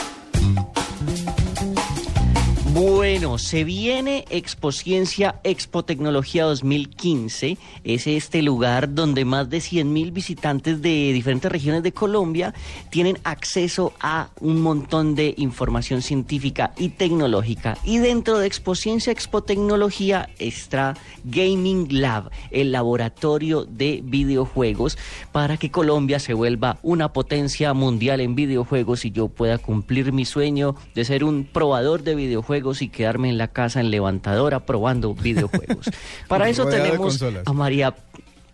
Bueno, 2.72 3.36
se 3.38 3.64
viene 3.64 4.24
Expociencia 4.30 5.40
Expo 5.42 5.84
Tecnología 5.84 6.44
2015. 6.44 7.58
Es 7.82 8.06
este 8.06 8.42
lugar 8.42 8.94
donde 8.94 9.24
más 9.24 9.50
de 9.50 9.58
100.000 9.58 10.12
visitantes 10.12 10.80
de 10.80 11.12
diferentes 11.12 11.50
regiones 11.50 11.82
de 11.82 11.90
Colombia 11.90 12.54
tienen 12.90 13.18
acceso 13.24 13.92
a 13.98 14.28
un 14.38 14.60
montón 14.60 15.16
de 15.16 15.34
información 15.36 16.00
científica 16.00 16.72
y 16.76 16.90
tecnológica. 16.90 17.76
Y 17.82 17.98
dentro 17.98 18.38
de 18.38 18.46
Expociencia 18.46 19.12
Expo 19.12 19.42
Tecnología 19.42 20.28
está 20.38 20.94
Gaming 21.24 21.88
Lab, 22.00 22.30
el 22.52 22.70
laboratorio 22.70 23.64
de 23.64 24.00
videojuegos, 24.04 24.96
para 25.32 25.56
que 25.56 25.72
Colombia 25.72 26.20
se 26.20 26.34
vuelva 26.34 26.78
una 26.84 27.12
potencia 27.12 27.74
mundial 27.74 28.20
en 28.20 28.36
videojuegos 28.36 29.04
y 29.04 29.10
yo 29.10 29.26
pueda 29.26 29.58
cumplir 29.58 30.12
mi 30.12 30.24
sueño 30.24 30.76
de 30.94 31.04
ser 31.04 31.24
un 31.24 31.42
probador 31.42 32.04
de 32.04 32.14
videojuegos 32.14 32.59
y 32.82 32.88
quedarme 32.88 33.28
en 33.28 33.38
la 33.38 33.48
casa 33.48 33.80
en 33.80 33.90
levantadora 33.90 34.60
probando 34.60 35.14
videojuegos. 35.22 35.90
Para 36.28 36.48
eso 36.48 36.66
tenemos 36.66 37.22
a 37.44 37.52
María... 37.52 37.94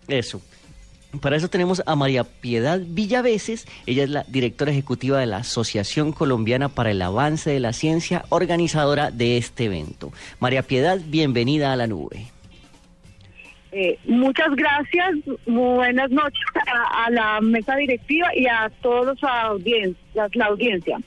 Eso. 0.09 0.41
Para 1.21 1.37
eso 1.37 1.49
tenemos 1.49 1.83
a 1.87 1.97
María 1.97 2.25
Piedad 2.25 2.81
Villaveses, 2.85 3.67
ella 3.87 4.05
es 4.05 4.11
la 4.11 4.25
directora 4.29 4.71
ejecutiva 4.71 5.19
de 5.19 5.27
la 5.27 5.39
Asociación 5.39 6.13
Colombiana 6.13 6.69
para 6.69 6.91
el 6.91 7.01
Avance 7.01 7.51
de 7.51 7.61
la 7.61 7.73
Ciencia, 7.73 8.25
organizadora 8.29 9.11
de 9.11 9.39
este 9.39 9.65
evento. 9.65 10.13
María 10.41 10.63
Piedad, 10.63 10.99
bienvenida 11.07 11.73
a 11.73 11.77
la 11.77 11.87
nube. 11.87 12.27
Eh, 13.73 13.99
muchas 14.07 14.49
gracias, 14.57 15.17
buenas 15.47 16.11
noches 16.11 16.45
a, 16.67 17.07
a 17.07 17.11
la 17.11 17.41
mesa 17.41 17.77
directiva 17.77 18.35
y 18.35 18.47
a 18.47 18.71
todos 18.81 19.07
los 19.07 19.25
audien 19.25 19.97
la, 20.15 20.29
la 20.35 20.47
audiencia. 20.47 20.99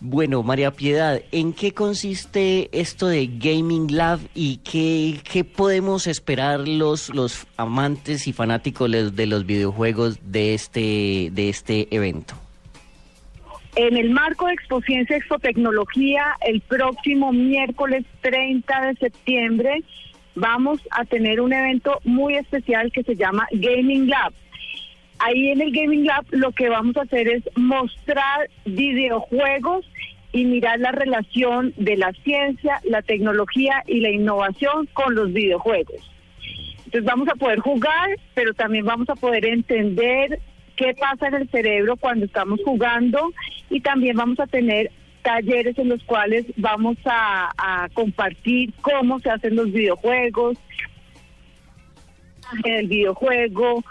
Bueno, 0.00 0.44
María 0.44 0.70
Piedad, 0.70 1.20
¿en 1.32 1.52
qué 1.52 1.72
consiste 1.72 2.68
esto 2.72 3.08
de 3.08 3.26
Gaming 3.26 3.88
Lab 3.96 4.20
y 4.32 4.58
qué, 4.58 5.18
qué 5.30 5.42
podemos 5.42 6.06
esperar 6.06 6.60
los, 6.68 7.08
los 7.12 7.46
amantes 7.56 8.28
y 8.28 8.32
fanáticos 8.32 8.88
de- 9.16 9.26
los 9.26 9.44
videojuegos 9.44 10.18
de 10.22 10.54
este, 10.54 11.30
de 11.32 11.48
este 11.48 11.88
evento? 11.90 12.34
En 13.74 13.96
el 13.96 14.10
marco 14.10 14.46
de 14.46 14.52
Expociencia 14.54 15.16
Expo 15.16 15.38
Tecnología, 15.40 16.24
el 16.46 16.60
próximo 16.60 17.32
miércoles 17.32 18.04
30 18.22 18.80
de 18.86 18.94
septiembre 18.96 19.82
vamos 20.36 20.80
a 20.92 21.04
tener 21.04 21.40
un 21.40 21.52
evento 21.52 21.98
muy 22.04 22.36
especial 22.36 22.92
que 22.92 23.02
se 23.02 23.16
llama 23.16 23.46
Gaming 23.52 24.08
Lab. 24.08 24.32
Ahí 25.18 25.50
en 25.50 25.60
el 25.60 25.72
Gaming 25.72 26.06
Lab 26.06 26.24
lo 26.30 26.52
que 26.52 26.68
vamos 26.68 26.96
a 26.96 27.02
hacer 27.02 27.28
es 27.28 27.42
mostrar 27.56 28.48
videojuegos 28.64 29.84
y 30.32 30.44
mirar 30.44 30.78
la 30.78 30.92
relación 30.92 31.72
de 31.76 31.96
la 31.96 32.12
ciencia, 32.24 32.80
la 32.84 33.02
tecnología 33.02 33.82
y 33.86 34.00
la 34.00 34.10
innovación 34.10 34.86
con 34.92 35.14
los 35.14 35.32
videojuegos. 35.32 36.08
Entonces 36.84 37.04
vamos 37.04 37.28
a 37.28 37.34
poder 37.34 37.58
jugar, 37.58 38.10
pero 38.34 38.54
también 38.54 38.84
vamos 38.84 39.08
a 39.10 39.14
poder 39.14 39.44
entender 39.44 40.40
qué 40.76 40.94
pasa 40.94 41.28
en 41.28 41.34
el 41.34 41.50
cerebro 41.50 41.96
cuando 41.96 42.24
estamos 42.24 42.60
jugando 42.64 43.32
y 43.68 43.80
también 43.80 44.16
vamos 44.16 44.38
a 44.40 44.46
tener 44.46 44.90
talleres 45.22 45.76
en 45.78 45.88
los 45.90 46.02
cuales 46.04 46.46
vamos 46.56 46.96
a, 47.04 47.88
compartir 47.92 48.72
cómo 48.80 49.18
se 49.18 49.30
hacen 49.30 49.56
los 49.56 49.72
videojuegos, 49.72 50.56
el 52.64 52.86
videojuego, 52.86 53.84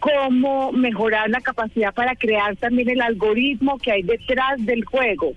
cómo 0.00 0.72
mejorar 0.72 1.28
la 1.30 1.40
capacidad 1.40 1.92
para 1.94 2.16
crear 2.16 2.56
también 2.56 2.88
el 2.90 3.00
algoritmo 3.00 3.78
que 3.78 3.92
hay 3.92 4.02
detrás 4.02 4.64
del 4.64 4.84
juego. 4.84 5.32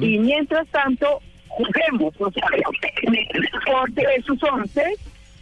Y 0.00 0.18
mientras 0.18 0.66
tanto, 0.68 1.20
juguemos, 1.48 2.14
o 2.18 2.30
sea, 2.30 2.46
en 3.02 3.14
el 3.14 3.42
deporte 3.52 4.02
de 4.06 4.22
sus 4.22 4.42
once, 4.44 4.82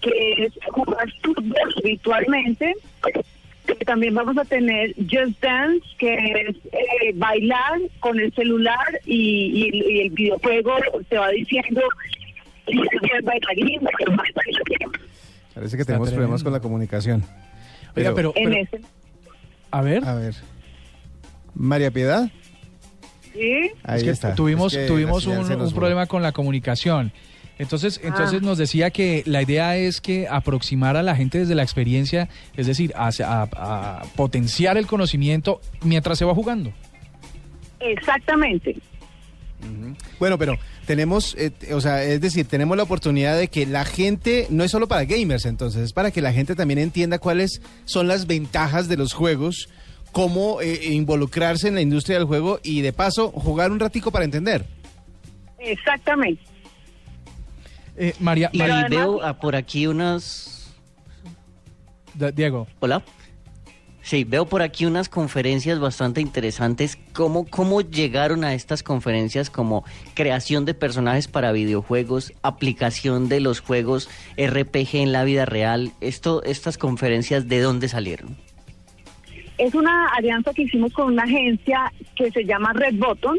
que 0.00 0.32
es 0.44 0.52
jugar 0.70 1.06
fútbol 1.22 1.74
virtualmente. 1.82 2.74
que 3.66 3.84
También 3.86 4.14
vamos 4.14 4.36
a 4.38 4.44
tener 4.44 4.94
Just 5.10 5.40
Dance, 5.40 5.86
que 5.98 6.14
es 6.14 6.56
eh, 6.72 7.12
bailar 7.14 7.80
con 8.00 8.18
el 8.20 8.32
celular 8.34 8.86
y, 9.06 9.70
y- 9.72 9.92
y 9.92 10.00
el 10.02 10.10
videojuego 10.10 10.74
te 11.08 11.16
va 11.16 11.30
diciendo 11.30 11.80
si 12.66 12.72
es 12.78 13.24
bailarín, 13.24 13.80
si 13.80 14.04
es 14.04 14.16
bailarín. 14.16 14.92
Parece 15.54 15.76
que 15.76 15.82
Está 15.82 15.92
tenemos 15.92 16.10
problemas 16.10 16.42
con 16.44 16.52
la 16.52 16.60
comunicación. 16.60 17.22
Oiga, 17.96 18.12
pero, 18.14 18.32
En 18.36 18.50
pero- 18.50 18.62
ese, 18.62 18.80
a 19.70 19.80
ver. 19.82 20.04
A 20.04 20.14
ver. 20.14 20.34
María 21.54 21.90
Piedad. 21.90 22.30
¿sí? 23.32 23.70
Ahí 23.82 23.98
es 23.98 24.04
que 24.04 24.10
está. 24.10 24.34
tuvimos, 24.34 24.72
Es 24.74 24.80
que 24.80 24.86
tuvimos 24.86 25.26
un, 25.26 25.72
problema 25.74 26.06
con 26.06 26.22
la 26.22 26.32
comunicación. 26.32 27.12
Entonces, 27.58 28.00
Ah. 28.02 28.08
entonces 28.08 28.42
nos 28.42 28.58
decía 28.58 28.90
que 28.90 29.22
la 29.26 29.40
idea 29.42 29.76
es 29.76 30.00
que 30.00 30.26
aproximar 30.28 30.96
a 30.96 31.02
la 31.02 31.14
gente 31.14 31.38
desde 31.38 31.54
la 31.54 31.62
experiencia, 31.62 32.28
es 32.56 32.66
decir, 32.66 32.92
a, 32.96 33.08
a- 33.24 33.48
a 34.00 34.02
potenciar 34.16 34.76
el 34.76 34.86
conocimiento 34.88 35.60
mientras 35.82 36.18
se 36.18 36.24
va 36.24 36.34
jugando. 36.34 36.72
Exactamente. 37.80 38.76
Bueno, 40.18 40.38
pero 40.38 40.56
tenemos, 40.86 41.34
eh, 41.38 41.50
o 41.72 41.80
sea, 41.80 42.02
es 42.02 42.20
decir, 42.20 42.46
tenemos 42.46 42.76
la 42.76 42.82
oportunidad 42.82 43.36
de 43.38 43.48
que 43.48 43.66
la 43.66 43.84
gente, 43.84 44.46
no 44.50 44.64
es 44.64 44.70
solo 44.70 44.88
para 44.88 45.04
gamers 45.04 45.44
entonces, 45.46 45.82
es 45.82 45.92
para 45.92 46.10
que 46.10 46.20
la 46.22 46.32
gente 46.32 46.54
también 46.54 46.78
entienda 46.78 47.18
cuáles 47.18 47.60
son 47.84 48.06
las 48.08 48.26
ventajas 48.26 48.88
de 48.88 48.96
los 48.96 49.12
juegos, 49.12 49.68
cómo 50.12 50.60
eh, 50.60 50.92
involucrarse 50.92 51.68
en 51.68 51.74
la 51.74 51.80
industria 51.80 52.18
del 52.18 52.26
juego 52.26 52.60
y 52.62 52.80
de 52.82 52.92
paso 52.92 53.30
jugar 53.30 53.70
un 53.72 53.80
ratico 53.80 54.10
para 54.10 54.24
entender. 54.24 54.64
Exactamente. 55.58 56.42
Eh, 57.96 58.14
María, 58.20 58.50
Y 58.52 58.58
María- 58.58 58.80
además- 58.80 58.90
veo 58.90 59.22
ah, 59.22 59.38
por 59.38 59.56
aquí 59.56 59.86
unas... 59.86 60.72
Da- 62.14 62.30
Diego, 62.30 62.66
Hola. 62.80 63.02
Sí, 64.04 64.24
veo 64.24 64.44
por 64.44 64.60
aquí 64.60 64.84
unas 64.84 65.08
conferencias 65.08 65.80
bastante 65.80 66.20
interesantes. 66.20 66.98
¿Cómo, 67.14 67.46
¿Cómo 67.46 67.80
llegaron 67.80 68.44
a 68.44 68.52
estas 68.52 68.82
conferencias 68.82 69.48
como 69.48 69.82
creación 70.12 70.66
de 70.66 70.74
personajes 70.74 71.26
para 71.26 71.52
videojuegos, 71.52 72.34
aplicación 72.42 73.30
de 73.30 73.40
los 73.40 73.60
juegos 73.60 74.10
RPG 74.36 74.96
en 74.96 75.12
la 75.12 75.24
vida 75.24 75.46
real? 75.46 75.92
Esto, 76.02 76.42
¿Estas 76.42 76.76
conferencias 76.76 77.48
de 77.48 77.60
dónde 77.60 77.88
salieron? 77.88 78.36
Es 79.56 79.74
una 79.74 80.08
alianza 80.08 80.52
que 80.52 80.64
hicimos 80.64 80.92
con 80.92 81.14
una 81.14 81.22
agencia 81.22 81.90
que 82.14 82.30
se 82.30 82.44
llama 82.44 82.74
Red 82.74 82.96
Button. 82.96 83.38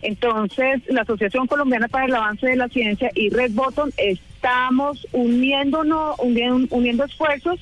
Entonces, 0.00 0.80
la 0.88 1.02
Asociación 1.02 1.46
Colombiana 1.46 1.86
para 1.86 2.06
el 2.06 2.14
Avance 2.14 2.46
de 2.46 2.56
la 2.56 2.68
Ciencia 2.68 3.10
y 3.14 3.28
Red 3.28 3.50
Button 3.50 3.92
estamos 3.98 5.06
uniéndonos, 5.12 6.18
uniendo, 6.18 6.74
uniendo 6.74 7.04
esfuerzos 7.04 7.60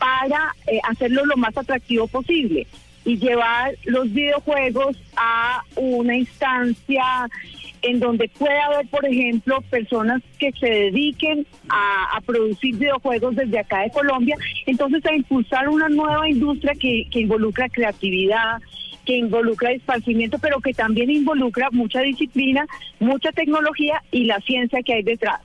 para 0.00 0.54
eh, 0.66 0.80
hacerlo 0.88 1.24
lo 1.26 1.36
más 1.36 1.56
atractivo 1.56 2.08
posible 2.08 2.66
y 3.04 3.18
llevar 3.18 3.74
los 3.84 4.12
videojuegos 4.12 4.96
a 5.16 5.62
una 5.76 6.16
instancia 6.16 7.28
en 7.82 8.00
donde 8.00 8.28
pueda 8.28 8.66
haber, 8.66 8.86
por 8.88 9.06
ejemplo, 9.06 9.60
personas 9.70 10.22
que 10.38 10.52
se 10.52 10.68
dediquen 10.68 11.46
a, 11.68 12.20
producir 12.26 12.76
videojuegos 12.76 13.36
desde 13.36 13.58
acá 13.58 13.80
de 13.80 13.90
Colombia, 13.90 14.36
entonces 14.66 15.04
a 15.06 15.14
impulsar 15.14 15.68
una 15.68 15.88
nueva 15.88 16.28
industria 16.28 16.74
que, 16.74 17.06
que 17.10 17.20
involucra 17.20 17.68
creatividad, 17.68 18.60
que 19.06 19.16
involucra 19.16 19.72
esparcimiento, 19.72 20.38
pero 20.38 20.60
que 20.60 20.74
también 20.74 21.10
involucra 21.10 21.70
mucha 21.72 22.00
disciplina, 22.00 22.66
mucha 23.00 23.32
tecnología 23.32 24.02
y 24.10 24.24
la 24.24 24.38
ciencia 24.40 24.82
que 24.82 24.94
hay 24.94 25.02
detrás. 25.02 25.40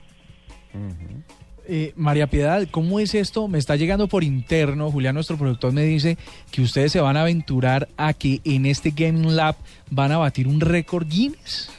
Eh, 1.68 1.92
María 1.96 2.28
Piedad, 2.28 2.66
¿cómo 2.70 3.00
es 3.00 3.14
esto? 3.14 3.48
Me 3.48 3.58
está 3.58 3.74
llegando 3.74 4.06
por 4.06 4.22
interno, 4.22 4.90
Julián, 4.90 5.14
nuestro 5.14 5.36
productor, 5.36 5.72
me 5.72 5.82
dice 5.82 6.16
que 6.52 6.62
ustedes 6.62 6.92
se 6.92 7.00
van 7.00 7.16
a 7.16 7.22
aventurar 7.22 7.88
a 7.96 8.12
que 8.14 8.40
en 8.44 8.66
este 8.66 8.92
Gaming 8.94 9.34
Lab 9.34 9.56
van 9.90 10.12
a 10.12 10.18
batir 10.18 10.46
un 10.46 10.60
récord 10.60 11.08
Guinness. 11.08 11.72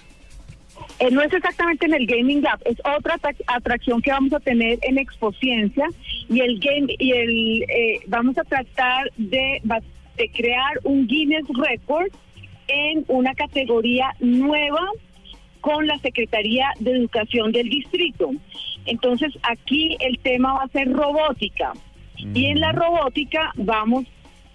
Eh, 1.00 1.10
no 1.10 1.22
es 1.22 1.32
exactamente 1.32 1.86
en 1.86 1.94
el 1.94 2.06
Gaming 2.06 2.42
Lab, 2.42 2.60
es 2.66 2.78
otra 2.98 3.18
atracción 3.48 4.02
que 4.02 4.12
vamos 4.12 4.34
a 4.34 4.42
tener 4.42 4.78
en 4.82 4.98
Expociencia 4.98 5.88
y 6.28 6.42
el 6.42 6.60
game 6.60 6.94
y 7.00 7.12
el 7.12 7.64
eh, 7.64 8.00
vamos 8.08 8.38
a 8.38 8.44
tratar 8.44 9.10
de, 9.16 9.62
de 10.18 10.30
crear 10.32 10.80
un 10.84 11.08
Guinness 11.08 11.46
Record 11.48 12.12
en 12.68 13.06
una 13.08 13.34
categoría 13.36 14.14
nueva 14.20 14.82
con 15.62 15.88
la 15.88 15.98
Secretaría 16.00 16.72
de 16.80 16.92
Educación 16.92 17.52
del 17.52 17.70
Distrito. 17.70 18.32
Entonces 18.86 19.34
aquí 19.44 19.98
el 20.00 20.20
tema 20.20 20.54
va 20.54 20.64
a 20.64 20.68
ser 20.70 20.92
robótica. 20.92 21.74
Y 22.34 22.46
en 22.46 22.60
la 22.60 22.72
robótica 22.72 23.54
vamos, 23.56 24.06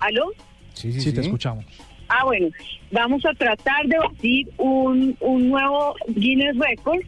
¿aló? 0.01 0.33
Sí, 0.75 0.93
sí, 0.93 1.01
sí, 1.01 1.13
te 1.13 1.21
escuchamos. 1.21 1.65
Ah, 2.09 2.25
bueno, 2.25 2.49
vamos 2.91 3.25
a 3.25 3.33
tratar 3.35 3.87
de 3.87 3.99
batir 3.99 4.49
un, 4.59 5.17
un 5.21 5.49
nuevo 5.49 5.95
Guinness 6.09 6.57
Record 6.59 7.01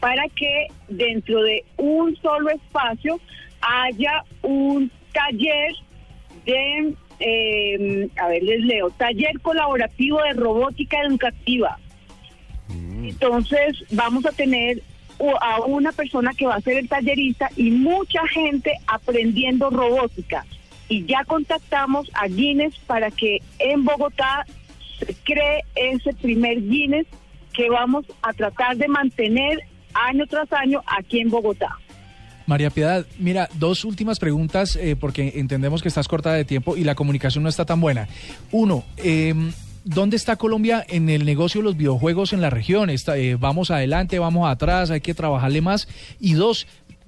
para 0.00 0.28
que 0.36 0.66
dentro 0.88 1.42
de 1.42 1.64
un 1.78 2.14
solo 2.16 2.50
espacio 2.50 3.18
haya 3.60 4.24
un 4.42 4.90
taller 5.12 5.72
de, 6.44 6.94
eh, 7.20 8.08
a 8.20 8.28
ver, 8.28 8.42
les 8.42 8.60
leo, 8.60 8.90
taller 8.90 9.40
colaborativo 9.40 10.20
de 10.22 10.32
robótica 10.34 11.00
educativa. 11.02 11.78
Entonces 13.10 13.84
vamos 13.90 14.24
a 14.26 14.32
tener 14.32 14.82
a 15.40 15.60
una 15.60 15.92
persona 15.92 16.32
que 16.34 16.46
va 16.46 16.56
a 16.56 16.60
ser 16.60 16.78
el 16.78 16.88
tallerista 16.88 17.50
y 17.56 17.70
mucha 17.70 18.26
gente 18.28 18.72
aprendiendo 18.86 19.70
robótica. 19.70 20.44
Y 20.88 21.04
ya 21.06 21.24
contactamos 21.24 22.10
a 22.14 22.26
Guinness 22.26 22.74
para 22.86 23.10
que 23.10 23.38
en 23.58 23.84
Bogotá 23.84 24.44
cree 25.24 25.64
ese 25.74 26.12
primer 26.14 26.60
Guinness 26.60 27.06
que 27.52 27.70
vamos 27.70 28.04
a 28.22 28.32
tratar 28.32 28.76
de 28.76 28.88
mantener 28.88 29.60
año 29.94 30.26
tras 30.26 30.52
año 30.52 30.82
aquí 30.86 31.20
en 31.20 31.30
Bogotá. 31.30 31.78
María 32.46 32.70
Piedad, 32.70 33.06
mira, 33.18 33.48
dos 33.54 33.84
últimas 33.84 34.18
preguntas 34.18 34.76
eh, 34.76 34.96
porque 34.96 35.34
entendemos 35.36 35.80
que 35.80 35.88
estás 35.88 36.08
corta 36.08 36.32
de 36.32 36.44
tiempo 36.44 36.76
y 36.76 36.84
la 36.84 36.94
comunicación 36.94 37.44
no 37.44 37.48
está 37.48 37.64
tan 37.64 37.80
buena. 37.80 38.08
Uno, 38.50 38.84
eh, 38.96 39.32
¿dónde 39.84 40.16
está 40.16 40.36
Colombia 40.36 40.84
en 40.88 41.08
el 41.08 41.24
negocio 41.24 41.60
de 41.60 41.64
los 41.64 41.76
videojuegos 41.76 42.32
en 42.32 42.40
la 42.40 42.50
región? 42.50 42.90
Está, 42.90 43.16
eh, 43.18 43.36
¿Vamos 43.36 43.70
adelante, 43.70 44.18
vamos 44.18 44.50
atrás, 44.50 44.90
hay 44.90 45.00
que 45.00 45.14
trabajarle 45.14 45.60
más? 45.60 45.88
Y 46.20 46.34
dos, 46.34 46.66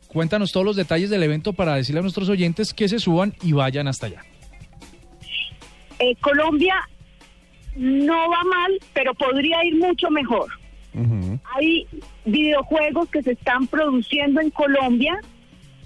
cuéntanos 0.09 0.53
todos 0.53 0.67
los 0.67 0.77
detalles 0.77 1.11
del 1.11 1.23
evento 1.23 1.53
para 1.53 1.75
decirle 1.75 2.01
a 2.01 2.03
nuestros 2.03 2.29
oyentes 2.29 2.75
que 2.75 2.89
se 2.89 2.99
suban 2.99 3.35
y 3.43 3.53
vayan 3.53 3.89
hasta 3.89 4.07
allá. 4.07 4.23
Eh, 5.99 6.17
Colombia 6.21 6.77
no 7.77 8.31
va 8.31 8.43
mal, 8.45 8.73
pero 8.93 9.15
podría 9.15 9.65
ir 9.65 9.77
mucho 9.77 10.11
mejor. 10.11 10.47
Hay 11.57 11.89
videojuegos 12.25 13.09
que 13.09 13.21
se 13.21 13.33
están 13.33 13.67
produciendo 13.67 14.41
en 14.41 14.51
Colombia 14.51 15.19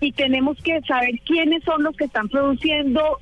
y 0.00 0.12
tenemos 0.12 0.58
que 0.62 0.80
saber 0.82 1.18
quiénes 1.24 1.64
son 1.64 1.82
los 1.82 1.96
que 1.96 2.04
están 2.04 2.28
produciendo 2.28 3.18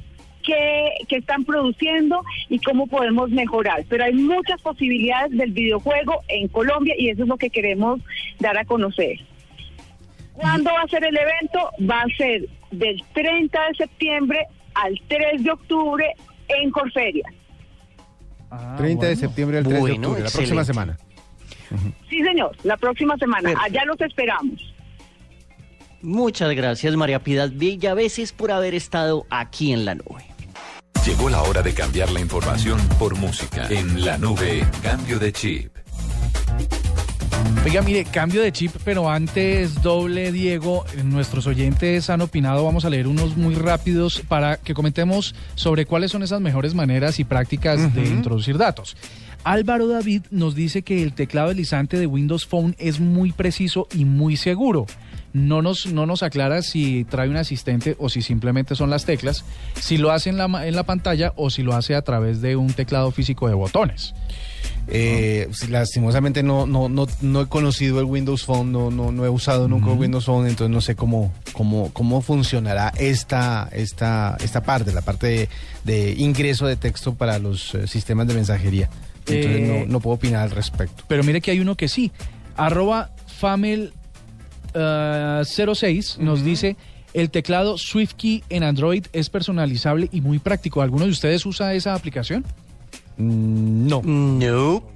qué, 0.46 1.16
están 1.16 1.44
produciendo 1.44 2.22
y 2.48 2.58
cómo 2.60 2.86
podemos 2.86 3.30
mejorar. 3.30 3.84
Pero 3.88 4.04
hay 4.04 4.14
muchas 4.14 4.60
posibilidades 4.62 5.32
del 5.32 5.50
videojuego 5.52 6.22
en 6.28 6.48
Colombia 6.48 6.94
y 6.96 7.10
eso 7.10 7.24
es 7.24 7.28
lo 7.28 7.36
que 7.36 7.50
queremos 7.50 8.00
dar 8.38 8.56
a 8.56 8.64
conocer. 8.64 9.18
¿Cuándo 10.32 10.70
va 10.72 10.82
a 10.82 10.88
ser 10.88 11.04
el 11.04 11.16
evento? 11.16 11.70
Va 11.88 12.02
a 12.02 12.16
ser 12.16 12.46
del 12.70 13.02
30 13.12 13.58
de 13.68 13.74
septiembre 13.74 14.46
al 14.74 15.00
3 15.08 15.42
de 15.42 15.50
octubre 15.50 16.14
en 16.48 16.70
Corferia. 16.70 17.24
30 18.76 19.06
de 19.06 19.16
septiembre 19.16 19.58
al 19.58 19.64
3 19.64 19.84
de 19.84 19.92
octubre, 19.92 20.22
la 20.22 20.30
próxima 20.30 20.64
semana. 20.64 20.98
Sí, 22.08 22.22
señor, 22.22 22.56
la 22.62 22.76
próxima 22.76 23.16
semana. 23.16 23.52
Allá 23.60 23.84
los 23.84 24.00
esperamos. 24.00 24.74
Muchas 26.02 26.54
gracias, 26.54 26.94
María 26.94 27.18
Piedad 27.18 27.50
veces 27.50 28.32
por 28.32 28.52
haber 28.52 28.74
estado 28.74 29.26
aquí 29.30 29.72
en 29.72 29.84
la 29.84 29.96
nube. 29.96 30.35
Llegó 31.06 31.28
la 31.28 31.40
hora 31.42 31.62
de 31.62 31.72
cambiar 31.72 32.10
la 32.10 32.18
información 32.18 32.80
por 32.98 33.16
música. 33.16 33.68
En 33.70 34.04
la 34.04 34.18
nube, 34.18 34.66
cambio 34.82 35.20
de 35.20 35.32
chip. 35.32 35.70
Oiga, 37.64 37.80
mire, 37.82 38.04
cambio 38.04 38.42
de 38.42 38.50
chip, 38.50 38.72
pero 38.84 39.08
antes, 39.08 39.80
doble 39.82 40.32
Diego, 40.32 40.84
nuestros 41.04 41.46
oyentes 41.46 42.10
han 42.10 42.22
opinado, 42.22 42.64
vamos 42.64 42.84
a 42.84 42.90
leer 42.90 43.06
unos 43.06 43.36
muy 43.36 43.54
rápidos 43.54 44.20
para 44.26 44.56
que 44.56 44.74
comentemos 44.74 45.36
sobre 45.54 45.86
cuáles 45.86 46.10
son 46.10 46.24
esas 46.24 46.40
mejores 46.40 46.74
maneras 46.74 47.20
y 47.20 47.24
prácticas 47.24 47.94
de 47.94 48.04
introducir 48.04 48.58
datos. 48.58 48.96
Álvaro 49.44 49.86
David 49.86 50.22
nos 50.32 50.56
dice 50.56 50.82
que 50.82 51.04
el 51.04 51.12
teclado 51.12 51.50
deslizante 51.50 52.00
de 52.00 52.08
Windows 52.08 52.46
Phone 52.46 52.74
es 52.80 52.98
muy 52.98 53.30
preciso 53.30 53.86
y 53.94 54.04
muy 54.04 54.36
seguro 54.36 54.86
no 55.36 55.60
nos, 55.60 55.86
no 55.86 56.06
nos 56.06 56.22
aclara 56.22 56.62
si 56.62 57.04
trae 57.04 57.28
un 57.28 57.36
asistente 57.36 57.94
o 57.98 58.08
si 58.08 58.22
simplemente 58.22 58.74
son 58.74 58.88
las 58.88 59.04
teclas, 59.04 59.44
si 59.78 59.98
lo 59.98 60.10
hace 60.10 60.30
en 60.30 60.38
la, 60.38 60.66
en 60.66 60.74
la 60.74 60.84
pantalla 60.84 61.34
o 61.36 61.50
si 61.50 61.62
lo 61.62 61.74
hace 61.74 61.94
a 61.94 62.00
través 62.00 62.40
de 62.40 62.56
un 62.56 62.72
teclado 62.72 63.10
físico 63.10 63.46
de 63.46 63.54
botones. 63.54 64.14
Eh, 64.88 65.50
lastimosamente 65.68 66.42
no, 66.42 66.64
no, 66.64 66.88
no, 66.88 67.06
no 67.20 67.40
he 67.42 67.46
conocido 67.48 68.00
el 68.00 68.06
Windows 68.06 68.44
Phone, 68.44 68.72
no, 68.72 68.90
no, 68.90 69.12
no 69.12 69.26
he 69.26 69.28
usado 69.28 69.68
nunca 69.68 69.92
el 69.92 69.98
Windows 69.98 70.24
Phone, 70.24 70.48
entonces 70.48 70.72
no 70.72 70.80
sé 70.80 70.96
cómo, 70.96 71.32
cómo, 71.52 71.90
cómo 71.92 72.22
funcionará 72.22 72.94
esta, 72.96 73.68
esta, 73.72 74.38
esta 74.40 74.62
parte, 74.62 74.92
la 74.92 75.02
parte 75.02 75.50
de, 75.84 76.14
ingreso 76.16 76.66
de 76.66 76.76
texto 76.76 77.14
para 77.14 77.38
los 77.38 77.74
eh, 77.74 77.86
sistemas 77.86 78.26
de 78.26 78.34
mensajería. 78.34 78.88
Entonces 79.26 79.68
no, 79.68 79.74
eh, 79.74 79.86
no, 79.86 80.00
puedo 80.00 80.14
opinar 80.14 80.44
al 80.44 80.50
respecto. 80.50 81.04
Pero 81.08 81.22
mire 81.24 81.42
que 81.42 81.50
hay 81.50 81.60
uno 81.60 81.74
que 81.74 81.88
sí. 81.88 82.10
Arroba 82.56 83.10
Famel 83.26 83.92
06 85.44 86.18
nos 86.18 86.44
dice, 86.44 86.76
el 87.14 87.30
teclado 87.30 87.78
SwiftKey 87.78 88.44
en 88.50 88.62
Android 88.62 89.06
es 89.12 89.30
personalizable 89.30 90.08
y 90.12 90.20
muy 90.20 90.38
práctico. 90.38 90.82
¿Alguno 90.82 91.06
de 91.06 91.12
ustedes 91.12 91.46
usa 91.46 91.74
esa 91.74 91.94
aplicación? 91.94 92.44
Mm, 93.16 93.86
no. 93.86 94.02
No. 94.02 94.95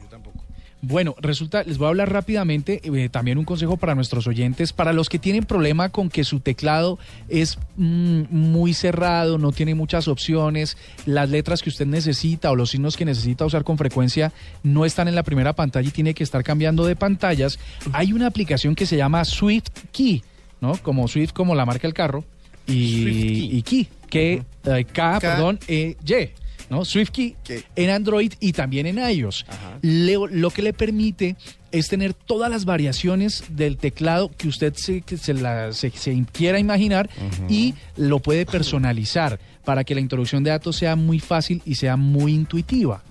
Bueno, 0.83 1.15
resulta, 1.21 1.63
les 1.63 1.77
voy 1.77 1.87
a 1.87 1.89
hablar 1.91 2.11
rápidamente, 2.11 2.81
eh, 2.83 3.09
también 3.11 3.37
un 3.37 3.45
consejo 3.45 3.77
para 3.77 3.95
nuestros 3.95 4.27
oyentes, 4.27 4.73
para 4.73 4.95
los 4.95 5.11
que 5.11 5.19
tienen 5.19 5.45
problema 5.45 5.91
con 5.91 6.09
que 6.09 6.25
su 6.25 6.41
teclado 6.41 6.99
es 7.29 7.59
mm, 7.77 8.23
muy 8.31 8.73
cerrado, 8.73 9.37
no 9.37 9.53
tiene 9.53 9.75
muchas 9.75 10.09
opciones, 10.09 10.79
las 11.05 11.29
letras 11.29 11.61
que 11.61 11.69
usted 11.69 11.87
necesita 11.87 12.51
o 12.51 12.57
los 12.57 12.71
signos 12.71 12.97
que 12.97 13.05
necesita 13.05 13.45
usar 13.45 13.63
con 13.63 13.77
frecuencia 13.77 14.33
no 14.63 14.87
están 14.87 15.07
en 15.07 15.15
la 15.15 15.23
primera 15.23 15.53
pantalla 15.53 15.87
y 15.87 15.93
tiene 15.93 16.15
que 16.15 16.25
estar 16.25 16.43
cambiando 16.43 16.87
de 16.87 16.97
pantallas, 16.97 17.59
hay 17.93 18.15
una 18.15 18.27
aplicación 18.27 18.75
que 18.75 18.87
se 18.87 18.97
llama 18.97 19.27
Swift 19.27 19.69
Key, 19.93 20.23
¿no? 20.63 20.79
Como 20.79 21.09
Swift 21.09 21.33
como 21.33 21.55
la 21.55 21.67
marca 21.67 21.83
del 21.83 21.95
carro 21.95 22.25
y, 22.67 23.61
Key. 23.63 23.89
que 24.09 24.43
eh, 24.65 24.85
K, 24.91 25.21
perdón, 25.21 25.59
E, 25.69 25.97
Y. 26.07 26.31
¿no? 26.71 26.85
SwiftKey 26.85 27.37
en 27.77 27.91
Android 27.91 28.33
y 28.41 28.53
también 28.53 28.87
en 28.87 28.99
iOS. 28.99 29.45
lo 29.83 30.51
que 30.51 30.63
le 30.63 30.73
permite 30.73 31.37
es 31.73 31.89
tener 31.89 32.15
todas 32.15 32.51
las 32.51 32.65
variaciones 32.65 33.45
del 33.51 33.77
teclado 33.77 34.31
que 34.37 34.49
usted 34.49 34.75
se, 34.75 35.05
se, 35.07 36.25
quiera 36.33 36.59
imaginar 36.59 37.11
y 37.49 37.75
lo 37.97 38.21
puede 38.21 38.47
personalizar 38.47 39.39
para 39.65 39.85
que 39.85 39.95
la 39.95 40.01
introducción 40.01 40.43
de 40.43 40.51
datos 40.51 40.77
sea 40.77 40.97
muy 40.97 41.21
fácil 41.21 41.63
y 41.65 41.75
sea 41.75 41.97
muy 41.97 42.33
intuitiva. 42.33 43.03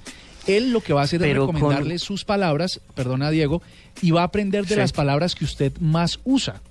Él 0.47 0.71
lo 0.71 0.81
que 0.81 0.93
va 0.93 1.01
a 1.01 1.03
hacer 1.03 1.21
es 1.21 1.33
recomendarle 1.35 1.99
sus 1.99 2.25
palabras, 2.25 2.81
perdona 2.95 3.29
Diego, 3.29 3.61
y 4.01 4.11
va 4.11 4.21
a 4.21 4.25
aprender 4.25 4.65
de 4.65 4.77
las 4.77 4.91
palabras 4.91 5.35
que 5.35 5.45
usted 5.45 5.77
más 5.79 6.19
usa. 6.23 6.61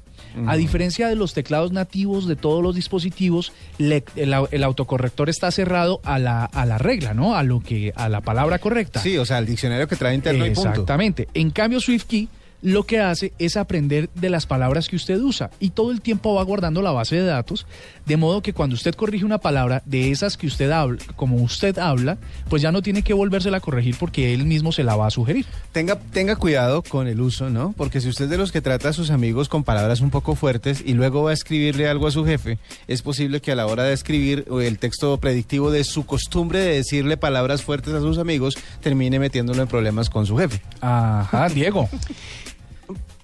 A 0.46 0.56
diferencia 0.56 1.08
de 1.08 1.14
los 1.16 1.34
teclados 1.34 1.72
nativos 1.72 2.28
de 2.28 2.36
todos 2.36 2.62
los 2.62 2.74
dispositivos, 2.74 3.52
le- 3.78 4.04
el, 4.16 4.34
el 4.50 4.64
autocorrector 4.64 5.28
está 5.30 5.50
cerrado 5.50 6.00
a 6.04 6.18
la, 6.18 6.44
a 6.44 6.66
la 6.66 6.78
regla, 6.78 7.14
¿no? 7.14 7.34
A 7.34 7.42
lo 7.42 7.60
que, 7.60 7.92
a 7.96 8.08
la 8.08 8.20
palabra 8.20 8.58
correcta. 8.58 9.00
Sí, 9.00 9.16
o 9.18 9.24
sea, 9.24 9.38
el 9.38 9.46
diccionario 9.46 9.88
que 9.88 9.96
trae 9.96 10.14
interno 10.14 10.46
y 10.46 10.50
punto. 10.50 10.70
Exactamente. 10.70 11.28
En 11.34 11.50
cambio, 11.50 11.80
SwiftKey 11.80 12.28
lo 12.62 12.84
que 12.84 13.00
hace 13.00 13.32
es 13.38 13.56
aprender 13.56 14.10
de 14.14 14.30
las 14.30 14.46
palabras 14.46 14.88
que 14.88 14.96
usted 14.96 15.20
usa 15.20 15.50
y 15.60 15.70
todo 15.70 15.90
el 15.90 16.00
tiempo 16.00 16.34
va 16.34 16.42
guardando 16.42 16.82
la 16.82 16.90
base 16.90 17.16
de 17.16 17.24
datos, 17.24 17.66
de 18.06 18.16
modo 18.16 18.42
que 18.42 18.52
cuando 18.52 18.74
usted 18.74 18.94
corrige 18.94 19.24
una 19.24 19.38
palabra 19.38 19.82
de 19.84 20.10
esas 20.10 20.36
que 20.36 20.46
usted 20.46 20.70
habla, 20.70 20.98
como 21.16 21.36
usted 21.36 21.78
habla, 21.78 22.18
pues 22.48 22.62
ya 22.62 22.72
no 22.72 22.82
tiene 22.82 23.02
que 23.02 23.14
volvérsela 23.14 23.58
a 23.58 23.60
corregir 23.60 23.96
porque 23.98 24.34
él 24.34 24.44
mismo 24.44 24.72
se 24.72 24.84
la 24.84 24.96
va 24.96 25.06
a 25.06 25.10
sugerir. 25.10 25.46
Tenga, 25.72 25.96
tenga 25.96 26.36
cuidado 26.36 26.82
con 26.82 27.06
el 27.06 27.20
uso, 27.20 27.50
¿no? 27.50 27.74
Porque 27.76 28.00
si 28.00 28.08
usted 28.08 28.24
es 28.24 28.30
de 28.30 28.38
los 28.38 28.52
que 28.52 28.60
trata 28.60 28.88
a 28.88 28.92
sus 28.92 29.10
amigos 29.10 29.48
con 29.48 29.64
palabras 29.64 30.00
un 30.00 30.10
poco 30.10 30.34
fuertes 30.34 30.82
y 30.84 30.94
luego 30.94 31.22
va 31.22 31.30
a 31.30 31.34
escribirle 31.34 31.88
algo 31.88 32.06
a 32.06 32.10
su 32.10 32.24
jefe, 32.24 32.58
es 32.88 33.02
posible 33.02 33.40
que 33.40 33.52
a 33.52 33.56
la 33.56 33.66
hora 33.66 33.84
de 33.84 33.92
escribir 33.92 34.46
el 34.50 34.78
texto 34.78 35.18
predictivo 35.18 35.70
de 35.70 35.84
su 35.84 36.06
costumbre 36.06 36.58
de 36.58 36.74
decirle 36.74 37.16
palabras 37.16 37.62
fuertes 37.62 37.94
a 37.94 38.00
sus 38.00 38.18
amigos 38.18 38.56
termine 38.80 39.18
metiéndolo 39.18 39.62
en 39.62 39.68
problemas 39.68 40.10
con 40.10 40.26
su 40.26 40.36
jefe. 40.36 40.60
Ajá, 40.80 41.48
Diego. 41.48 41.88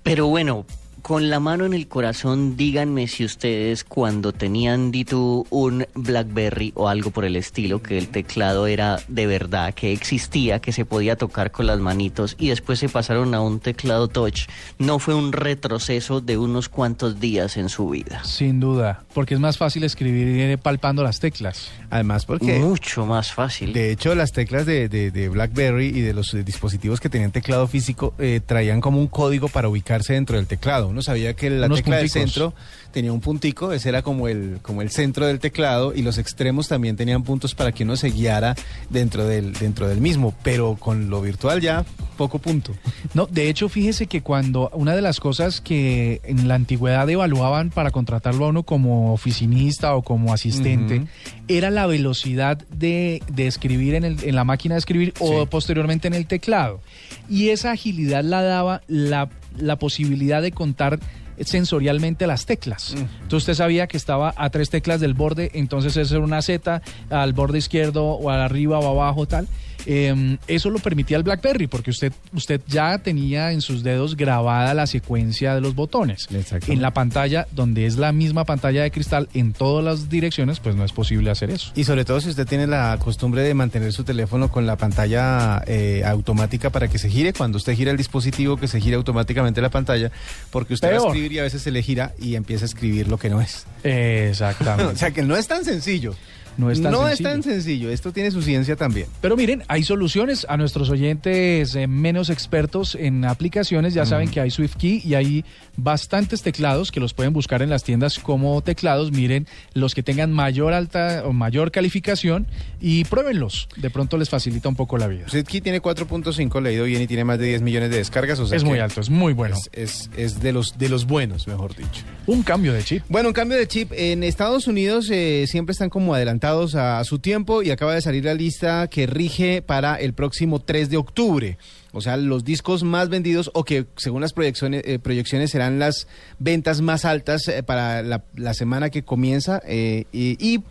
Pero 0.05 0.29
bueno, 0.29 0.67
con 1.05 1.29
la 1.29 1.39
mano 1.39 1.67
en 1.67 1.75
el 1.75 1.87
corazón, 1.87 2.57
díganme 2.57 3.09
si 3.09 3.27
ustedes 3.27 3.85
cuando 3.85 4.33
tenían 4.33 4.91
Ditu 4.91 5.47
un 5.51 5.85
Blackberry 5.95 6.73
o 6.77 6.89
algo 6.89 7.11
por 7.11 7.27
el 7.27 7.37
estilo, 7.37 7.83
que 7.83 7.99
el 7.99 8.09
teclado 8.09 8.67
era 8.67 8.99
de 9.09 9.27
verdad, 9.27 9.75
que 9.75 9.93
existía, 9.93 10.61
que 10.61 10.73
se 10.73 10.87
podía 10.87 11.17
tocar 11.17 11.51
con 11.51 11.67
las 11.67 11.79
manitos 11.79 12.37
y 12.39 12.49
después 12.49 12.79
se 12.79 12.89
pasaron 12.89 13.35
a 13.35 13.43
un 13.43 13.61
teclado 13.61 14.09
touch, 14.09 14.47
no 14.79 14.99
fue 14.99 15.15
un 15.15 15.33
retroceso 15.33 16.23
de 16.23 16.39
unos 16.39 16.71
cuantos 16.71 17.21
días 17.21 17.59
en 17.59 17.69
su 17.69 17.91
vida. 17.91 18.25
Sin 18.25 18.59
duda, 18.59 19.05
porque 19.13 19.35
es 19.35 19.41
más 19.41 19.59
fácil 19.59 19.85
escribir 19.85 20.57
palpando 20.57 21.03
las 21.03 21.21
teclas. 21.21 21.69
Además, 21.91 22.25
porque... 22.25 22.59
Mucho 22.61 23.05
más 23.05 23.31
fácil. 23.31 23.75
De 23.75 23.91
hecho, 23.91 24.15
las 24.15 24.33
teclas 24.33 24.65
de, 24.65 24.89
de- 24.89 25.11
de 25.11 25.29
BlackBerry 25.29 25.89
y 25.89 26.01
de 26.01 26.15
los 26.15 26.35
dispositivos 26.47 26.99
que 26.99 27.11
tenían 27.11 27.31
teclado 27.31 27.69
físico 27.69 28.15
eh, 28.19 28.41
traían 28.45 28.81
como 28.81 28.99
un 29.01 29.07
código 29.09 29.49
para 29.49 29.69
ubicarse 29.69 30.15
dentro 30.15 30.37
del 30.39 30.47
teclado. 30.47 30.94
Uno 30.95 31.03
sabía 31.03 31.35
que 31.35 31.51
la 31.51 31.69
tecla 31.77 31.97
del 31.97 32.07
centro 32.25 32.55
tenía 32.93 33.13
un 33.13 33.21
puntico, 33.21 33.73
ese 33.73 33.89
era 33.91 34.03
como 34.03 34.29
el, 34.29 34.61
como 34.63 34.81
el 34.81 34.91
centro 34.91 35.27
del 35.27 35.41
teclado, 35.41 35.93
y 35.95 36.03
los 36.03 36.17
extremos 36.19 36.69
también 36.69 36.97
tenían 36.97 37.25
puntos 37.25 37.55
para 37.55 37.73
que 37.73 37.83
uno 37.83 37.97
se 37.97 38.11
guiara 38.11 38.55
dentro 38.89 39.27
del, 39.27 39.53
dentro 39.53 39.89
del 39.89 40.01
mismo. 40.01 40.33
Pero 40.43 40.77
con 40.79 41.11
lo 41.11 41.21
virtual 41.21 41.61
ya, 41.61 41.85
poco 42.17 42.39
punto. 42.39 42.73
No, 43.13 43.27
de 43.27 43.49
hecho, 43.49 43.69
fíjese 43.69 44.07
que 44.07 44.23
cuando 44.23 44.71
una 44.73 44.95
de 44.95 45.03
las 45.03 45.19
cosas 45.21 45.61
que 45.61 46.21
en 46.25 46.47
la 46.49 46.55
antigüedad 46.55 47.11
evaluaban 47.11 47.71
para 47.71 47.91
contratarlo 47.91 48.45
a 48.47 48.49
uno 48.49 48.63
como 48.63 49.13
oficinista 49.13 49.95
o 49.97 50.03
como 50.03 50.33
asistente 50.33 51.03
era 51.49 51.71
la 51.71 51.87
velocidad 51.87 52.59
de, 52.71 53.21
de 53.33 53.47
escribir 53.49 53.97
en, 53.97 54.05
el- 54.05 54.23
en 54.25 54.35
la 54.37 54.45
máquina 54.45 54.77
de 54.77 54.79
escribir 54.79 55.13
o 55.19 55.47
posteriormente 55.47 56.07
en 56.09 56.15
el 56.15 56.27
teclado. 56.27 56.81
Y 57.29 57.49
esa 57.49 57.73
agilidad 57.73 58.23
la 58.23 58.43
daba 58.43 58.83
la, 58.87 59.29
la 59.59 59.77
posibilidad 59.77 60.43
de 60.43 60.53
contar 60.53 60.99
sensorialmente 61.41 62.27
las 62.27 62.47
teclas. 62.47 62.95
Entonces 62.95 63.35
usted 63.35 63.55
sabía 63.55 63.87
que 63.87 63.97
estaba 63.97 64.35
a 64.37 64.51
tres 64.51 64.71
teclas 64.71 65.01
del 65.01 65.15
borde, 65.15 65.51
entonces 65.55 65.97
eso 65.97 66.17
era 66.17 66.25
una 66.25 66.43
Z 66.43 66.81
al 67.11 67.33
borde 67.33 67.59
izquierdo 67.59 68.05
o 68.05 68.31
al 68.31 68.41
arriba 68.41 68.79
o 68.79 68.89
abajo 68.89 69.27
tal. 69.27 69.49
Eh, 69.87 70.39
eso 70.47 70.71
lo 70.71 70.79
permitía 70.79 71.17
el 71.17 71.23
BlackBerry 71.23 71.67
porque 71.67 71.91
usted, 71.91 72.13
usted 72.33 72.61
ya 72.67 72.99
tenía 72.99 73.53
en 73.53 73.61
sus 73.61 73.83
dedos 73.83 74.17
grabada 74.17 74.75
la 74.75 74.87
secuencia 74.87 75.55
de 75.55 75.61
los 75.61 75.75
botones. 75.75 76.29
En 76.67 76.83
la 76.83 76.93
pantalla, 76.93 77.47
donde 77.53 77.87
es 77.87 77.97
la 77.97 78.13
misma 78.13 78.45
pantalla 78.45 78.83
de 78.83 78.91
cristal 78.91 79.29
en 79.35 79.53
todas 79.53 79.85
las 79.85 80.09
direcciones, 80.09 80.61
pues 80.61 80.77
no 80.77 80.85
es 80.85 80.93
posible 80.93 81.31
hacer 81.31 81.51
eso. 81.51 81.73
Y 81.75 81.85
sobre 81.85 82.05
todo 82.05 82.21
si 82.21 82.31
usted 82.31 82.47
tiene 82.47 82.67
la 82.67 82.99
costumbre 82.99 83.43
de 83.43 83.55
mantener 83.55 83.93
su 83.93 84.05
teléfono 84.05 84.51
con 84.51 84.67
la 84.67 84.77
pantalla 84.77 85.63
eh, 85.67 86.03
automática 86.05 86.71
para 86.71 86.89
que 86.89 86.99
se 86.99 87.09
gire, 87.09 87.33
cuando 87.33 87.59
usted 87.59 87.75
gira 87.75 87.91
el 87.91 87.97
dispositivo, 87.97 88.57
que 88.57 88.69
se 88.69 88.81
gire 88.81 88.97
automáticamente 88.97 89.61
la 89.61 89.71
pantalla, 89.71 90.11
porque 90.51 90.75
usted 90.75 90.93
va 90.93 91.05
a 91.05 91.07
escribir 91.07 91.33
y 91.33 91.39
a 91.39 91.43
veces 91.43 91.63
se 91.63 91.71
le 91.71 91.83
gira 91.83 92.13
y 92.21 92.37
empieza 92.37 92.65
a 92.65 92.67
escribir 92.67 93.09
lo 93.09 93.19
que 93.19 93.29
no 93.31 93.41
es. 93.41 93.67
Exactamente. 93.83 94.93
o 94.95 94.97
sea 94.97 95.11
que 95.11 95.23
no 95.23 95.37
es 95.37 95.47
tan 95.47 95.65
sencillo. 95.65 96.15
No 96.57 96.71
es 96.71 96.81
tan 96.81 96.93
no 96.93 97.07
sencillo. 97.09 97.13
es 97.29 97.33
tan 97.35 97.43
sencillo. 97.43 97.91
Esto 97.91 98.13
tiene 98.13 98.31
su 98.31 98.43
ciencia 98.43 98.77
también. 98.77 99.07
Pero 99.21 99.37
miren, 99.37 99.63
hay 99.69 99.83
soluciones 99.83 100.47
a 100.49 100.57
nuestros 100.57 100.91
oyentes 100.91 101.75
eh, 101.75 101.87
menos 101.87 102.31
expertos 102.31 102.95
en 102.95 103.25
aplicaciones. 103.25 103.95
Ya 103.95 104.07
saben 104.07 104.29
que 104.31 104.41
hay 104.41 104.51
SwiftKey 104.51 105.03
y 105.05 105.15
hay 105.15 105.45
bastantes 105.77 106.43
teclados 106.43 106.93
que 106.93 107.01
los 107.01 107.15
pueden 107.15 107.33
buscar 107.33 107.63
en 107.63 107.71
las 107.71 107.83
tiendas 107.83 108.19
como 108.19 108.63
teclados. 108.63 109.11
Miren, 109.13 109.47
los 109.75 109.95
que 109.95 110.03
tengan 110.03 110.33
mayor 110.33 110.73
alta 110.73 111.23
o 111.25 111.33
mayor 111.33 111.71
calificación 111.73 112.47
y 112.81 113.05
pruébenlos. 113.05 113.69
De 113.77 113.91
pronto 113.91 114.17
les 114.17 114.29
facilita 114.31 114.69
un 114.69 114.77
poco 114.77 114.99
la 114.99 115.09
vida. 115.09 115.29
SwiftKey 115.29 115.61
tiene 115.61 115.83
4.5 115.83 116.63
leído 116.63 116.85
bien 116.85 117.03
y 117.03 117.07
tiene 117.07 117.25
más 117.25 117.39
de 117.39 117.47
10 117.47 117.63
millones 117.63 117.91
de 117.91 117.97
descargas. 117.97 118.39
O 118.39 118.47
sea 118.47 118.57
Es 118.57 118.65
muy 118.65 118.79
alto, 118.79 119.01
es 119.01 119.11
muy 119.11 119.33
bueno. 119.33 119.57
Es, 119.57 119.71
es- 119.73 120.11
es 120.17 120.41
de, 120.41 120.53
los, 120.53 120.79
de 120.79 120.89
los 120.89 121.07
buenos, 121.07 121.49
mejor 121.49 121.75
dicho. 121.75 122.03
Un 122.27 122.43
cambio 122.43 122.73
de 122.73 122.83
chip. 122.85 123.03
Bueno, 123.09 123.29
un 123.31 123.33
cambio 123.35 123.59
de 123.59 123.67
chip. 123.67 123.91
En 123.95 124.23
Estados 124.23 124.67
Unidos 124.67 125.09
eh, 125.11 125.47
siempre 125.49 125.73
están 125.73 125.91
como 125.91 126.15
adelantados 126.15 126.44
a 126.45 127.03
su 127.05 127.21
tiempo 127.21 127.63
y 127.63 127.71
acaba 127.71 127.95
de 127.95 128.03
salir 128.03 128.27
la 128.27 128.35
lista 128.35 128.89
que 128.89 129.07
rige 129.07 129.63
para 129.63 129.97
el 129.97 130.13
próximo 130.13 130.61
3 130.61 130.91
de 130.91 130.99
octubre. 130.99 131.57
O 131.93 132.03
sea, 132.03 132.19
los 132.19 132.45
discos 132.45 132.83
más 132.83 133.09
vendidos 133.09 133.51
o 133.55 133.65
que 133.65 133.87
según 133.97 134.21
las 134.21 134.35
proyecciones, 134.35 134.83
eh, 134.85 134.99
proyecciones 134.99 135.51
serán 135.53 135.79
las 135.79 136.07
ventas 136.39 136.83
más 136.83 137.07
altas 137.07 137.49
eh, 137.49 137.63
para 137.63 138.03
la, 138.03 138.55
semana 138.55 138.91
que 138.91 139.03
comienza. 139.03 139.63
eh, 139.65 140.05
y, 140.13 140.37
y 140.39 140.63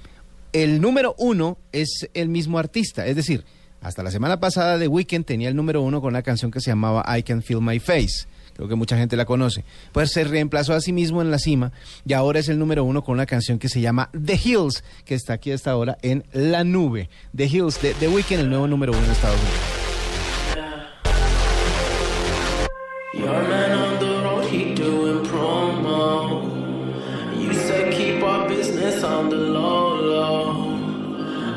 el 0.52 0.80
número 0.80 1.16
uno 1.18 1.58
es 1.72 2.08
el 2.14 2.30
mismo 2.30 2.60
artista. 2.60 3.08
Es 3.08 3.16
decir, 3.16 3.44
hasta 3.82 4.04
la 4.04 4.12
semana 4.12 4.40
pasada 4.40 4.78
The 4.78 4.88
Weeknd 4.88 5.26
tenía 5.26 5.50
el 5.50 5.56
número 5.56 5.82
uno 5.82 6.02
con 6.02 6.10
una 6.10 6.22
canción 6.22 6.52
que 6.52 6.62
se 6.62 6.70
llamaba 6.70 7.04
I 7.18 7.24
Can 7.24 7.42
Feel 7.42 7.62
My 7.62 7.80
Face. 7.80 8.28
Creo 8.56 8.68
que 8.68 8.76
mucha 8.76 8.98
gente 8.98 9.16
la 9.16 9.26
conoce. 9.26 9.64
Pues 9.92 10.12
se 10.12 10.24
reemplazó 10.24 10.74
a 10.74 10.82
sí 10.82 10.94
mismo 10.94 11.22
en 11.22 11.32
la 11.32 11.40
cima 11.40 11.72
y 12.06 12.14
ahora 12.14 12.40
es 12.40 12.50
el 12.50 12.60
número 12.60 12.84
uno 12.84 13.04
con 13.04 13.14
una 13.14 13.26
canción 13.26 13.60
que 13.60 13.70
se 13.70 13.82
llama 13.82 14.10
The 14.12 14.40
Hills, 14.44 14.84
que 15.06 15.16
está 15.16 15.34
aquí 15.34 15.52
hasta 15.52 15.72
ahora 15.72 15.98
en 16.02 16.24
la 16.34 16.64
nube. 16.64 17.10
The 17.36 17.46
Hills, 17.46 17.82
de 17.82 17.94
The 17.96 18.08
Weeknd, 18.08 18.40
el 18.40 18.50
nuevo 18.50 18.68
número 18.68 18.94
uno 18.94 19.04
en 19.04 19.12
Estados 19.12 19.40
Unidos. 19.40 19.84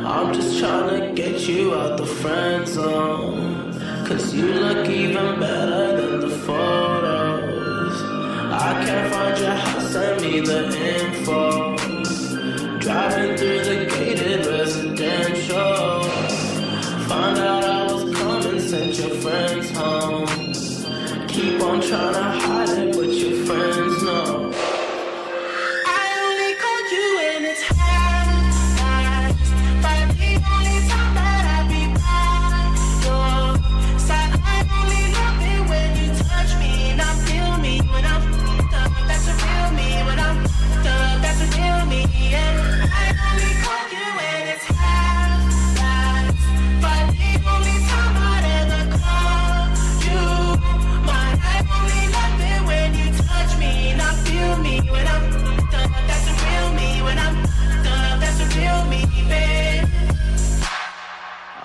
I'm 0.06 0.32
just 0.32 0.58
trying 0.60 1.00
to 1.00 1.12
get 1.20 1.46
you 1.48 1.74
out 1.74 1.98
the 1.98 2.06
friend 2.06 2.66
zone. 2.66 3.72
Cause 4.06 4.32
you 4.32 4.46
look 4.46 4.88
even 4.88 5.40
better 5.40 5.85
house, 9.44 9.92
send 9.92 10.22
me 10.22 10.40
the 10.40 10.66
info. 10.98 11.76
Driving 12.78 13.36
through 13.36 13.64
the 13.64 13.86
gated 13.86 14.46
residential. 14.46 16.02
Found 17.08 17.38
out 17.38 17.64
I 17.64 17.92
was 17.92 18.16
coming, 18.16 18.60
sent 18.60 18.98
your 18.98 19.14
friends 19.16 19.70
home. 19.70 20.26
Keep 21.28 21.60
on 21.62 21.80
trying 21.80 22.14
to 22.14 22.22
hide 22.22 22.55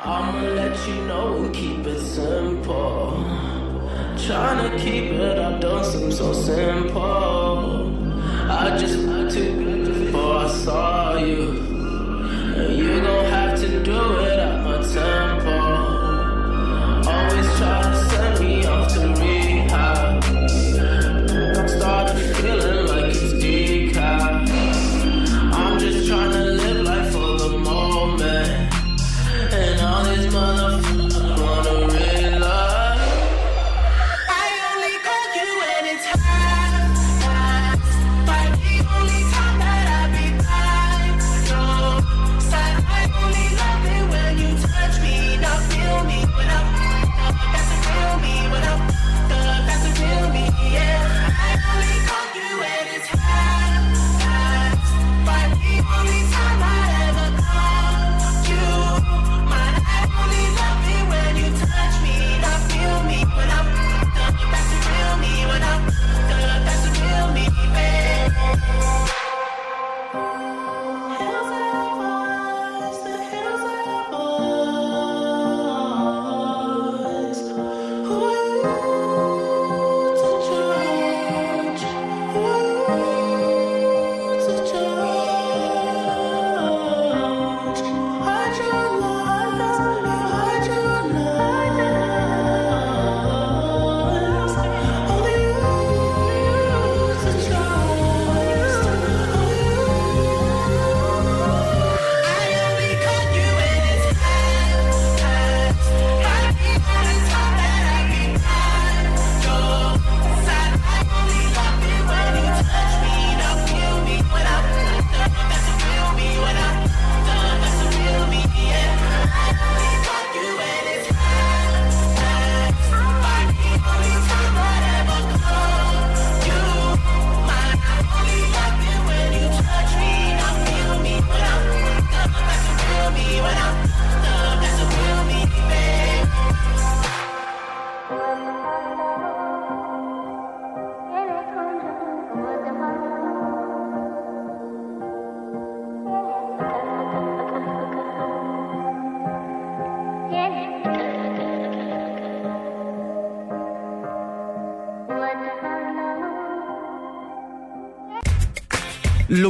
I'ma 0.03 0.41
let 0.55 0.87
you 0.87 0.95
know 1.05 1.49
keep 1.53 1.85
it 1.85 1.99
simple. 1.99 3.23
Trying 4.25 4.71
to 4.71 4.77
keep 4.83 5.11
it 5.11 5.37
up 5.37 5.61
don't 5.61 5.85
seem 5.85 6.11
so 6.11 6.33
simple. 6.33 7.10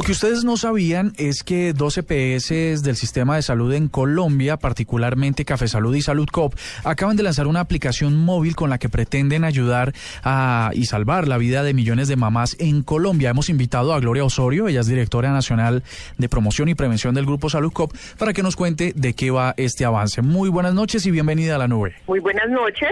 Lo 0.02 0.06
que 0.06 0.10
ustedes 0.10 0.42
no 0.42 0.56
sabían 0.56 1.12
es 1.16 1.44
que 1.44 1.72
dos 1.72 1.96
EPS 1.96 2.82
del 2.82 2.96
sistema 2.96 3.36
de 3.36 3.42
salud 3.42 3.72
en 3.72 3.86
Colombia, 3.86 4.56
particularmente 4.56 5.44
Café 5.44 5.68
Salud 5.68 5.94
y 5.94 6.02
Salud 6.02 6.26
Cop, 6.26 6.54
acaban 6.82 7.16
de 7.16 7.22
lanzar 7.22 7.46
una 7.46 7.60
aplicación 7.60 8.16
móvil 8.16 8.56
con 8.56 8.68
la 8.68 8.78
que 8.78 8.88
pretenden 8.88 9.44
ayudar 9.44 9.92
a, 10.24 10.72
y 10.74 10.86
salvar 10.86 11.28
la 11.28 11.38
vida 11.38 11.62
de 11.62 11.72
millones 11.72 12.08
de 12.08 12.16
mamás 12.16 12.56
en 12.58 12.82
Colombia. 12.82 13.30
Hemos 13.30 13.48
invitado 13.48 13.94
a 13.94 14.00
Gloria 14.00 14.24
Osorio, 14.24 14.66
ella 14.66 14.80
es 14.80 14.88
directora 14.88 15.30
nacional 15.30 15.84
de 16.18 16.28
promoción 16.28 16.68
y 16.68 16.74
prevención 16.74 17.14
del 17.14 17.24
Grupo 17.24 17.48
Salud 17.48 17.72
Cop, 17.72 17.92
para 18.18 18.32
que 18.32 18.42
nos 18.42 18.56
cuente 18.56 18.94
de 18.96 19.14
qué 19.14 19.30
va 19.30 19.54
este 19.56 19.84
avance. 19.84 20.20
Muy 20.20 20.48
buenas 20.48 20.74
noches 20.74 21.06
y 21.06 21.12
bienvenida 21.12 21.54
a 21.54 21.58
la 21.58 21.68
nube. 21.68 21.94
Muy 22.08 22.18
buenas 22.18 22.50
noches. 22.50 22.90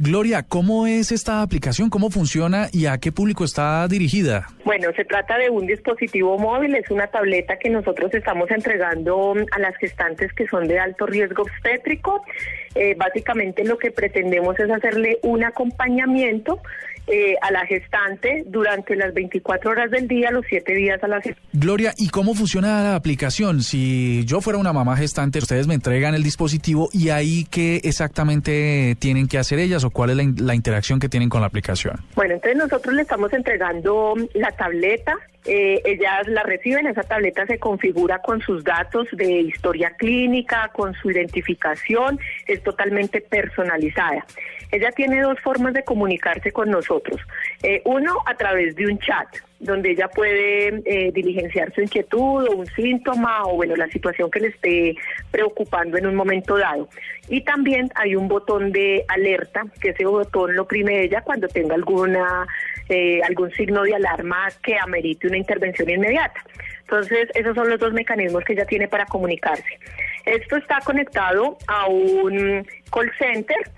Gloria, 0.00 0.42
¿cómo 0.42 0.88
es 0.88 1.12
esta 1.12 1.40
aplicación? 1.40 1.88
¿Cómo 1.88 2.10
funciona 2.10 2.68
y 2.72 2.86
a 2.86 2.98
qué 2.98 3.12
público 3.12 3.44
está 3.44 3.86
dirigida? 3.86 4.48
Bueno, 4.64 4.88
se 4.96 5.04
trata 5.04 5.38
de 5.38 5.50
un 5.50 5.66
dispositivo 5.66 6.36
móvil, 6.36 6.74
es 6.74 6.90
una 6.90 7.06
tableta 7.06 7.56
que 7.58 7.70
nosotros 7.70 8.12
estamos 8.12 8.50
entregando 8.50 9.34
a 9.52 9.58
las 9.60 9.76
gestantes 9.76 10.32
que 10.32 10.48
son 10.48 10.66
de 10.66 10.80
alto 10.80 11.06
riesgo 11.06 11.44
obstétrico. 11.44 12.24
Eh, 12.74 12.96
básicamente 12.96 13.62
lo 13.62 13.78
que 13.78 13.92
pretendemos 13.92 14.58
es 14.58 14.68
hacerle 14.68 15.18
un 15.22 15.44
acompañamiento 15.44 16.60
eh, 17.06 17.34
a 17.42 17.50
la 17.50 17.66
gestante 17.66 18.44
durante 18.46 18.96
las 18.96 19.12
24 19.12 19.70
horas 19.70 19.90
del 19.90 20.08
día, 20.08 20.30
los 20.30 20.44
7 20.48 20.74
días 20.74 21.02
a 21.02 21.08
la 21.08 21.20
semana. 21.20 21.40
Gloria, 21.52 21.92
¿y 21.96 22.08
cómo 22.08 22.34
funciona 22.34 22.82
la 22.82 22.96
aplicación? 22.96 23.62
Si 23.62 24.24
yo 24.24 24.40
fuera 24.40 24.58
una 24.58 24.72
mamá 24.72 24.96
gestante, 24.96 25.38
ustedes 25.38 25.66
me 25.66 25.74
entregan 25.74 26.14
el 26.14 26.22
dispositivo 26.22 26.88
y 26.92 27.10
ahí 27.10 27.46
qué 27.50 27.80
exactamente 27.84 28.96
tienen 28.98 29.28
que 29.28 29.38
hacer 29.38 29.58
ellas 29.58 29.84
o 29.84 29.90
cuál 29.90 30.10
es 30.10 30.16
la, 30.16 30.24
la 30.38 30.54
interacción 30.54 30.98
que 30.98 31.08
tienen 31.08 31.28
con 31.28 31.40
la 31.40 31.46
aplicación. 31.46 31.96
Bueno, 32.14 32.34
entonces 32.34 32.56
nosotros 32.56 32.94
le 32.94 33.02
estamos 33.02 33.32
entregando 33.32 34.14
la 34.34 34.50
tableta, 34.52 35.16
eh, 35.46 35.82
ellas 35.84 36.26
la 36.26 36.42
reciben, 36.42 36.86
esa 36.86 37.02
tableta 37.02 37.46
se 37.46 37.58
configura 37.58 38.20
con 38.20 38.40
sus 38.40 38.64
datos 38.64 39.06
de 39.12 39.42
historia 39.42 39.90
clínica, 39.90 40.70
con 40.72 40.94
su 40.94 41.10
identificación, 41.10 42.18
es 42.46 42.62
totalmente 42.62 43.20
personalizada. 43.20 44.24
Ella 44.74 44.90
tiene 44.90 45.22
dos 45.22 45.38
formas 45.38 45.72
de 45.72 45.84
comunicarse 45.84 46.50
con 46.50 46.68
nosotros. 46.68 47.20
Eh, 47.62 47.80
uno, 47.84 48.18
a 48.26 48.34
través 48.34 48.74
de 48.74 48.86
un 48.86 48.98
chat, 48.98 49.28
donde 49.60 49.92
ella 49.92 50.08
puede 50.08 50.82
eh, 50.84 51.12
diligenciar 51.12 51.72
su 51.72 51.82
inquietud 51.82 52.48
o 52.48 52.56
un 52.56 52.66
síntoma 52.66 53.44
o, 53.44 53.54
bueno, 53.54 53.76
la 53.76 53.86
situación 53.86 54.32
que 54.32 54.40
le 54.40 54.48
esté 54.48 54.96
preocupando 55.30 55.96
en 55.96 56.08
un 56.08 56.16
momento 56.16 56.58
dado. 56.58 56.88
Y 57.28 57.42
también 57.42 57.88
hay 57.94 58.16
un 58.16 58.26
botón 58.26 58.72
de 58.72 59.04
alerta, 59.06 59.62
que 59.80 59.90
ese 59.90 60.06
botón 60.06 60.56
lo 60.56 60.62
oprime 60.62 61.04
ella 61.04 61.20
cuando 61.20 61.46
tenga 61.46 61.76
alguna 61.76 62.44
eh, 62.88 63.22
algún 63.22 63.52
signo 63.52 63.84
de 63.84 63.94
alarma 63.94 64.48
que 64.60 64.76
amerite 64.76 65.28
una 65.28 65.38
intervención 65.38 65.88
inmediata. 65.88 66.42
Entonces, 66.80 67.28
esos 67.34 67.54
son 67.54 67.70
los 67.70 67.78
dos 67.78 67.92
mecanismos 67.92 68.42
que 68.42 68.54
ella 68.54 68.66
tiene 68.66 68.88
para 68.88 69.06
comunicarse. 69.06 69.78
Esto 70.26 70.56
está 70.56 70.80
conectado 70.84 71.58
a 71.68 71.86
un 71.86 72.66
call 72.90 73.12
center 73.20 73.70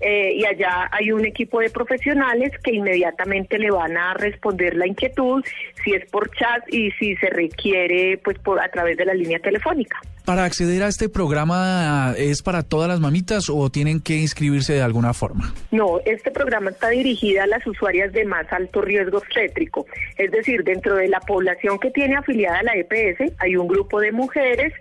eh, 0.00 0.32
y 0.34 0.44
allá 0.44 0.88
hay 0.90 1.12
un 1.12 1.24
equipo 1.24 1.60
de 1.60 1.70
profesionales 1.70 2.52
que 2.62 2.72
inmediatamente 2.74 3.58
le 3.58 3.70
van 3.70 3.96
a 3.96 4.14
responder 4.14 4.74
la 4.74 4.86
inquietud, 4.86 5.44
si 5.84 5.92
es 5.92 6.08
por 6.10 6.30
chat 6.36 6.62
y 6.72 6.90
si 6.92 7.16
se 7.16 7.28
requiere 7.30 8.18
pues 8.22 8.38
por 8.38 8.60
a 8.60 8.68
través 8.68 8.96
de 8.96 9.04
la 9.04 9.14
línea 9.14 9.38
telefónica. 9.38 10.00
Para 10.24 10.44
acceder 10.44 10.82
a 10.82 10.88
este 10.88 11.10
programa, 11.10 12.14
¿es 12.16 12.42
para 12.42 12.62
todas 12.62 12.88
las 12.88 12.98
mamitas 12.98 13.50
o 13.50 13.68
tienen 13.68 14.00
que 14.00 14.16
inscribirse 14.16 14.72
de 14.72 14.80
alguna 14.80 15.12
forma? 15.12 15.52
No, 15.70 16.00
este 16.06 16.30
programa 16.30 16.70
está 16.70 16.88
dirigido 16.88 17.42
a 17.42 17.46
las 17.46 17.66
usuarias 17.66 18.10
de 18.12 18.24
más 18.24 18.50
alto 18.50 18.80
riesgo 18.80 19.18
obstétrico. 19.18 19.84
Es 20.16 20.30
decir, 20.30 20.64
dentro 20.64 20.96
de 20.96 21.08
la 21.08 21.20
población 21.20 21.78
que 21.78 21.90
tiene 21.90 22.16
afiliada 22.16 22.60
a 22.60 22.62
la 22.62 22.72
EPS 22.74 23.34
hay 23.38 23.56
un 23.56 23.68
grupo 23.68 24.00
de 24.00 24.12
mujeres 24.12 24.72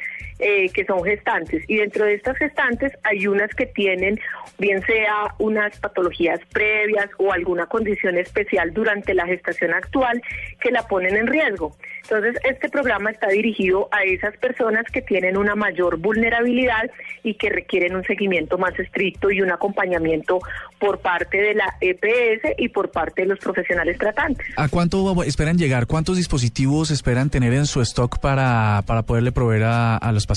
eh, 0.46 0.70
que 0.74 0.84
son 0.84 1.02
gestantes 1.06 1.64
y 1.70 1.78
dentro 1.78 2.04
de 2.04 2.16
estas 2.16 2.38
gestantes 2.38 2.92
hay 3.04 3.28
unas 3.28 3.50
que 3.56 3.66
tienen 3.68 4.20
bien 4.60 4.82
sea 4.86 5.34
unas 5.40 5.80
patologías 5.80 6.40
previas 6.52 7.10
o 7.18 7.32
alguna 7.32 7.66
condición 7.68 8.18
especial 8.18 8.74
durante 8.74 9.14
la 9.14 9.26
gestación 9.26 9.74
actual 9.74 10.22
que 10.60 10.72
la 10.72 10.84
ponen 10.84 11.16
en 11.16 11.28
riesgo. 11.28 11.76
Entonces, 12.04 12.36
este 12.44 12.68
programa 12.68 13.12
está 13.12 13.30
dirigido 13.30 13.88
a 13.92 14.04
esas 14.04 14.36
personas 14.38 14.84
que 14.92 15.02
tienen 15.02 15.38
una 15.38 15.56
mayor 15.56 15.98
vulnerabilidad 15.98 16.92
y 17.24 17.36
que 17.36 17.50
requieren 17.50 17.96
un 17.96 18.04
seguimiento 18.04 18.58
más 18.58 18.78
estricto 18.78 19.32
y 19.32 19.42
un 19.42 19.52
acompañamiento 19.52 20.40
por 20.78 21.00
parte 21.00 21.38
de 21.38 21.54
la 21.54 21.78
EPS 21.80 22.56
y 22.58 22.68
por 22.68 22.92
parte 22.92 23.22
de 23.22 23.30
los 23.30 23.40
profesionales 23.40 23.98
tratantes. 23.98 24.46
¿A 24.58 24.68
cuánto 24.68 25.24
esperan 25.24 25.58
llegar? 25.58 25.88
¿Cuántos 25.88 26.18
dispositivos 26.18 26.92
esperan 26.92 27.30
tener 27.30 27.54
en 27.54 27.66
su 27.66 27.82
stock 27.82 28.20
para, 28.20 28.84
para 28.86 29.04
poderle 29.04 29.32
proveer 29.32 29.64
a, 29.64 29.96
a 29.96 30.12
los 30.12 30.26
pacientes? 30.26 30.33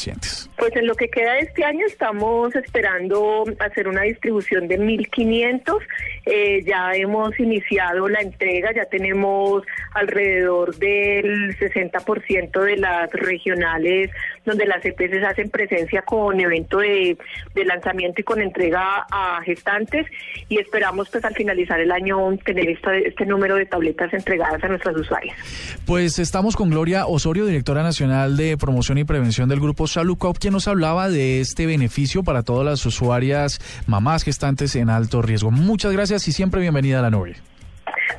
Pues 0.57 0.75
en 0.77 0.87
lo 0.87 0.95
que 0.95 1.09
queda 1.09 1.35
de 1.35 1.41
este 1.41 1.65
año 1.65 1.87
estamos 1.87 2.55
esperando 2.55 3.45
hacer 3.59 3.89
una 3.89 4.03
distribución 4.03 4.69
de 4.69 4.79
1.500. 4.79 5.79
Eh, 6.27 6.63
ya 6.65 6.93
hemos 6.95 7.39
iniciado 7.39 8.09
la 8.09 8.21
entrega, 8.21 8.73
ya 8.75 8.85
tenemos 8.87 9.63
alrededor 9.95 10.77
del 10.77 11.57
60% 11.59 12.61
de 12.63 12.77
las 12.77 13.11
regionales 13.13 14.11
donde 14.47 14.65
las 14.65 14.83
EPS 14.85 15.23
hacen 15.29 15.51
presencia 15.51 16.03
con 16.03 16.41
evento 16.41 16.79
de, 16.79 17.19
de, 17.55 17.65
lanzamiento 17.65 18.21
y 18.21 18.25
con 18.25 18.41
entrega 18.41 19.07
a 19.11 19.43
gestantes 19.43 20.07
y 20.49 20.59
esperamos 20.59 21.11
pues 21.11 21.25
al 21.25 21.35
finalizar 21.35 21.81
el 21.81 21.93
año 21.93 22.37
tener 22.45 22.69
este, 22.71 23.09
este 23.09 23.27
número 23.27 23.57
de 23.57 23.67
tabletas 23.67 24.13
entregadas 24.15 24.63
a 24.63 24.69
nuestras 24.69 24.97
usuarias. 24.97 25.37
Pues 25.85 26.19
estamos 26.19 26.57
con 26.57 26.71
Gloria 26.71 27.07
Osorio, 27.07 27.45
directora 27.45 27.83
nacional 27.83 28.37
de 28.37 28.57
promoción 28.57 28.99
y 28.99 29.05
prevención 29.05 29.49
del 29.49 29.61
grupo 29.61 29.87
Salucop, 29.87 30.39
quien 30.39 30.53
nos 30.53 30.69
hablaba 30.69 31.09
de 31.09 31.41
este 31.41 31.67
beneficio 31.67 32.23
para 32.23 32.43
todas 32.43 32.65
las 32.65 32.87
usuarias 32.87 33.61
mamás 33.87 34.23
gestantes 34.23 34.77
en 34.77 34.91
alto 34.91 35.21
riesgo. 35.23 35.51
Muchas 35.51 35.93
gracias 35.93 36.29
y 36.29 36.33
siempre 36.33 36.61
bienvenida 36.61 37.01
a 37.01 37.03
la 37.03 37.11
nube. 37.11 37.35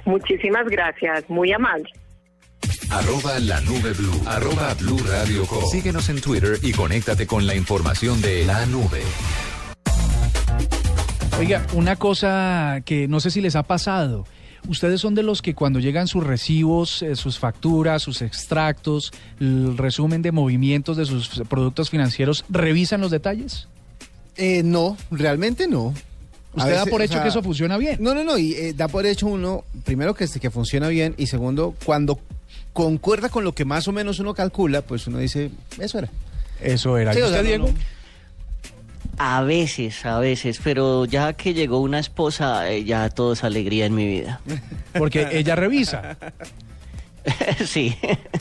Muchísimas 0.06 0.68
gracias, 0.68 1.30
muy 1.30 1.52
amable. 1.52 1.90
Arroba 2.90 3.38
la 3.40 3.60
nube 3.62 3.92
blue. 3.94 4.22
Arroba 4.26 4.74
blue 4.76 4.98
radio 5.00 5.46
com. 5.46 5.62
Síguenos 5.70 6.08
en 6.08 6.22
Twitter 6.22 6.58
y 6.64 6.72
conéctate 6.72 7.28
con 7.28 7.46
la 7.46 7.54
información 7.54 8.22
de 8.22 8.46
la 8.46 8.66
nube. 8.68 9.02
Oiga, 11.38 11.68
una 11.74 11.98
cosa 11.98 12.82
que 12.86 13.08
no 13.10 13.20
sé 13.20 13.30
si 13.30 13.42
les 13.42 13.56
ha 13.58 13.64
pasado. 13.64 14.26
¿Ustedes 14.70 15.02
son 15.02 15.16
de 15.16 15.24
los 15.24 15.42
que 15.42 15.54
cuando 15.54 15.80
llegan 15.80 16.08
sus 16.08 16.26
recibos, 16.26 17.02
eh, 17.02 17.16
sus 17.16 17.40
facturas, 17.40 18.02
sus 18.02 18.22
extractos, 18.22 19.12
el 19.40 19.78
resumen 19.78 20.22
de 20.22 20.32
movimientos 20.32 20.98
de 20.98 21.06
sus 21.06 21.30
productos 21.50 21.90
financieros, 21.90 22.46
revisan 22.50 23.02
los 23.02 23.12
detalles? 23.12 23.68
Eh, 24.38 24.64
no, 24.64 24.98
realmente 25.12 25.68
no. 25.68 25.94
¿Usted 26.54 26.72
veces, 26.72 26.86
da 26.86 26.90
por 26.90 27.02
hecho 27.02 27.14
o 27.14 27.16
sea, 27.16 27.24
que 27.24 27.30
eso 27.30 27.44
funciona 27.44 27.78
bien? 27.78 27.98
No, 28.02 28.16
no, 28.16 28.24
no, 28.24 28.38
y 28.38 28.54
eh, 28.54 28.74
da 28.74 28.88
por 28.88 29.06
hecho 29.06 29.28
uno, 29.28 29.64
primero 29.84 30.16
que, 30.16 30.28
que 30.28 30.50
funciona 30.50 30.88
bien 30.88 31.14
y 31.18 31.28
segundo, 31.28 31.76
cuando 31.86 32.20
concuerda 32.78 33.30
con 33.30 33.44
lo 33.44 33.54
que 33.54 33.66
más 33.66 33.88
o 33.88 33.92
menos 33.92 34.20
uno 34.20 34.36
calcula, 34.36 34.84
pues 34.84 35.08
uno 35.08 35.18
dice, 35.18 35.50
eso 35.80 35.98
era. 35.98 36.10
Eso 36.62 36.96
era. 36.96 37.12
Sí, 37.12 37.18
¿Y 37.18 37.22
o 37.24 37.30
sea, 37.30 37.42
Diego? 37.42 37.70
no. 37.70 37.74
A 39.18 39.42
veces, 39.42 40.06
a 40.06 40.20
veces, 40.20 40.60
pero 40.64 41.06
ya 41.06 41.34
que 41.34 41.56
llegó 41.56 41.80
una 41.80 41.98
esposa, 41.98 42.70
eh, 42.70 42.84
ya 42.84 43.10
todo 43.10 43.34
es 43.34 43.44
alegría 43.44 43.88
en 43.88 43.96
mi 43.96 44.06
vida. 44.06 44.42
Porque 44.96 45.28
ella 45.32 45.56
revisa. 45.56 46.18
sí. 47.66 47.96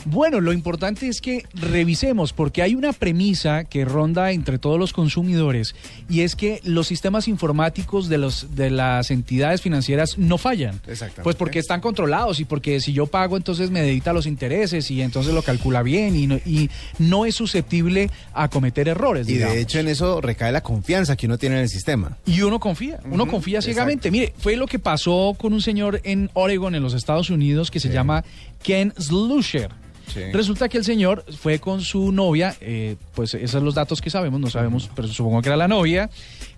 Bueno, 0.05 0.41
lo 0.41 0.53
importante 0.53 1.09
es 1.09 1.21
que 1.21 1.45
revisemos, 1.55 2.33
porque 2.33 2.63
hay 2.63 2.75
una 2.75 2.93
premisa 2.93 3.65
que 3.65 3.85
ronda 3.85 4.33
entre 4.33 4.59
todos 4.59 4.79
los 4.79 4.93
consumidores, 4.93 5.75
y 6.09 6.21
es 6.21 6.37
que 6.37 6.61
los 6.65 6.87
sistemas 6.87 7.29
informáticos 7.29 8.09
de, 8.09 8.19
los, 8.19 8.55
de 8.55 8.71
las 8.71 9.11
entidades 9.11 9.63
financieras 9.63 10.19
no 10.19 10.39
fallan. 10.39 10.81
Exactamente. 10.87 11.23
Pues 11.23 11.37
porque 11.37 11.59
están 11.59 11.81
controlados 11.81 12.41
y 12.41 12.45
porque 12.45 12.81
si 12.81 12.93
yo 12.93 13.07
pago, 13.07 13.37
entonces 13.37 13.71
me 13.71 13.83
dedita 13.83 14.13
los 14.13 14.27
intereses 14.27 14.91
y 14.91 15.03
entonces 15.03 15.35
lo 15.35 15.43
calcula 15.43 15.83
bien 15.83 16.15
y 16.17 16.27
no, 16.27 16.37
y 16.45 16.71
no 16.99 17.27
es 17.27 17.35
susceptible 17.35 18.11
a 18.33 18.49
cometer 18.49 18.89
errores. 18.89 19.29
Y 19.29 19.35
digamos. 19.35 19.55
de 19.57 19.63
hecho 19.63 19.79
en 19.81 19.89
eso 19.89 20.21
recae 20.21 20.53
la 20.53 20.63
confianza 20.63 21.17
que 21.17 21.27
uno 21.27 21.39
tiene 21.39 21.57
en 21.57 21.63
el 21.63 21.69
sistema. 21.69 22.17
Y 22.27 22.43
uno 22.43 22.61
confía, 22.61 23.01
uno 23.11 23.27
confía 23.27 23.61
ciegamente. 23.63 24.11
Mire, 24.11 24.33
fue 24.39 24.57
lo 24.57 24.67
que 24.67 24.79
pasó 24.79 25.35
con 25.39 25.53
un 25.53 25.61
señor 25.63 26.01
en 26.05 26.31
Oregon, 26.35 26.75
en 26.75 26.83
los 26.83 26.95
Estados 26.95 27.31
Unidos, 27.31 27.71
que 27.71 27.81
se 27.81 27.89
Sí. 27.89 27.95
llama 27.95 28.25
Ken 28.63 28.76
Slusher. 28.99 29.71
Sí. 30.13 30.21
Resulta 30.33 30.69
que 30.69 30.79
el 30.79 30.85
señor 30.85 31.25
fue 31.41 31.59
con 31.59 31.81
su 31.81 32.13
novia, 32.13 32.55
eh, 32.61 32.95
pues 33.15 33.35
esos 33.35 33.51
son 33.51 33.65
los 33.65 33.75
datos 33.75 34.01
que 34.01 34.09
sabemos, 34.09 34.39
no 34.41 34.49
sabemos, 34.49 34.89
pero 34.95 35.09
supongo 35.09 35.43
que 35.43 35.49
era 35.49 35.57
la 35.57 35.67
novia, 35.67 36.09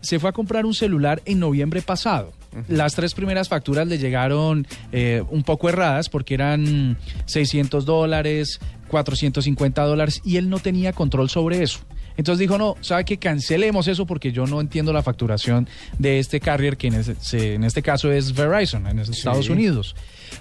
se 0.03 0.19
fue 0.19 0.29
a 0.29 0.33
comprar 0.33 0.67
un 0.67 0.75
celular 0.75 1.23
en 1.25 1.39
noviembre 1.41 1.81
pasado. 1.81 2.33
Las 2.69 2.95
tres 2.95 3.15
primeras 3.15 3.49
facturas 3.49 3.87
le 3.87 3.97
llegaron 3.99 4.67
eh, 4.93 5.23
un 5.31 5.43
poco 5.45 5.69
erradas 5.71 6.09
porque 6.11 6.35
eran 6.35 6.99
600 7.27 7.85
dólares, 7.87 8.61
450 8.89 9.83
dólares 9.85 10.21
y 10.25 10.37
él 10.37 10.49
no 10.51 10.59
tenía 10.59 10.93
control 10.93 11.31
sobre 11.31 11.63
eso. 11.63 11.81
Entonces 12.17 12.41
dijo, 12.41 12.59
no, 12.59 12.75
¿sabe 12.81 13.05
que 13.05 13.17
Cancelemos 13.19 13.87
eso 13.87 14.05
porque 14.05 14.33
yo 14.33 14.45
no 14.47 14.61
entiendo 14.61 14.93
la 14.93 15.03
facturación 15.03 15.69
de 15.99 16.19
este 16.19 16.41
carrier 16.41 16.77
que 16.77 16.89
en, 16.89 16.95
ese- 16.95 17.55
en 17.55 17.63
este 17.65 17.81
caso 17.81 18.11
es 18.11 18.35
Verizon, 18.35 18.87
en 18.89 18.99
Estados 18.99 19.49
Unidos. 19.49 19.95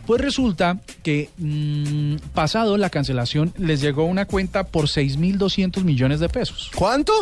Pues 0.05 0.21
resulta 0.21 0.79
que 1.03 1.29
mm, 1.37 2.15
pasado 2.33 2.77
la 2.77 2.89
cancelación 2.89 3.53
les 3.57 3.81
llegó 3.81 4.05
una 4.05 4.25
cuenta 4.25 4.65
por 4.65 4.85
6.200 4.85 5.83
millones 5.83 6.19
de 6.19 6.29
pesos. 6.29 6.71
¿Cuánto? 6.75 7.13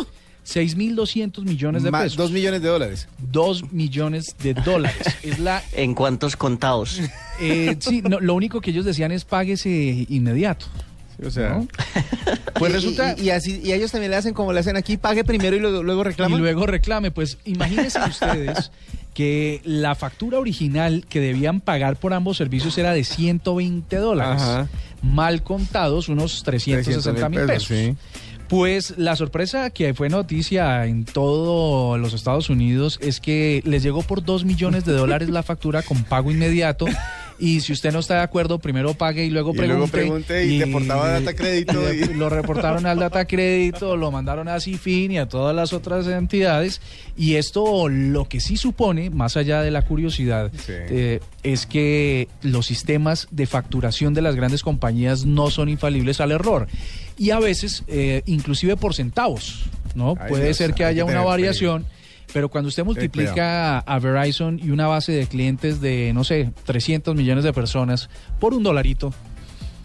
6.200 0.46 1.42
millones 1.42 1.82
de 1.82 1.90
Ma- 1.90 2.02
pesos. 2.02 2.16
Dos 2.16 2.30
millones 2.30 2.62
de 2.62 2.68
dólares. 2.68 3.08
2 3.18 3.72
millones 3.72 4.36
de 4.42 4.54
dólares. 4.54 4.96
Es 5.22 5.38
la 5.40 5.62
¿En 5.72 5.94
cuántos 5.94 6.36
contados? 6.36 7.00
eh, 7.40 7.76
sí, 7.80 8.02
no, 8.02 8.20
lo 8.20 8.34
único 8.34 8.60
que 8.60 8.70
ellos 8.70 8.84
decían 8.84 9.10
es 9.12 9.24
páguese 9.24 10.06
inmediato. 10.08 10.66
O 11.24 11.30
sea. 11.30 11.50
¿no? 11.50 11.68
Pues 12.58 12.72
Y- 12.72 12.74
resulta. 12.74 13.14
Y, 13.18 13.24
y 13.24 13.30
así, 13.30 13.60
y 13.62 13.72
ellos 13.72 13.92
también 13.92 14.10
le 14.10 14.16
hacen 14.16 14.32
como 14.32 14.52
le 14.52 14.60
hacen 14.60 14.76
aquí, 14.76 14.96
pague 14.96 15.24
primero 15.24 15.54
y 15.56 15.60
luego, 15.60 15.82
luego 15.82 16.00
y 16.00 16.04
reclama. 16.04 16.38
luego 16.38 16.66
reclame. 16.66 17.10
Pues 17.10 17.36
imagínense 17.44 17.98
ustedes 18.08 18.70
que 19.12 19.60
la 19.64 19.94
factura 19.94 20.38
original 20.38 21.04
que 21.08 21.20
debían 21.20 21.60
pagar 21.60 21.96
por 21.96 22.14
ambos 22.14 22.36
servicios 22.38 22.76
era 22.78 22.92
de 22.92 23.04
120 23.04 23.96
dólares. 23.96 24.40
Ajá. 24.42 24.68
Mal 25.02 25.42
contados, 25.42 26.08
unos 26.08 26.42
360 26.44 27.28
mil 27.28 27.40
pesos. 27.42 27.68
sí. 27.68 27.94
Pues 28.48 28.94
la 28.96 29.16
sorpresa 29.16 29.70
que 29.70 29.92
fue 29.92 30.08
noticia 30.08 30.86
en 30.86 31.04
todos 31.04 31.98
los 31.98 32.14
Estados 32.14 32.48
Unidos 32.48 32.96
es 33.02 33.20
que 33.20 33.60
les 33.66 33.82
llegó 33.82 34.02
por 34.02 34.22
2 34.24 34.44
millones 34.44 34.84
de 34.84 34.92
dólares 34.92 35.28
la 35.30 35.42
factura 35.42 35.82
con 35.82 36.04
pago 36.04 36.30
inmediato. 36.30 36.86
Y 37.38 37.60
si 37.60 37.72
usted 37.72 37.92
no 37.92 37.98
está 37.98 38.14
de 38.14 38.20
acuerdo, 38.22 38.58
primero 38.58 38.94
pague 38.94 39.24
y 39.24 39.30
luego 39.30 39.52
Y 39.52 39.56
pregunte. 39.58 39.76
luego 39.78 39.90
pregunte 39.92 40.44
y 40.46 40.58
deportaba 40.58 41.06
a 41.06 41.20
Data 41.20 41.34
Crédito 41.34 41.92
y 41.92 42.02
y- 42.02 42.06
Lo 42.14 42.28
reportaron 42.30 42.86
al 42.86 42.98
Data 42.98 43.26
Crédito, 43.26 43.96
lo 43.96 44.10
mandaron 44.10 44.48
a 44.48 44.58
Cifin 44.60 45.12
y 45.12 45.18
a 45.18 45.28
todas 45.28 45.54
las 45.54 45.72
otras 45.72 46.06
entidades. 46.06 46.80
Y 47.16 47.34
esto 47.34 47.88
lo 47.88 48.26
que 48.26 48.40
sí 48.40 48.56
supone, 48.56 49.10
más 49.10 49.36
allá 49.36 49.60
de 49.62 49.70
la 49.70 49.82
curiosidad, 49.82 50.50
Sí. 50.54 50.72
eh, 50.72 51.20
es 51.42 51.66
que 51.66 52.28
los 52.42 52.66
sistemas 52.66 53.28
de 53.30 53.46
facturación 53.46 54.14
de 54.14 54.22
las 54.22 54.34
grandes 54.34 54.62
compañías 54.62 55.24
no 55.26 55.50
son 55.50 55.68
infalibles 55.68 56.20
al 56.20 56.32
error. 56.32 56.66
Y 57.18 57.30
a 57.30 57.38
veces, 57.38 57.82
eh, 57.86 58.22
inclusive 58.26 58.76
por 58.76 58.94
centavos, 58.94 59.64
¿no? 59.94 60.14
Ay, 60.20 60.28
Puede 60.28 60.44
Dios, 60.46 60.56
ser 60.58 60.74
que 60.74 60.84
hay 60.84 60.94
haya 60.94 61.04
una 61.04 61.22
variación. 61.22 61.86
Pero 62.32 62.48
cuando 62.48 62.68
usted 62.68 62.84
multiplica 62.84 63.78
a 63.78 63.98
Verizon 63.98 64.58
y 64.62 64.70
una 64.70 64.86
base 64.86 65.12
de 65.12 65.26
clientes 65.26 65.80
de, 65.80 66.12
no 66.14 66.24
sé, 66.24 66.50
300 66.64 67.14
millones 67.14 67.44
de 67.44 67.52
personas 67.52 68.08
por 68.40 68.52
un 68.54 68.62
dolarito, 68.62 69.12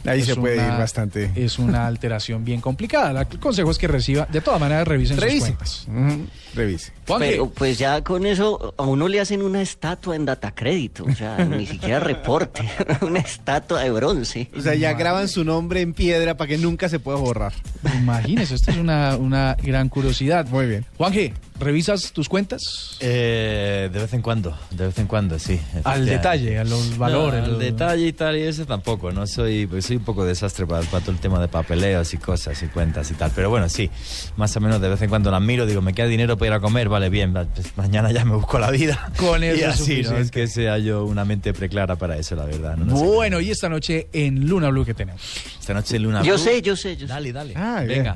Ahí 0.04 0.24
se 0.24 0.36
puede 0.36 0.58
una- 0.58 0.74
ir 0.74 0.80
bastante. 0.80 1.32
Es 1.36 1.60
una 1.60 1.86
alteración 1.88 2.44
bien 2.44 2.60
complicada. 2.60 3.14
La- 3.14 3.22
El 3.22 3.40
consejo 3.40 3.70
es 3.70 3.78
que 3.78 3.88
reciba, 3.88 4.26
de 4.32 4.42
todas 4.42 4.60
maneras, 4.60 4.88
revisen 4.88 5.16
sus 5.16 5.24
Revise. 5.24 5.40
cuentas. 5.46 5.88
Ujú, 5.88 6.26
Revise. 6.56 6.92
Juanje, 7.08 7.28
Pero 7.30 7.50
pues 7.52 7.78
ya 7.78 8.04
con 8.04 8.26
eso 8.26 8.74
a 8.78 8.82
uno 8.84 9.08
le 9.08 9.20
hacen 9.20 9.44
una 9.44 9.62
estatua 9.62 10.16
en 10.16 10.26
datacrédito, 10.26 11.04
o 11.04 11.14
sea, 11.14 11.46
ni 11.46 11.68
siquiera 11.68 12.00
reporte, 12.00 12.64
una 13.02 13.20
estatua 13.20 13.84
de 13.84 13.92
bronce. 13.92 14.50
O 14.58 14.62
sea, 14.62 14.74
ya 14.74 14.94
graban 14.94 15.28
su 15.28 15.44
nombre 15.44 15.82
en 15.82 15.94
piedra 15.94 16.36
para 16.36 16.48
que 16.48 16.58
nunca 16.58 16.90
se 16.90 16.98
pueda 16.98 17.20
borrar. 17.20 17.54
imagínese, 17.96 18.56
esto 18.56 18.72
es 18.72 18.78
una, 18.78 19.16
una 19.18 19.56
gran 19.62 19.88
curiosidad. 19.88 20.48
Muy 20.48 20.66
bien. 20.66 20.84
Juanje, 20.98 21.32
¿revisas 21.62 22.12
tus 22.12 22.28
cuentas? 22.28 22.98
Eh, 23.00 23.90
de 23.92 24.00
vez 24.00 24.14
en 24.14 24.22
cuando, 24.22 24.58
de 24.72 24.88
vez 24.88 24.98
en 25.00 25.08
cuando, 25.08 25.40
sí. 25.40 25.60
Al 25.84 26.06
detalle, 26.06 26.58
a 26.60 26.64
los 26.64 26.98
valores. 26.98 27.40
No, 27.40 27.46
al 27.46 27.52
los- 27.54 27.60
detalle 27.60 28.08
y 28.08 28.14
tal, 28.14 28.38
y 28.38 28.42
eso 28.42 28.66
tampoco, 28.66 29.12
¿no? 29.12 29.26
Soy, 29.28 29.68
pues 29.68 29.86
soy 29.86 29.98
un 29.98 30.04
poco 30.04 30.26
desastre 30.26 30.66
para, 30.66 30.82
para 30.88 31.02
todo 31.04 31.12
el 31.14 31.20
tema 31.20 31.40
de 31.40 31.48
papeleos 31.48 32.14
y 32.14 32.18
cosas 32.18 32.62
y 32.64 32.68
cuentas 32.68 33.10
y 33.12 33.14
tal. 33.14 33.32
Pero 33.36 33.50
bueno, 33.50 33.70
sí, 33.70 33.90
más 34.38 34.56
o 34.56 34.60
menos 34.60 34.82
de 34.82 34.90
vez 34.90 35.02
en 35.02 35.10
cuando 35.10 35.32
las 35.32 35.42
miro, 35.42 35.66
digo, 35.66 35.82
me 35.82 35.94
queda 35.94 36.08
dinero 36.08 36.38
para 36.38 36.48
ir 36.48 36.54
a 36.54 36.60
comer, 36.60 36.90
vale, 36.90 37.10
bien, 37.10 37.34
pues 37.34 37.78
mañana 37.78 38.12
ya 38.12 38.26
me 38.26 38.36
busco 38.36 38.60
la 38.60 38.72
vida. 38.72 39.12
Con 39.18 39.44
eso 39.44 39.58
y 39.58 39.62
es 39.62 39.66
así, 39.68 39.80
¿no? 39.80 39.86
suficiente. 39.86 40.22
Es 40.22 40.32
que 40.32 40.48
sea 40.48 40.78
yo 40.80 41.06
una 41.06 41.26
mente 41.26 41.54
preclara 41.54 41.96
para 41.96 42.18
eso, 42.18 42.36
la 42.36 42.46
verdad. 42.46 42.76
¿no? 42.78 42.86
No 42.86 42.98
sé. 42.98 43.06
Bueno, 43.06 43.40
y 43.40 43.52
esta 43.52 43.70
noche 43.70 44.08
en 44.14 44.48
Luna 44.48 44.70
Blue 44.70 44.86
que 44.86 44.94
tenemos. 44.94 45.22
Esta 45.60 45.74
noche 45.74 46.00
Luna 46.00 46.24
Yo 46.24 46.36
Blue. 46.36 46.44
sé, 46.44 46.62
yo 46.62 46.76
sé, 46.76 46.96
yo 46.98 47.08
sé. 47.08 47.14
Dale, 47.14 47.32
dale. 47.32 47.54
Ah, 47.56 47.84
bien. 47.86 48.08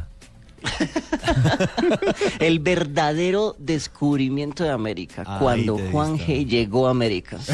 El 2.40 2.60
verdadero 2.60 3.56
descubrimiento 3.60 4.64
de 4.64 4.72
América, 4.72 5.24
Ahí 5.26 5.40
cuando 5.40 5.78
Juan. 5.92 6.18
G 6.18 6.46
llegó 6.46 6.88
a 6.88 6.92
América. 6.92 7.38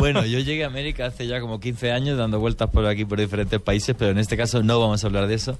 Bueno, 0.00 0.24
yo 0.24 0.38
llegué 0.40 0.64
a 0.64 0.66
América 0.66 1.06
hace 1.06 1.26
ya 1.26 1.40
como 1.40 1.60
15 1.60 1.92
años 1.92 2.18
dando 2.18 2.40
vueltas 2.40 2.70
por 2.70 2.86
aquí, 2.86 3.04
por 3.04 3.18
diferentes 3.18 3.60
países, 3.60 3.94
pero 3.98 4.10
en 4.10 4.18
este 4.18 4.36
caso 4.36 4.62
no 4.62 4.80
vamos 4.80 5.04
a 5.04 5.06
hablar 5.06 5.26
de 5.26 5.34
eso, 5.34 5.58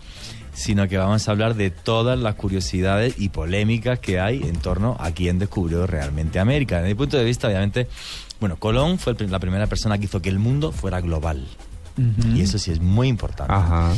sino 0.53 0.89
que 0.89 0.99
vamos 0.99 1.29
a 1.29 1.31
hablar 1.31 1.55
de 1.55 1.71
todas 1.71 2.19
las 2.19 2.35
curiosidades 2.35 3.15
y 3.19 3.29
polémicas 3.29 3.99
que 3.99 4.21
hay 4.21 4.43
en 4.43 4.57
torno 4.57 4.97
a 4.99 5.13
quién 5.13 5.39
descubrió 5.39 5.87
realmente 5.87 6.39
América. 6.39 6.77
Desde 6.77 6.89
mi 6.89 6.95
punto 6.95 7.17
de 7.17 7.25
vista, 7.25 7.49
obviamente, 7.49 7.89
bueno, 8.41 8.57
Colón 8.57 8.99
fue 8.99 9.15
la 9.29 9.39
primera 9.39 9.67
persona 9.67 9.99
que 9.99 10.05
hizo 10.07 10.21
que 10.21 10.29
el 10.29 10.39
mundo 10.39 10.73
fuera 10.73 11.01
global. 11.01 11.47
Y 11.97 12.41
eso 12.41 12.59
sí 12.59 12.73
es 12.73 12.81
muy 12.81 13.09
importante. 13.09 13.53
Ajá. 13.53 13.93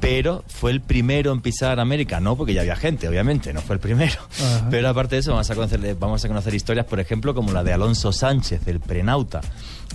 Pero 0.00 0.44
fue 0.48 0.72
el 0.72 0.80
primero 0.80 1.32
en 1.32 1.40
pisar 1.40 1.80
América, 1.80 2.20
no 2.20 2.36
porque 2.36 2.52
ya 2.52 2.62
había 2.62 2.76
gente, 2.76 3.08
obviamente, 3.08 3.52
no 3.52 3.60
fue 3.60 3.76
el 3.76 3.80
primero. 3.80 4.20
Ajá. 4.34 4.68
Pero 4.70 4.88
aparte 4.88 5.16
de 5.16 5.20
eso, 5.20 5.30
vamos 5.30 5.50
a, 5.50 5.54
conocer, 5.54 5.96
vamos 5.98 6.24
a 6.24 6.28
conocer 6.28 6.54
historias, 6.54 6.86
por 6.86 7.00
ejemplo, 7.00 7.34
como 7.34 7.52
la 7.52 7.62
de 7.62 7.72
Alonso 7.72 8.12
Sánchez, 8.12 8.66
el 8.66 8.80
prenauta. 8.80 9.40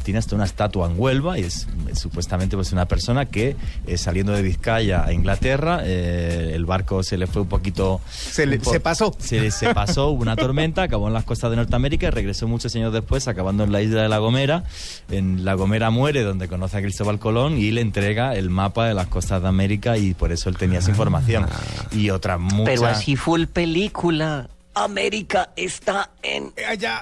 Tiene 0.04 0.18
hasta 0.20 0.36
una 0.36 0.46
estatua 0.46 0.88
en 0.88 0.94
Huelva 1.00 1.38
y 1.38 1.44
es, 1.44 1.68
eh, 1.88 1.96
supuestamente 1.96 2.56
pues, 2.56 2.72
una 2.72 2.88
persona 2.88 3.26
que 3.28 3.56
eh, 3.86 3.98
saliendo 3.98 4.32
de 4.34 4.42
Vizcaya 4.42 5.04
a 5.06 5.14
Inglaterra, 5.14 5.82
eh, 5.84 6.54
el 6.56 6.66
barco 6.66 7.04
se 7.04 7.18
le 7.18 7.28
fue 7.28 7.44
un 7.44 7.48
poquito... 7.48 8.02
Se 8.10 8.46
le- 8.48 8.56
un 8.58 8.62
po- 8.64 8.72
se 8.72 8.80
pasó. 8.80 9.16
Se, 9.20 9.40
le- 9.40 9.52
se 9.52 9.74
pasó, 9.76 10.08
hubo 10.10 10.22
una 10.24 10.36
tormenta, 10.36 10.84
acabó 10.84 11.08
en 11.08 11.14
las 11.14 11.24
costas 11.24 11.52
de 11.52 11.58
Norteamérica 11.58 12.08
y 12.08 12.10
regresó 12.10 12.48
muchos 12.48 12.76
años 12.76 12.92
después, 12.94 13.28
acabando 13.28 13.64
en 13.64 13.72
la 13.72 13.82
isla 13.82 14.02
de 14.02 14.10
La 14.10 14.18
Gomera. 14.18 14.64
En 15.12 15.46
La 15.46 15.54
Gomera 15.54 15.92
muere, 15.92 16.24
donde 16.24 16.48
conoce 16.48 16.78
a 16.78 16.82
Cristóbal 16.82 17.20
Colón 17.20 17.58
y 17.58 17.70
le 17.72 17.82
entrega 17.82 18.36
el 18.36 18.50
mapa 18.50 18.88
de 18.88 18.94
las 18.96 19.08
costas 19.08 19.42
de 19.44 19.48
América 19.50 19.98
y 19.98 20.14
por 20.16 20.32
eso 20.32 20.50
él 20.50 20.58
tenía 20.58 20.80
esa 20.80 20.90
información. 20.90 21.46
Y 21.92 22.10
otras 22.10 22.40
muchas... 22.40 22.66
Pero 22.66 22.86
así 22.88 23.16
full 23.16 23.46
película. 23.46 24.50
América 24.74 25.50
está 25.58 26.12
en... 26.24 26.52
Allá. 26.68 27.02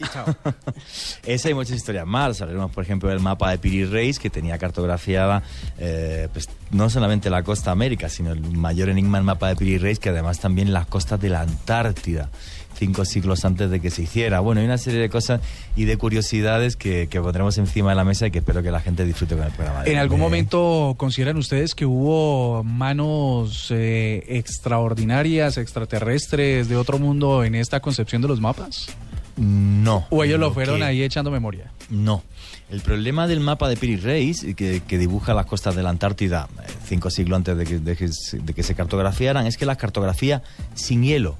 Y 0.00 0.04
chao. 0.04 0.34
Esa 1.26 1.50
y 1.50 1.54
muchas 1.54 1.76
historias 1.76 2.06
más. 2.06 2.40
Hablaremos, 2.40 2.70
por 2.70 2.84
ejemplo, 2.84 3.08
del 3.08 3.20
mapa 3.20 3.50
de 3.50 3.58
Piri 3.58 3.84
Reis, 3.84 4.18
que 4.18 4.30
tenía 4.30 4.58
cartografiada 4.58 5.42
eh, 5.78 6.28
pues, 6.32 6.48
no 6.70 6.88
solamente 6.90 7.30
la 7.30 7.42
costa 7.42 7.70
América, 7.70 8.08
sino 8.08 8.32
el 8.32 8.40
mayor 8.40 8.88
enigma 8.88 9.18
del 9.18 9.24
mapa 9.24 9.48
de 9.48 9.56
Piri 9.56 9.78
Reis, 9.78 9.98
que 9.98 10.08
además 10.08 10.40
también 10.40 10.72
las 10.72 10.86
costas 10.86 11.20
de 11.20 11.28
la 11.28 11.42
Antártida, 11.42 12.30
cinco 12.78 13.04
siglos 13.04 13.44
antes 13.44 13.70
de 13.70 13.80
que 13.80 13.90
se 13.90 14.02
hiciera. 14.02 14.40
Bueno, 14.40 14.60
hay 14.60 14.66
una 14.66 14.78
serie 14.78 15.00
de 15.00 15.10
cosas 15.10 15.40
y 15.76 15.84
de 15.84 15.96
curiosidades 15.96 16.76
que, 16.76 17.08
que 17.08 17.20
pondremos 17.20 17.58
encima 17.58 17.90
de 17.90 17.96
la 17.96 18.04
mesa 18.04 18.26
y 18.26 18.30
que 18.30 18.38
espero 18.38 18.62
que 18.62 18.70
la 18.70 18.80
gente 18.80 19.04
disfrute 19.04 19.36
con 19.36 19.44
el 19.44 19.52
programa. 19.52 19.84
¿En 19.84 19.98
algún 19.98 20.20
momento 20.20 20.94
consideran 20.96 21.36
ustedes 21.36 21.74
que 21.74 21.84
hubo 21.84 22.64
manos 22.64 23.70
eh, 23.70 24.24
extraordinarias, 24.28 25.58
extraterrestres 25.58 26.68
de 26.68 26.76
otro 26.76 26.98
mundo 26.98 27.44
en 27.44 27.54
esta 27.54 27.80
concepción 27.80 28.22
de 28.22 28.28
los 28.28 28.40
mapas? 28.40 28.88
No. 29.36 30.06
¿O 30.10 30.24
ellos 30.24 30.38
lo 30.38 30.48
Lo 30.48 30.54
fueron 30.54 30.78
que- 30.78 30.84
ahí 30.84 31.02
echando 31.02 31.30
memoria? 31.30 31.72
No. 31.88 32.22
El 32.70 32.80
problema 32.82 33.26
del 33.26 33.40
mapa 33.40 33.68
de 33.68 33.76
Piri 33.76 33.96
Reis, 33.96 34.46
que, 34.56 34.80
que 34.86 34.98
dibuja 34.98 35.34
las 35.34 35.46
costas 35.46 35.74
de 35.74 35.82
la 35.82 35.90
Antártida 35.90 36.48
eh, 36.62 36.70
cinco 36.86 37.10
siglos 37.10 37.36
antes 37.38 37.56
de 37.56 37.64
que, 37.64 37.78
de 37.78 37.96
que 37.96 38.08
se- 38.12 38.38
de 38.38 38.54
que 38.54 38.62
se 38.62 38.74
cartografiaran, 38.74 39.46
es 39.46 39.56
que 39.56 39.66
las 39.66 39.76
cartografía 39.76 40.42
sin 40.74 41.02
hielo. 41.02 41.36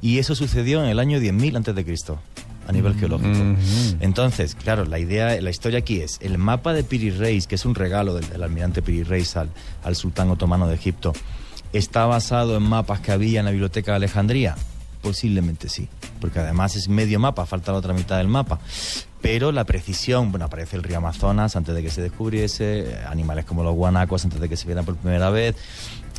Y 0.00 0.18
eso 0.18 0.34
sucedió 0.34 0.82
en 0.82 0.88
el 0.90 0.98
año 0.98 1.20
10.000 1.20 1.56
antes 1.56 1.74
de 1.74 1.84
Cristo, 1.84 2.18
a 2.68 2.72
nivel 2.72 2.94
geológico. 2.94 3.38
Entonces, 4.00 4.54
claro, 4.54 4.84
la 4.84 4.98
idea, 4.98 5.40
la 5.40 5.50
historia 5.50 5.80
aquí 5.80 6.00
es, 6.00 6.18
el 6.22 6.38
mapa 6.38 6.72
de 6.72 6.84
Piri 6.84 7.10
Reis, 7.10 7.46
que 7.46 7.54
es 7.56 7.64
un 7.64 7.74
regalo 7.74 8.14
del, 8.14 8.28
del 8.28 8.42
almirante 8.42 8.80
Piri 8.82 9.02
Reis 9.02 9.36
al, 9.36 9.50
al 9.84 9.96
sultán 9.96 10.30
otomano 10.30 10.68
de 10.68 10.74
Egipto, 10.76 11.12
¿está 11.72 12.06
basado 12.06 12.56
en 12.56 12.62
mapas 12.62 13.00
que 13.00 13.10
había 13.12 13.40
en 13.40 13.46
la 13.46 13.50
biblioteca 13.52 13.92
de 13.92 13.96
Alejandría? 13.96 14.56
Posiblemente 15.02 15.68
sí, 15.68 15.88
porque 16.20 16.40
además 16.40 16.76
es 16.76 16.88
medio 16.88 17.20
mapa, 17.20 17.46
falta 17.46 17.72
la 17.72 17.78
otra 17.78 17.94
mitad 17.94 18.18
del 18.18 18.28
mapa. 18.28 18.58
Pero 19.20 19.50
la 19.50 19.64
precisión, 19.64 20.30
bueno, 20.30 20.46
aparece 20.46 20.76
el 20.76 20.82
río 20.82 20.98
Amazonas 20.98 21.56
antes 21.56 21.74
de 21.74 21.82
que 21.82 21.90
se 21.90 22.00
descubriese, 22.02 22.98
animales 23.08 23.44
como 23.44 23.64
los 23.64 23.74
guanacos 23.74 24.24
antes 24.24 24.40
de 24.40 24.48
que 24.48 24.56
se 24.56 24.66
vieran 24.66 24.84
por 24.84 24.96
primera 24.96 25.30
vez. 25.30 25.56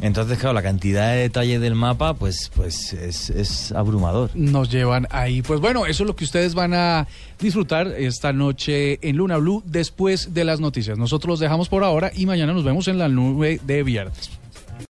Entonces, 0.02 0.38
claro, 0.38 0.54
la 0.54 0.62
cantidad 0.62 1.12
de 1.12 1.22
detalle 1.22 1.60
del 1.60 1.76
mapa, 1.76 2.14
pues, 2.14 2.52
pues 2.56 2.94
es, 2.94 3.30
es 3.30 3.72
abrumador. 3.74 4.32
Nos 4.34 4.70
llevan 4.70 5.08
ahí. 5.12 5.42
Pues 5.42 5.60
bueno, 5.60 5.86
eso 5.86 6.04
es 6.04 6.08
lo 6.08 6.16
que 6.16 6.24
ustedes 6.24 6.56
van 6.56 6.74
a 6.74 7.08
disfrutar 7.40 7.88
esta 7.88 8.32
noche 8.32 9.00
en 9.08 9.18
Luna 9.18 9.38
Blue 9.38 9.62
después 9.66 10.34
de 10.34 10.46
las 10.46 10.60
noticias. 10.62 10.98
Nosotros 10.98 11.30
los 11.30 11.40
dejamos 11.40 11.68
por 11.68 11.84
ahora 11.84 12.12
y 12.16 12.26
mañana 12.26 12.54
nos 12.54 12.64
vemos 12.64 12.88
en 12.88 12.98
la 12.98 13.10
nube 13.10 13.60
de 13.64 13.84
viernes. 13.84 14.39